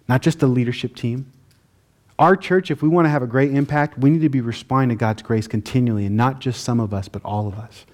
not 0.07 0.21
just 0.21 0.39
the 0.39 0.47
leadership 0.47 0.95
team. 0.95 1.31
Our 2.19 2.35
church, 2.35 2.69
if 2.69 2.81
we 2.81 2.89
want 2.89 3.05
to 3.05 3.09
have 3.09 3.23
a 3.23 3.27
great 3.27 3.51
impact, 3.51 3.97
we 3.97 4.09
need 4.09 4.21
to 4.21 4.29
be 4.29 4.41
responding 4.41 4.97
to 4.97 4.99
God's 4.99 5.21
grace 5.21 5.47
continually, 5.47 6.05
and 6.05 6.17
not 6.17 6.39
just 6.39 6.63
some 6.63 6.79
of 6.79 6.93
us, 6.93 7.07
but 7.07 7.23
all 7.23 7.47
of 7.47 7.55
us. 7.55 7.85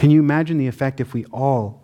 Can 0.00 0.10
you 0.10 0.20
imagine 0.20 0.56
the 0.56 0.66
effect 0.66 0.98
if 0.98 1.12
we 1.12 1.26
all 1.26 1.82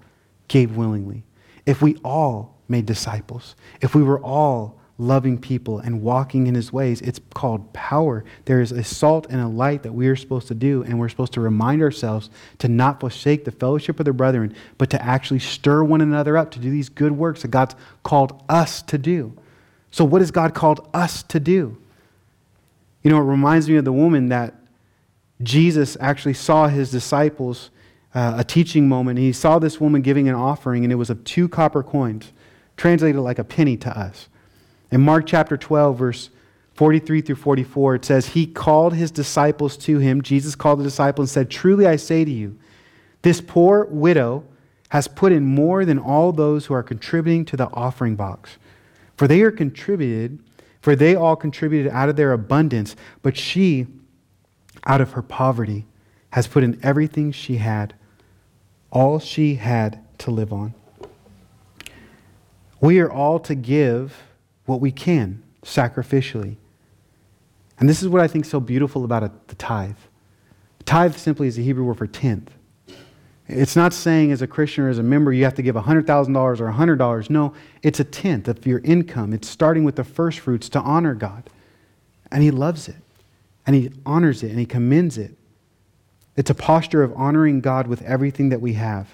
gave 0.48 0.74
willingly? 0.74 1.22
If 1.66 1.82
we 1.82 1.96
all 1.96 2.56
made 2.66 2.86
disciples? 2.86 3.54
If 3.82 3.94
we 3.94 4.02
were 4.02 4.18
all 4.20 4.80
loving 4.96 5.36
people 5.36 5.80
and 5.80 6.00
walking 6.00 6.46
in 6.46 6.54
his 6.54 6.72
ways. 6.72 7.02
It's 7.02 7.20
called 7.34 7.74
power. 7.74 8.24
There 8.46 8.62
is 8.62 8.72
a 8.72 8.82
salt 8.82 9.26
and 9.28 9.38
a 9.38 9.46
light 9.46 9.82
that 9.82 9.92
we 9.92 10.08
are 10.08 10.16
supposed 10.16 10.48
to 10.48 10.54
do, 10.54 10.82
and 10.84 10.98
we're 10.98 11.10
supposed 11.10 11.34
to 11.34 11.42
remind 11.42 11.82
ourselves 11.82 12.30
to 12.60 12.68
not 12.68 13.00
forsake 13.00 13.44
the 13.44 13.50
fellowship 13.50 14.00
of 14.00 14.06
the 14.06 14.14
brethren, 14.14 14.56
but 14.78 14.88
to 14.88 15.04
actually 15.04 15.40
stir 15.40 15.84
one 15.84 16.00
another 16.00 16.38
up 16.38 16.50
to 16.52 16.58
do 16.58 16.70
these 16.70 16.88
good 16.88 17.12
works 17.12 17.42
that 17.42 17.48
God's 17.48 17.74
called 18.02 18.42
us 18.48 18.80
to 18.80 18.96
do. 18.96 19.36
So, 19.90 20.06
what 20.06 20.22
has 20.22 20.30
God 20.30 20.54
called 20.54 20.88
us 20.94 21.22
to 21.24 21.38
do? 21.38 21.76
You 23.02 23.10
know, 23.10 23.18
it 23.18 23.24
reminds 23.24 23.68
me 23.68 23.76
of 23.76 23.84
the 23.84 23.92
woman 23.92 24.30
that 24.30 24.54
Jesus 25.42 25.98
actually 26.00 26.32
saw 26.32 26.68
his 26.68 26.90
disciples 26.90 27.68
uh, 28.16 28.34
a 28.38 28.44
teaching 28.44 28.88
moment. 28.88 29.18
And 29.18 29.26
he 29.26 29.32
saw 29.32 29.58
this 29.58 29.78
woman 29.78 30.00
giving 30.00 30.26
an 30.26 30.34
offering, 30.34 30.84
and 30.84 30.92
it 30.92 30.96
was 30.96 31.10
of 31.10 31.22
two 31.24 31.48
copper 31.48 31.82
coins, 31.82 32.32
translated 32.78 33.20
like 33.20 33.38
a 33.38 33.44
penny 33.44 33.76
to 33.76 33.96
us. 33.96 34.28
In 34.90 35.02
Mark 35.02 35.26
chapter 35.26 35.58
12, 35.58 35.98
verse 35.98 36.30
43 36.74 37.20
through 37.20 37.36
44, 37.36 37.96
it 37.96 38.04
says, 38.06 38.28
He 38.28 38.46
called 38.46 38.94
his 38.94 39.10
disciples 39.10 39.76
to 39.78 39.98
him. 39.98 40.22
Jesus 40.22 40.54
called 40.54 40.80
the 40.80 40.84
disciples 40.84 41.28
and 41.28 41.34
said, 41.34 41.50
Truly 41.50 41.86
I 41.86 41.96
say 41.96 42.24
to 42.24 42.30
you, 42.30 42.58
this 43.20 43.42
poor 43.42 43.84
widow 43.84 44.44
has 44.88 45.08
put 45.08 45.32
in 45.32 45.44
more 45.44 45.84
than 45.84 45.98
all 45.98 46.32
those 46.32 46.66
who 46.66 46.74
are 46.74 46.82
contributing 46.82 47.44
to 47.46 47.56
the 47.56 47.68
offering 47.72 48.16
box. 48.16 48.56
For 49.16 49.28
they 49.28 49.42
are 49.42 49.50
contributed, 49.50 50.38
for 50.80 50.96
they 50.96 51.14
all 51.14 51.36
contributed 51.36 51.92
out 51.92 52.08
of 52.08 52.16
their 52.16 52.32
abundance, 52.32 52.96
but 53.22 53.36
she, 53.36 53.88
out 54.84 55.02
of 55.02 55.12
her 55.12 55.22
poverty, 55.22 55.86
has 56.30 56.46
put 56.46 56.62
in 56.62 56.78
everything 56.82 57.32
she 57.32 57.56
had, 57.56 57.94
all 58.90 59.18
she 59.18 59.56
had 59.56 60.02
to 60.18 60.30
live 60.30 60.52
on. 60.52 60.74
We 62.80 63.00
are 63.00 63.10
all 63.10 63.38
to 63.40 63.54
give 63.54 64.16
what 64.66 64.80
we 64.80 64.90
can 64.90 65.42
sacrificially. 65.62 66.56
And 67.78 67.88
this 67.88 68.02
is 68.02 68.08
what 68.08 68.20
I 68.20 68.28
think 68.28 68.44
is 68.44 68.50
so 68.50 68.60
beautiful 68.60 69.04
about 69.04 69.22
a, 69.22 69.30
the 69.48 69.54
tithe. 69.54 69.96
Tithe 70.84 71.16
simply 71.16 71.48
is 71.48 71.56
the 71.56 71.64
Hebrew 71.64 71.84
word 71.84 71.98
for 71.98 72.06
tenth. 72.06 72.52
It's 73.48 73.76
not 73.76 73.92
saying 73.92 74.32
as 74.32 74.42
a 74.42 74.46
Christian 74.46 74.84
or 74.84 74.88
as 74.88 74.98
a 74.98 75.04
member 75.04 75.32
you 75.32 75.44
have 75.44 75.54
to 75.54 75.62
give 75.62 75.76
$100,000 75.76 76.36
or 76.60 76.72
$100. 76.72 77.30
No, 77.30 77.52
it's 77.82 78.00
a 78.00 78.04
tenth 78.04 78.48
of 78.48 78.66
your 78.66 78.80
income. 78.80 79.32
It's 79.32 79.48
starting 79.48 79.84
with 79.84 79.96
the 79.96 80.04
first 80.04 80.40
fruits 80.40 80.68
to 80.70 80.80
honor 80.80 81.14
God. 81.14 81.48
And 82.32 82.42
He 82.42 82.50
loves 82.50 82.88
it, 82.88 82.96
and 83.66 83.76
He 83.76 83.92
honors 84.04 84.42
it, 84.42 84.50
and 84.50 84.58
He 84.58 84.66
commends 84.66 85.16
it. 85.16 85.35
It's 86.36 86.50
a 86.50 86.54
posture 86.54 87.02
of 87.02 87.12
honoring 87.16 87.60
God 87.60 87.86
with 87.86 88.02
everything 88.02 88.50
that 88.50 88.60
we 88.60 88.74
have. 88.74 89.08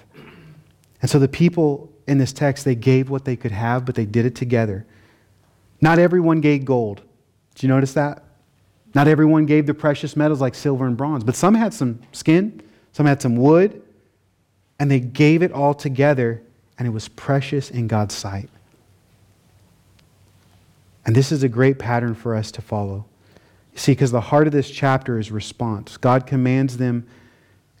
And 1.01 1.09
so 1.09 1.19
the 1.19 1.27
people 1.27 1.89
in 2.07 2.17
this 2.17 2.33
text, 2.33 2.65
they 2.65 2.75
gave 2.75 3.09
what 3.09 3.25
they 3.25 3.35
could 3.35 3.51
have, 3.51 3.85
but 3.85 3.95
they 3.95 4.05
did 4.05 4.25
it 4.25 4.35
together. 4.35 4.85
Not 5.81 5.99
everyone 5.99 6.41
gave 6.41 6.65
gold. 6.65 7.01
Did 7.55 7.63
you 7.63 7.69
notice 7.69 7.93
that? 7.93 8.23
Not 8.93 9.07
everyone 9.07 9.45
gave 9.45 9.65
the 9.65 9.73
precious 9.73 10.15
metals 10.15 10.41
like 10.41 10.55
silver 10.55 10.85
and 10.85 10.95
bronze, 10.95 11.23
but 11.23 11.35
some 11.35 11.55
had 11.55 11.73
some 11.73 11.99
skin, 12.11 12.61
some 12.91 13.05
had 13.05 13.21
some 13.21 13.35
wood, 13.35 13.81
and 14.79 14.91
they 14.91 14.99
gave 14.99 15.41
it 15.41 15.51
all 15.51 15.73
together, 15.73 16.41
and 16.77 16.87
it 16.87 16.91
was 16.91 17.07
precious 17.07 17.71
in 17.71 17.87
God's 17.87 18.13
sight. 18.13 18.49
And 21.05 21.15
this 21.15 21.31
is 21.31 21.43
a 21.43 21.49
great 21.49 21.79
pattern 21.79 22.15
for 22.15 22.35
us 22.35 22.51
to 22.51 22.61
follow. 22.61 23.05
See, 23.75 23.93
because 23.93 24.11
the 24.11 24.21
heart 24.21 24.47
of 24.47 24.53
this 24.53 24.69
chapter 24.69 25.17
is 25.17 25.31
response. 25.31 25.97
God 25.97 26.27
commands 26.27 26.77
them 26.77 27.07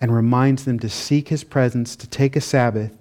and 0.01 0.13
reminds 0.13 0.65
them 0.65 0.79
to 0.79 0.89
seek 0.89 1.29
his 1.29 1.43
presence, 1.43 1.95
to 1.95 2.07
take 2.07 2.35
a 2.35 2.41
Sabbath, 2.41 2.97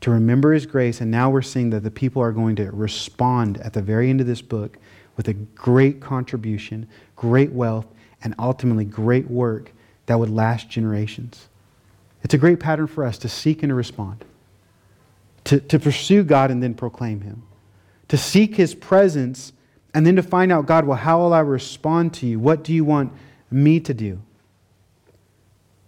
to 0.00 0.10
remember 0.10 0.52
his 0.52 0.66
grace, 0.66 1.00
and 1.00 1.10
now 1.10 1.30
we're 1.30 1.42
seeing 1.42 1.70
that 1.70 1.82
the 1.82 1.90
people 1.90 2.22
are 2.22 2.32
going 2.32 2.56
to 2.56 2.70
respond 2.70 3.58
at 3.58 3.72
the 3.72 3.82
very 3.82 4.10
end 4.10 4.20
of 4.20 4.26
this 4.26 4.42
book 4.42 4.78
with 5.16 5.28
a 5.28 5.32
great 5.32 6.00
contribution, 6.00 6.88
great 7.16 7.50
wealth, 7.52 7.86
and 8.22 8.34
ultimately 8.38 8.84
great 8.84 9.28
work 9.30 9.72
that 10.06 10.18
would 10.18 10.30
last 10.30 10.68
generations. 10.68 11.48
It's 12.22 12.34
a 12.34 12.38
great 12.38 12.60
pattern 12.60 12.86
for 12.86 13.04
us 13.04 13.18
to 13.18 13.28
seek 13.28 13.62
and 13.62 13.70
to 13.70 13.74
respond, 13.74 14.24
to, 15.44 15.60
to 15.60 15.78
pursue 15.78 16.22
God 16.24 16.50
and 16.50 16.62
then 16.62 16.74
proclaim 16.74 17.20
Him, 17.22 17.42
to 18.08 18.16
seek 18.16 18.56
His 18.56 18.74
presence 18.74 19.52
and 19.94 20.06
then 20.06 20.16
to 20.16 20.22
find 20.22 20.52
out, 20.52 20.66
God, 20.66 20.86
well, 20.86 20.98
how 20.98 21.18
will 21.18 21.32
I 21.32 21.40
respond 21.40 22.14
to 22.14 22.26
you? 22.26 22.38
What 22.38 22.62
do 22.62 22.72
you 22.72 22.84
want 22.84 23.12
me 23.50 23.80
to 23.80 23.94
do? 23.94 24.20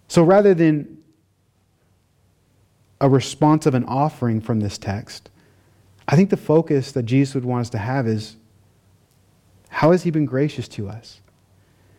So 0.09 0.23
rather 0.23 0.55
than 0.55 0.99
a 3.01 3.09
response 3.09 3.67
of 3.67 3.75
an 3.75 3.85
offering 3.85 4.41
from 4.41 4.61
this 4.61 4.79
text, 4.79 5.31
I 6.09 6.17
think 6.17 6.31
the 6.31 6.37
focus 6.37 6.93
that 6.93 7.05
Jesus 7.05 7.35
would 7.35 7.45
want 7.45 7.63
us 7.63 7.71
to 7.71 7.79
have 7.79 8.07
is 8.07 8.37
how 9.69 9.93
has 9.93 10.03
He 10.03 10.11
been 10.11 10.27
gracious 10.27 10.67
to 10.69 10.89
us? 10.89 11.21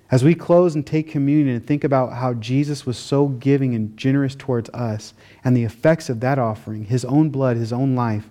As 0.09 0.25
we 0.25 0.35
close 0.35 0.75
and 0.75 0.85
take 0.85 1.09
communion 1.09 1.55
and 1.55 1.65
think 1.65 1.85
about 1.85 2.11
how 2.13 2.33
Jesus 2.33 2.85
was 2.85 2.97
so 2.97 3.29
giving 3.29 3.73
and 3.73 3.95
generous 3.95 4.35
towards 4.35 4.69
us 4.71 5.13
and 5.45 5.55
the 5.55 5.63
effects 5.63 6.09
of 6.09 6.19
that 6.19 6.37
offering, 6.37 6.85
His 6.85 7.05
own 7.05 7.29
blood, 7.29 7.55
His 7.55 7.71
own 7.71 7.95
life, 7.95 8.29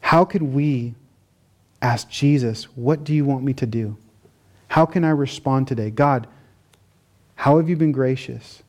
how 0.00 0.24
could 0.24 0.40
we 0.40 0.94
ask 1.80 2.08
Jesus, 2.08 2.64
What 2.76 3.04
do 3.04 3.14
you 3.14 3.24
want 3.24 3.44
me 3.44 3.52
to 3.54 3.66
do? 3.66 3.96
How 4.68 4.86
can 4.86 5.04
I 5.04 5.10
respond 5.10 5.68
today? 5.68 5.90
God, 5.90 6.26
how 7.34 7.56
have 7.58 7.68
you 7.68 7.76
been 7.76 7.92
gracious? 7.92 8.62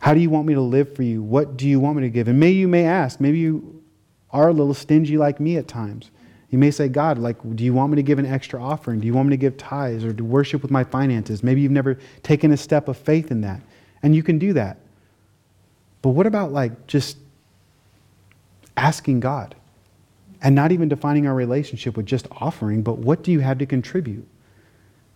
How 0.00 0.14
do 0.14 0.20
you 0.20 0.30
want 0.30 0.46
me 0.46 0.54
to 0.54 0.60
live 0.60 0.94
for 0.94 1.04
you? 1.04 1.22
What 1.22 1.56
do 1.56 1.68
you 1.68 1.78
want 1.78 1.96
me 1.96 2.02
to 2.02 2.10
give? 2.10 2.26
And 2.28 2.38
maybe 2.40 2.58
you 2.58 2.68
may 2.68 2.84
ask, 2.84 3.20
maybe 3.20 3.38
you 3.38 3.82
are 4.30 4.48
a 4.48 4.52
little 4.52 4.74
stingy 4.74 5.16
like 5.16 5.38
me 5.38 5.56
at 5.56 5.68
times. 5.68 6.10
You 6.50 6.58
may 6.58 6.70
say, 6.70 6.88
God, 6.88 7.18
like, 7.18 7.36
do 7.54 7.64
you 7.64 7.72
want 7.72 7.92
me 7.92 7.96
to 7.96 8.02
give 8.02 8.18
an 8.18 8.26
extra 8.26 8.62
offering? 8.62 9.00
Do 9.00 9.06
you 9.06 9.14
want 9.14 9.28
me 9.28 9.32
to 9.32 9.40
give 9.40 9.56
tithes 9.56 10.04
or 10.04 10.12
to 10.12 10.24
worship 10.24 10.60
with 10.60 10.70
my 10.70 10.84
finances? 10.84 11.42
Maybe 11.42 11.60
you've 11.60 11.72
never 11.72 11.98
taken 12.22 12.52
a 12.52 12.56
step 12.56 12.88
of 12.88 12.96
faith 12.96 13.30
in 13.30 13.40
that. 13.42 13.62
And 14.02 14.14
you 14.14 14.22
can 14.22 14.38
do 14.38 14.52
that. 14.54 14.78
But 16.02 16.10
what 16.10 16.26
about 16.26 16.52
like 16.52 16.88
just 16.88 17.16
asking 18.76 19.20
God 19.20 19.54
and 20.42 20.54
not 20.54 20.72
even 20.72 20.88
defining 20.88 21.26
our 21.26 21.34
relationship 21.34 21.96
with 21.96 22.06
just 22.06 22.26
offering, 22.32 22.82
but 22.82 22.98
what 22.98 23.22
do 23.22 23.32
you 23.32 23.40
have 23.40 23.58
to 23.58 23.66
contribute? 23.66 24.26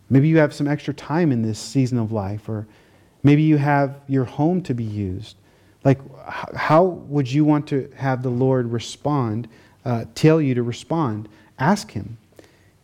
Maybe 0.09 0.29
you 0.29 0.39
have 0.39 0.55
some 0.55 0.69
extra 0.69 0.95
time 0.95 1.33
in 1.33 1.43
this 1.43 1.59
season 1.59 1.99
of 1.99 2.13
life, 2.13 2.49
or 2.49 2.67
Maybe 3.27 3.43
you 3.43 3.57
have 3.57 3.99
your 4.07 4.25
home 4.25 4.63
to 4.63 4.73
be 4.73 4.85
used. 4.85 5.35
Like, 5.83 5.99
how 6.55 6.85
would 6.85 7.29
you 7.29 7.45
want 7.45 7.67
to 7.67 7.91
have 7.97 8.23
the 8.23 8.31
Lord 8.31 8.71
respond, 8.71 9.49
uh, 9.85 10.05
tell 10.15 10.41
you 10.41 10.55
to 10.55 10.63
respond? 10.63 11.29
Ask 11.59 11.91
Him. 11.91 12.19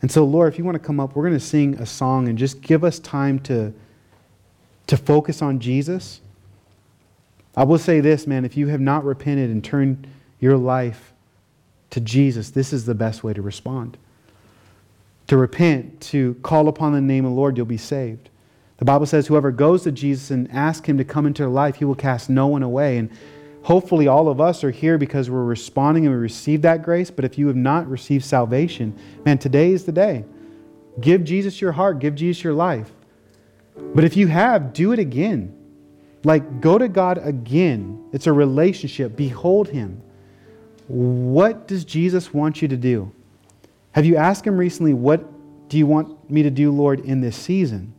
And 0.01 0.11
so, 0.11 0.25
Lord, 0.25 0.53
if 0.53 0.59
you 0.59 0.65
want 0.65 0.75
to 0.75 0.81
come 0.81 0.99
up, 0.99 1.15
we're 1.15 1.23
going 1.23 1.39
to 1.39 1.47
sing 1.47 1.77
a 1.77 1.87
song 1.87 2.27
and 2.27 2.37
just 2.37 2.61
give 2.61 2.83
us 2.83 2.99
time 2.99 3.39
to, 3.41 3.73
to 4.89 4.97
focus 4.97 5.43
on 5.43 5.61
Jesus. 5.61 6.21
I 7.57 7.63
will 7.63 7.79
say 7.79 8.01
this, 8.01 8.27
man 8.27 8.45
if 8.45 8.57
you 8.57 8.67
have 8.67 8.81
not 8.81 9.05
repented 9.05 9.49
and 9.49 9.63
turned 9.63 10.09
your 10.41 10.57
life 10.57 11.13
to 11.93 12.01
Jesus, 12.01 12.51
this 12.51 12.73
is 12.73 12.87
the 12.87 12.95
best 12.95 13.23
way 13.23 13.35
to 13.35 13.43
respond. 13.43 13.99
To 15.27 15.37
repent, 15.37 16.01
to 16.01 16.35
call 16.43 16.69
upon 16.69 16.95
the 16.95 17.03
name 17.03 17.27
of 17.27 17.33
the 17.33 17.37
Lord, 17.37 17.57
you'll 17.57 17.67
be 17.67 17.77
saved. 17.77 18.31
The 18.79 18.87
Bible 18.87 19.05
says, 19.05 19.27
whoever 19.27 19.51
goes 19.51 19.83
to 19.83 19.93
Jesus 19.93 20.31
and 20.31 20.51
asks 20.51 20.89
him 20.89 20.97
to 20.97 21.05
come 21.05 21.27
into 21.27 21.43
their 21.43 21.51
life, 21.51 21.77
he 21.77 21.85
will 21.85 21.95
cast 21.95 22.31
no 22.31 22.47
one 22.47 22.63
away. 22.63 22.97
And 22.97 23.11
hopefully, 23.63 24.09
all 24.09 24.29
of 24.29 24.41
us 24.41 24.65
are 24.65 24.71
here 24.71 24.97
because 24.97 25.29
we're 25.29 25.45
responding 25.45 26.07
and 26.07 26.15
we 26.15 26.21
receive 26.21 26.63
that 26.63 26.83
grace. 26.83 27.11
But 27.11 27.27
if 27.27 27.37
you 27.37 27.47
have 27.49 27.57
not 27.57 27.87
received 27.87 28.25
salvation, 28.25 28.99
man, 29.27 29.37
today 29.37 29.73
is 29.73 29.85
the 29.85 29.93
day. 29.93 30.25
Give 30.99 31.23
Jesus 31.23 31.61
your 31.61 31.73
heart, 31.73 31.99
give 31.99 32.15
Jesus 32.15 32.43
your 32.43 32.55
life. 32.55 32.91
But 33.95 34.05
if 34.05 34.17
you 34.17 34.29
have, 34.29 34.73
do 34.73 34.93
it 34.93 34.99
again. 34.99 35.55
Like, 36.25 36.63
go 36.63 36.79
to 36.79 36.89
God 36.89 37.21
again. 37.23 38.09
It's 38.15 38.27
a 38.27 38.33
relationship. 38.33 39.15
Behold 39.15 39.69
Him. 39.69 40.03
What 40.93 41.67
does 41.67 41.87
Jesus 41.87 42.35
want 42.35 42.61
you 42.61 42.69
to 42.69 42.77
do? 42.77 43.11
Have 43.93 44.05
you 44.05 44.17
asked 44.17 44.47
Him 44.47 44.59
recently, 44.59 44.93
What 44.93 45.25
do 45.71 45.79
you 45.79 45.87
want 45.87 46.31
me 46.31 46.43
to 46.43 46.51
do, 46.51 46.71
Lord, 46.71 47.01
in 47.01 47.23
this 47.23 47.35
season? 47.35 47.95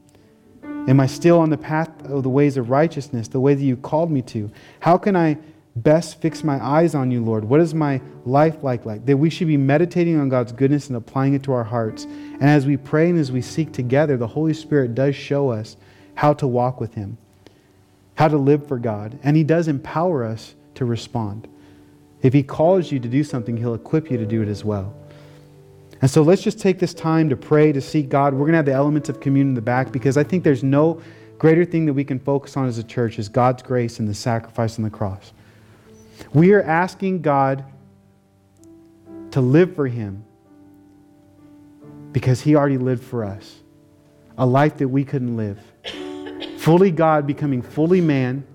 Am 0.63 0.99
I 0.99 1.07
still 1.07 1.39
on 1.39 1.49
the 1.49 1.57
path 1.57 1.89
of 2.05 2.21
the 2.21 2.29
ways 2.29 2.55
of 2.55 2.69
righteousness, 2.69 3.27
the 3.27 3.39
way 3.39 3.55
that 3.55 3.63
you 3.63 3.77
called 3.77 4.11
me 4.11 4.21
to? 4.21 4.51
How 4.79 4.99
can 4.99 5.15
I 5.15 5.39
best 5.75 6.21
fix 6.21 6.43
my 6.43 6.63
eyes 6.63 6.93
on 6.93 7.09
you, 7.09 7.23
Lord? 7.23 7.45
What 7.45 7.61
is 7.61 7.73
my 7.73 7.99
life 8.25 8.61
like 8.61 8.85
like? 8.85 9.07
That 9.07 9.17
we 9.17 9.31
should 9.31 9.47
be 9.47 9.57
meditating 9.57 10.19
on 10.19 10.29
God's 10.29 10.51
goodness 10.51 10.89
and 10.89 10.95
applying 10.95 11.33
it 11.33 11.41
to 11.43 11.53
our 11.53 11.63
hearts. 11.63 12.03
And 12.03 12.43
as 12.43 12.67
we 12.67 12.77
pray 12.77 13.09
and 13.09 13.17
as 13.17 13.31
we 13.31 13.41
seek 13.41 13.71
together, 13.71 14.17
the 14.17 14.27
Holy 14.27 14.53
Spirit 14.53 14.93
does 14.93 15.15
show 15.15 15.49
us 15.49 15.77
how 16.13 16.33
to 16.33 16.45
walk 16.45 16.79
with 16.79 16.93
him, 16.93 17.17
how 18.13 18.27
to 18.27 18.37
live 18.37 18.67
for 18.67 18.77
God, 18.77 19.17
and 19.23 19.35
he 19.35 19.43
does 19.43 19.67
empower 19.67 20.23
us 20.23 20.53
to 20.75 20.85
respond. 20.85 21.47
If 22.23 22.33
he 22.33 22.41
calls 22.41 22.91
you 22.91 22.99
to 22.99 23.07
do 23.07 23.23
something, 23.23 23.55
he'll 23.55 23.75
equip 23.75 24.09
you 24.09 24.17
to 24.17 24.25
do 24.25 24.41
it 24.41 24.47
as 24.47 24.65
well. 24.65 24.95
And 26.01 26.09
so 26.09 26.21
let's 26.21 26.41
just 26.41 26.59
take 26.59 26.79
this 26.79 26.93
time 26.93 27.29
to 27.29 27.37
pray, 27.37 27.71
to 27.71 27.79
seek 27.79 28.09
God. 28.09 28.33
We're 28.33 28.39
going 28.39 28.53
to 28.53 28.57
have 28.57 28.65
the 28.65 28.73
elements 28.73 29.09
of 29.09 29.19
communion 29.19 29.49
in 29.49 29.53
the 29.53 29.61
back 29.61 29.91
because 29.91 30.17
I 30.17 30.23
think 30.23 30.43
there's 30.43 30.63
no 30.63 31.01
greater 31.37 31.65
thing 31.65 31.85
that 31.85 31.93
we 31.93 32.03
can 32.03 32.19
focus 32.19 32.57
on 32.57 32.65
as 32.67 32.77
a 32.77 32.83
church 32.83 33.19
is 33.19 33.29
God's 33.29 33.61
grace 33.61 33.99
and 33.99 34.07
the 34.07 34.13
sacrifice 34.13 34.77
on 34.77 34.83
the 34.83 34.89
cross. 34.89 35.33
We 36.33 36.53
are 36.53 36.63
asking 36.63 37.21
God 37.21 37.63
to 39.31 39.41
live 39.41 39.75
for 39.75 39.87
Him 39.87 40.23
because 42.11 42.41
He 42.41 42.55
already 42.55 42.77
lived 42.77 43.03
for 43.03 43.23
us 43.23 43.59
a 44.37 44.45
life 44.45 44.77
that 44.77 44.87
we 44.87 45.03
couldn't 45.03 45.37
live. 45.37 45.59
fully 46.57 46.91
God 46.91 47.27
becoming 47.27 47.61
fully 47.61 48.01
man, 48.01 48.45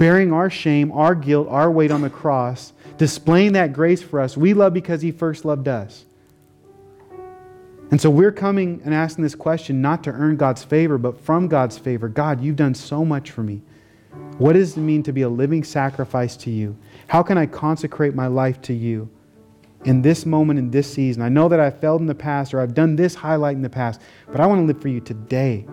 bearing 0.00 0.32
our 0.32 0.48
shame, 0.48 0.90
our 0.92 1.14
guilt, 1.14 1.46
our 1.50 1.70
weight 1.70 1.90
on 1.90 2.00
the 2.00 2.08
cross 2.08 2.72
displaying 2.96 3.52
that 3.52 3.74
grace 3.74 4.02
for 4.02 4.18
us. 4.18 4.34
We 4.34 4.54
love 4.54 4.72
because 4.72 5.02
He 5.02 5.12
first 5.12 5.44
loved 5.44 5.68
us. 5.68 6.06
And 7.90 8.00
so 8.00 8.08
we're 8.08 8.32
coming 8.32 8.80
and 8.82 8.94
asking 8.94 9.24
this 9.24 9.34
question 9.34 9.82
not 9.82 10.02
to 10.04 10.10
earn 10.10 10.38
God's 10.38 10.64
favor, 10.64 10.96
but 10.96 11.20
from 11.20 11.48
God's 11.48 11.76
favor. 11.76 12.08
God, 12.08 12.42
you've 12.42 12.56
done 12.56 12.74
so 12.74 13.04
much 13.04 13.30
for 13.30 13.42
me. 13.42 13.60
What 14.38 14.54
does 14.54 14.74
it 14.74 14.80
mean 14.80 15.02
to 15.02 15.12
be 15.12 15.20
a 15.20 15.28
living 15.28 15.62
sacrifice 15.64 16.34
to 16.38 16.50
you? 16.50 16.78
How 17.08 17.22
can 17.22 17.36
I 17.36 17.44
consecrate 17.44 18.14
my 18.14 18.26
life 18.26 18.60
to 18.62 18.72
you? 18.72 19.10
in 19.86 20.02
this 20.02 20.26
moment, 20.26 20.58
in 20.58 20.70
this 20.70 20.92
season. 20.92 21.22
I 21.22 21.30
know 21.30 21.48
that 21.48 21.58
I've 21.58 21.80
failed 21.80 22.02
in 22.02 22.06
the 22.06 22.14
past 22.14 22.52
or 22.52 22.60
I've 22.60 22.74
done 22.74 22.96
this 22.96 23.14
highlight 23.14 23.56
in 23.56 23.62
the 23.62 23.70
past, 23.70 24.02
but 24.30 24.38
I 24.38 24.44
want 24.44 24.60
to 24.60 24.66
live 24.66 24.82
for 24.82 24.88
you 24.88 25.00
today. 25.00 25.66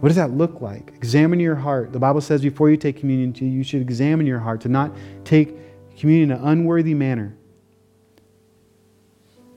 What 0.00 0.10
does 0.10 0.16
that 0.16 0.30
look 0.32 0.60
like? 0.60 0.92
Examine 0.94 1.40
your 1.40 1.54
heart. 1.54 1.92
The 1.92 1.98
Bible 1.98 2.20
says 2.20 2.42
before 2.42 2.70
you 2.70 2.76
take 2.76 2.98
communion, 2.98 3.34
you 3.34 3.64
should 3.64 3.80
examine 3.80 4.26
your 4.26 4.38
heart 4.38 4.60
to 4.62 4.68
not 4.68 4.94
take 5.24 5.56
communion 5.96 6.30
in 6.30 6.38
an 6.38 6.44
unworthy 6.44 6.94
manner. 6.94 7.34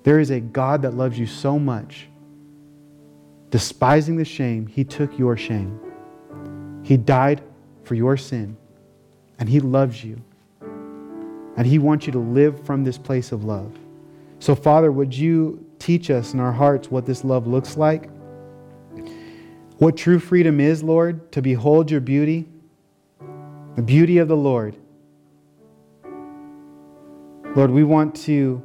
There 0.04 0.20
is 0.20 0.30
a 0.30 0.40
God 0.40 0.82
that 0.84 0.94
loves 0.94 1.20
you 1.20 1.28
so 1.28 1.60
much. 1.60 2.08
Despising 3.50 4.16
the 4.16 4.26
shame, 4.26 4.66
he 4.66 4.84
took 4.84 5.18
your 5.20 5.36
shame. 5.36 5.80
He 6.84 6.96
died 6.96 7.44
for 7.84 7.96
your 7.96 8.16
sin, 8.16 8.56
and 9.40 9.50
he 9.50 9.60
loves 9.60 10.04
you. 10.04 10.22
And 10.62 11.68
he 11.68 11.80
wants 11.80 12.06
you 12.06 12.14
to 12.14 12.20
live 12.20 12.64
from 12.66 12.86
this 12.86 12.98
place 12.98 13.34
of 13.34 13.44
love. 13.44 13.78
So, 14.40 14.56
Father, 14.56 14.92
would 14.92 15.14
you 15.14 15.66
teach 15.80 16.10
us 16.10 16.34
in 16.34 16.40
our 16.40 16.54
hearts 16.54 16.90
what 16.90 17.06
this 17.06 17.26
love 17.26 17.46
looks 17.46 17.76
like? 17.76 18.10
What 19.80 19.96
true 19.96 20.20
freedom 20.20 20.60
is, 20.60 20.84
Lord, 20.84 21.32
to 21.32 21.42
behold 21.42 21.90
your 21.90 22.02
beauty, 22.02 22.50
the 23.78 23.82
beauty 23.82 24.18
of 24.18 24.28
the 24.28 24.36
Lord. 24.36 24.76
Lord, 27.56 27.72
we 27.72 27.86
want 27.86 28.14
to 28.24 28.62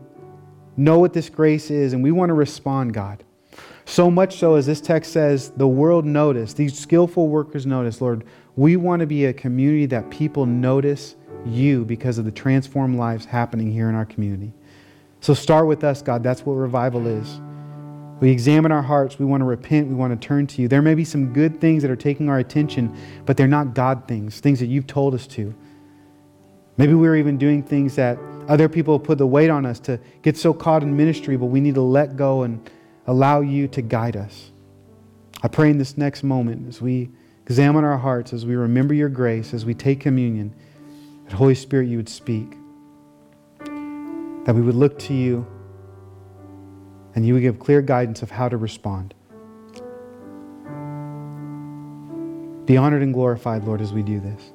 know 0.76 0.98
what 0.98 1.12
this 1.12 1.30
grace 1.30 1.70
is 1.70 1.92
and 1.92 2.02
we 2.02 2.10
want 2.10 2.30
to 2.30 2.34
respond, 2.34 2.94
God. 2.94 3.22
So 3.84 4.10
much 4.10 4.38
so, 4.38 4.56
as 4.56 4.66
this 4.66 4.80
text 4.80 5.12
says, 5.12 5.50
the 5.50 5.68
world 5.68 6.04
noticed, 6.04 6.56
these 6.56 6.76
skillful 6.76 7.28
workers 7.28 7.64
noticed, 7.64 8.00
Lord, 8.00 8.24
we 8.56 8.74
want 8.76 8.98
to 8.98 9.06
be 9.06 9.26
a 9.26 9.32
community 9.32 9.86
that 9.86 10.10
people 10.10 10.46
notice 10.46 11.14
you 11.46 11.84
because 11.84 12.18
of 12.18 12.24
the 12.24 12.32
transformed 12.32 12.96
lives 12.96 13.24
happening 13.24 13.70
here 13.70 13.88
in 13.88 13.94
our 13.94 14.06
community. 14.06 14.52
So 15.20 15.32
start 15.32 15.68
with 15.68 15.84
us, 15.84 16.02
God. 16.02 16.24
That's 16.24 16.44
what 16.44 16.54
revival 16.54 17.06
is. 17.06 17.40
We 18.20 18.30
examine 18.30 18.72
our 18.72 18.82
hearts. 18.82 19.18
We 19.18 19.24
want 19.24 19.40
to 19.40 19.44
repent. 19.44 19.88
We 19.88 19.94
want 19.94 20.18
to 20.18 20.26
turn 20.26 20.46
to 20.48 20.62
you. 20.62 20.68
There 20.68 20.82
may 20.82 20.94
be 20.94 21.04
some 21.04 21.32
good 21.32 21.60
things 21.60 21.82
that 21.82 21.90
are 21.90 21.96
taking 21.96 22.28
our 22.28 22.38
attention, 22.38 22.96
but 23.26 23.36
they're 23.36 23.48
not 23.48 23.74
God 23.74 24.06
things, 24.06 24.40
things 24.40 24.60
that 24.60 24.66
you've 24.66 24.86
told 24.86 25.14
us 25.14 25.26
to. 25.28 25.54
Maybe 26.76 26.94
we're 26.94 27.16
even 27.16 27.38
doing 27.38 27.62
things 27.62 27.96
that 27.96 28.18
other 28.48 28.68
people 28.68 28.98
put 28.98 29.18
the 29.18 29.26
weight 29.26 29.50
on 29.50 29.64
us 29.64 29.78
to 29.80 29.98
get 30.22 30.36
so 30.36 30.52
caught 30.52 30.82
in 30.82 30.96
ministry, 30.96 31.36
but 31.36 31.46
we 31.46 31.60
need 31.60 31.74
to 31.74 31.82
let 31.82 32.16
go 32.16 32.42
and 32.42 32.70
allow 33.06 33.40
you 33.40 33.68
to 33.68 33.82
guide 33.82 34.16
us. 34.16 34.50
I 35.42 35.48
pray 35.48 35.70
in 35.70 35.78
this 35.78 35.96
next 35.98 36.22
moment 36.22 36.68
as 36.68 36.80
we 36.80 37.10
examine 37.46 37.84
our 37.84 37.98
hearts, 37.98 38.32
as 38.32 38.46
we 38.46 38.54
remember 38.54 38.94
your 38.94 39.08
grace, 39.08 39.52
as 39.52 39.64
we 39.64 39.74
take 39.74 40.00
communion, 40.00 40.54
that 41.24 41.34
Holy 41.34 41.54
Spirit, 41.54 41.88
you 41.88 41.96
would 41.98 42.08
speak, 42.08 42.56
that 43.58 44.54
we 44.54 44.62
would 44.62 44.74
look 44.74 44.98
to 45.00 45.14
you, 45.14 45.46
and 47.14 47.26
you 47.26 47.34
would 47.34 47.42
give 47.42 47.58
clear 47.58 47.82
guidance 47.82 48.22
of 48.22 48.30
how 48.30 48.48
to 48.48 48.56
respond. 48.56 49.14
Be 52.66 52.78
honored 52.78 53.02
and 53.02 53.12
glorified, 53.12 53.64
Lord, 53.64 53.82
as 53.82 53.92
we 53.92 54.02
do 54.02 54.20
this. 54.20 54.53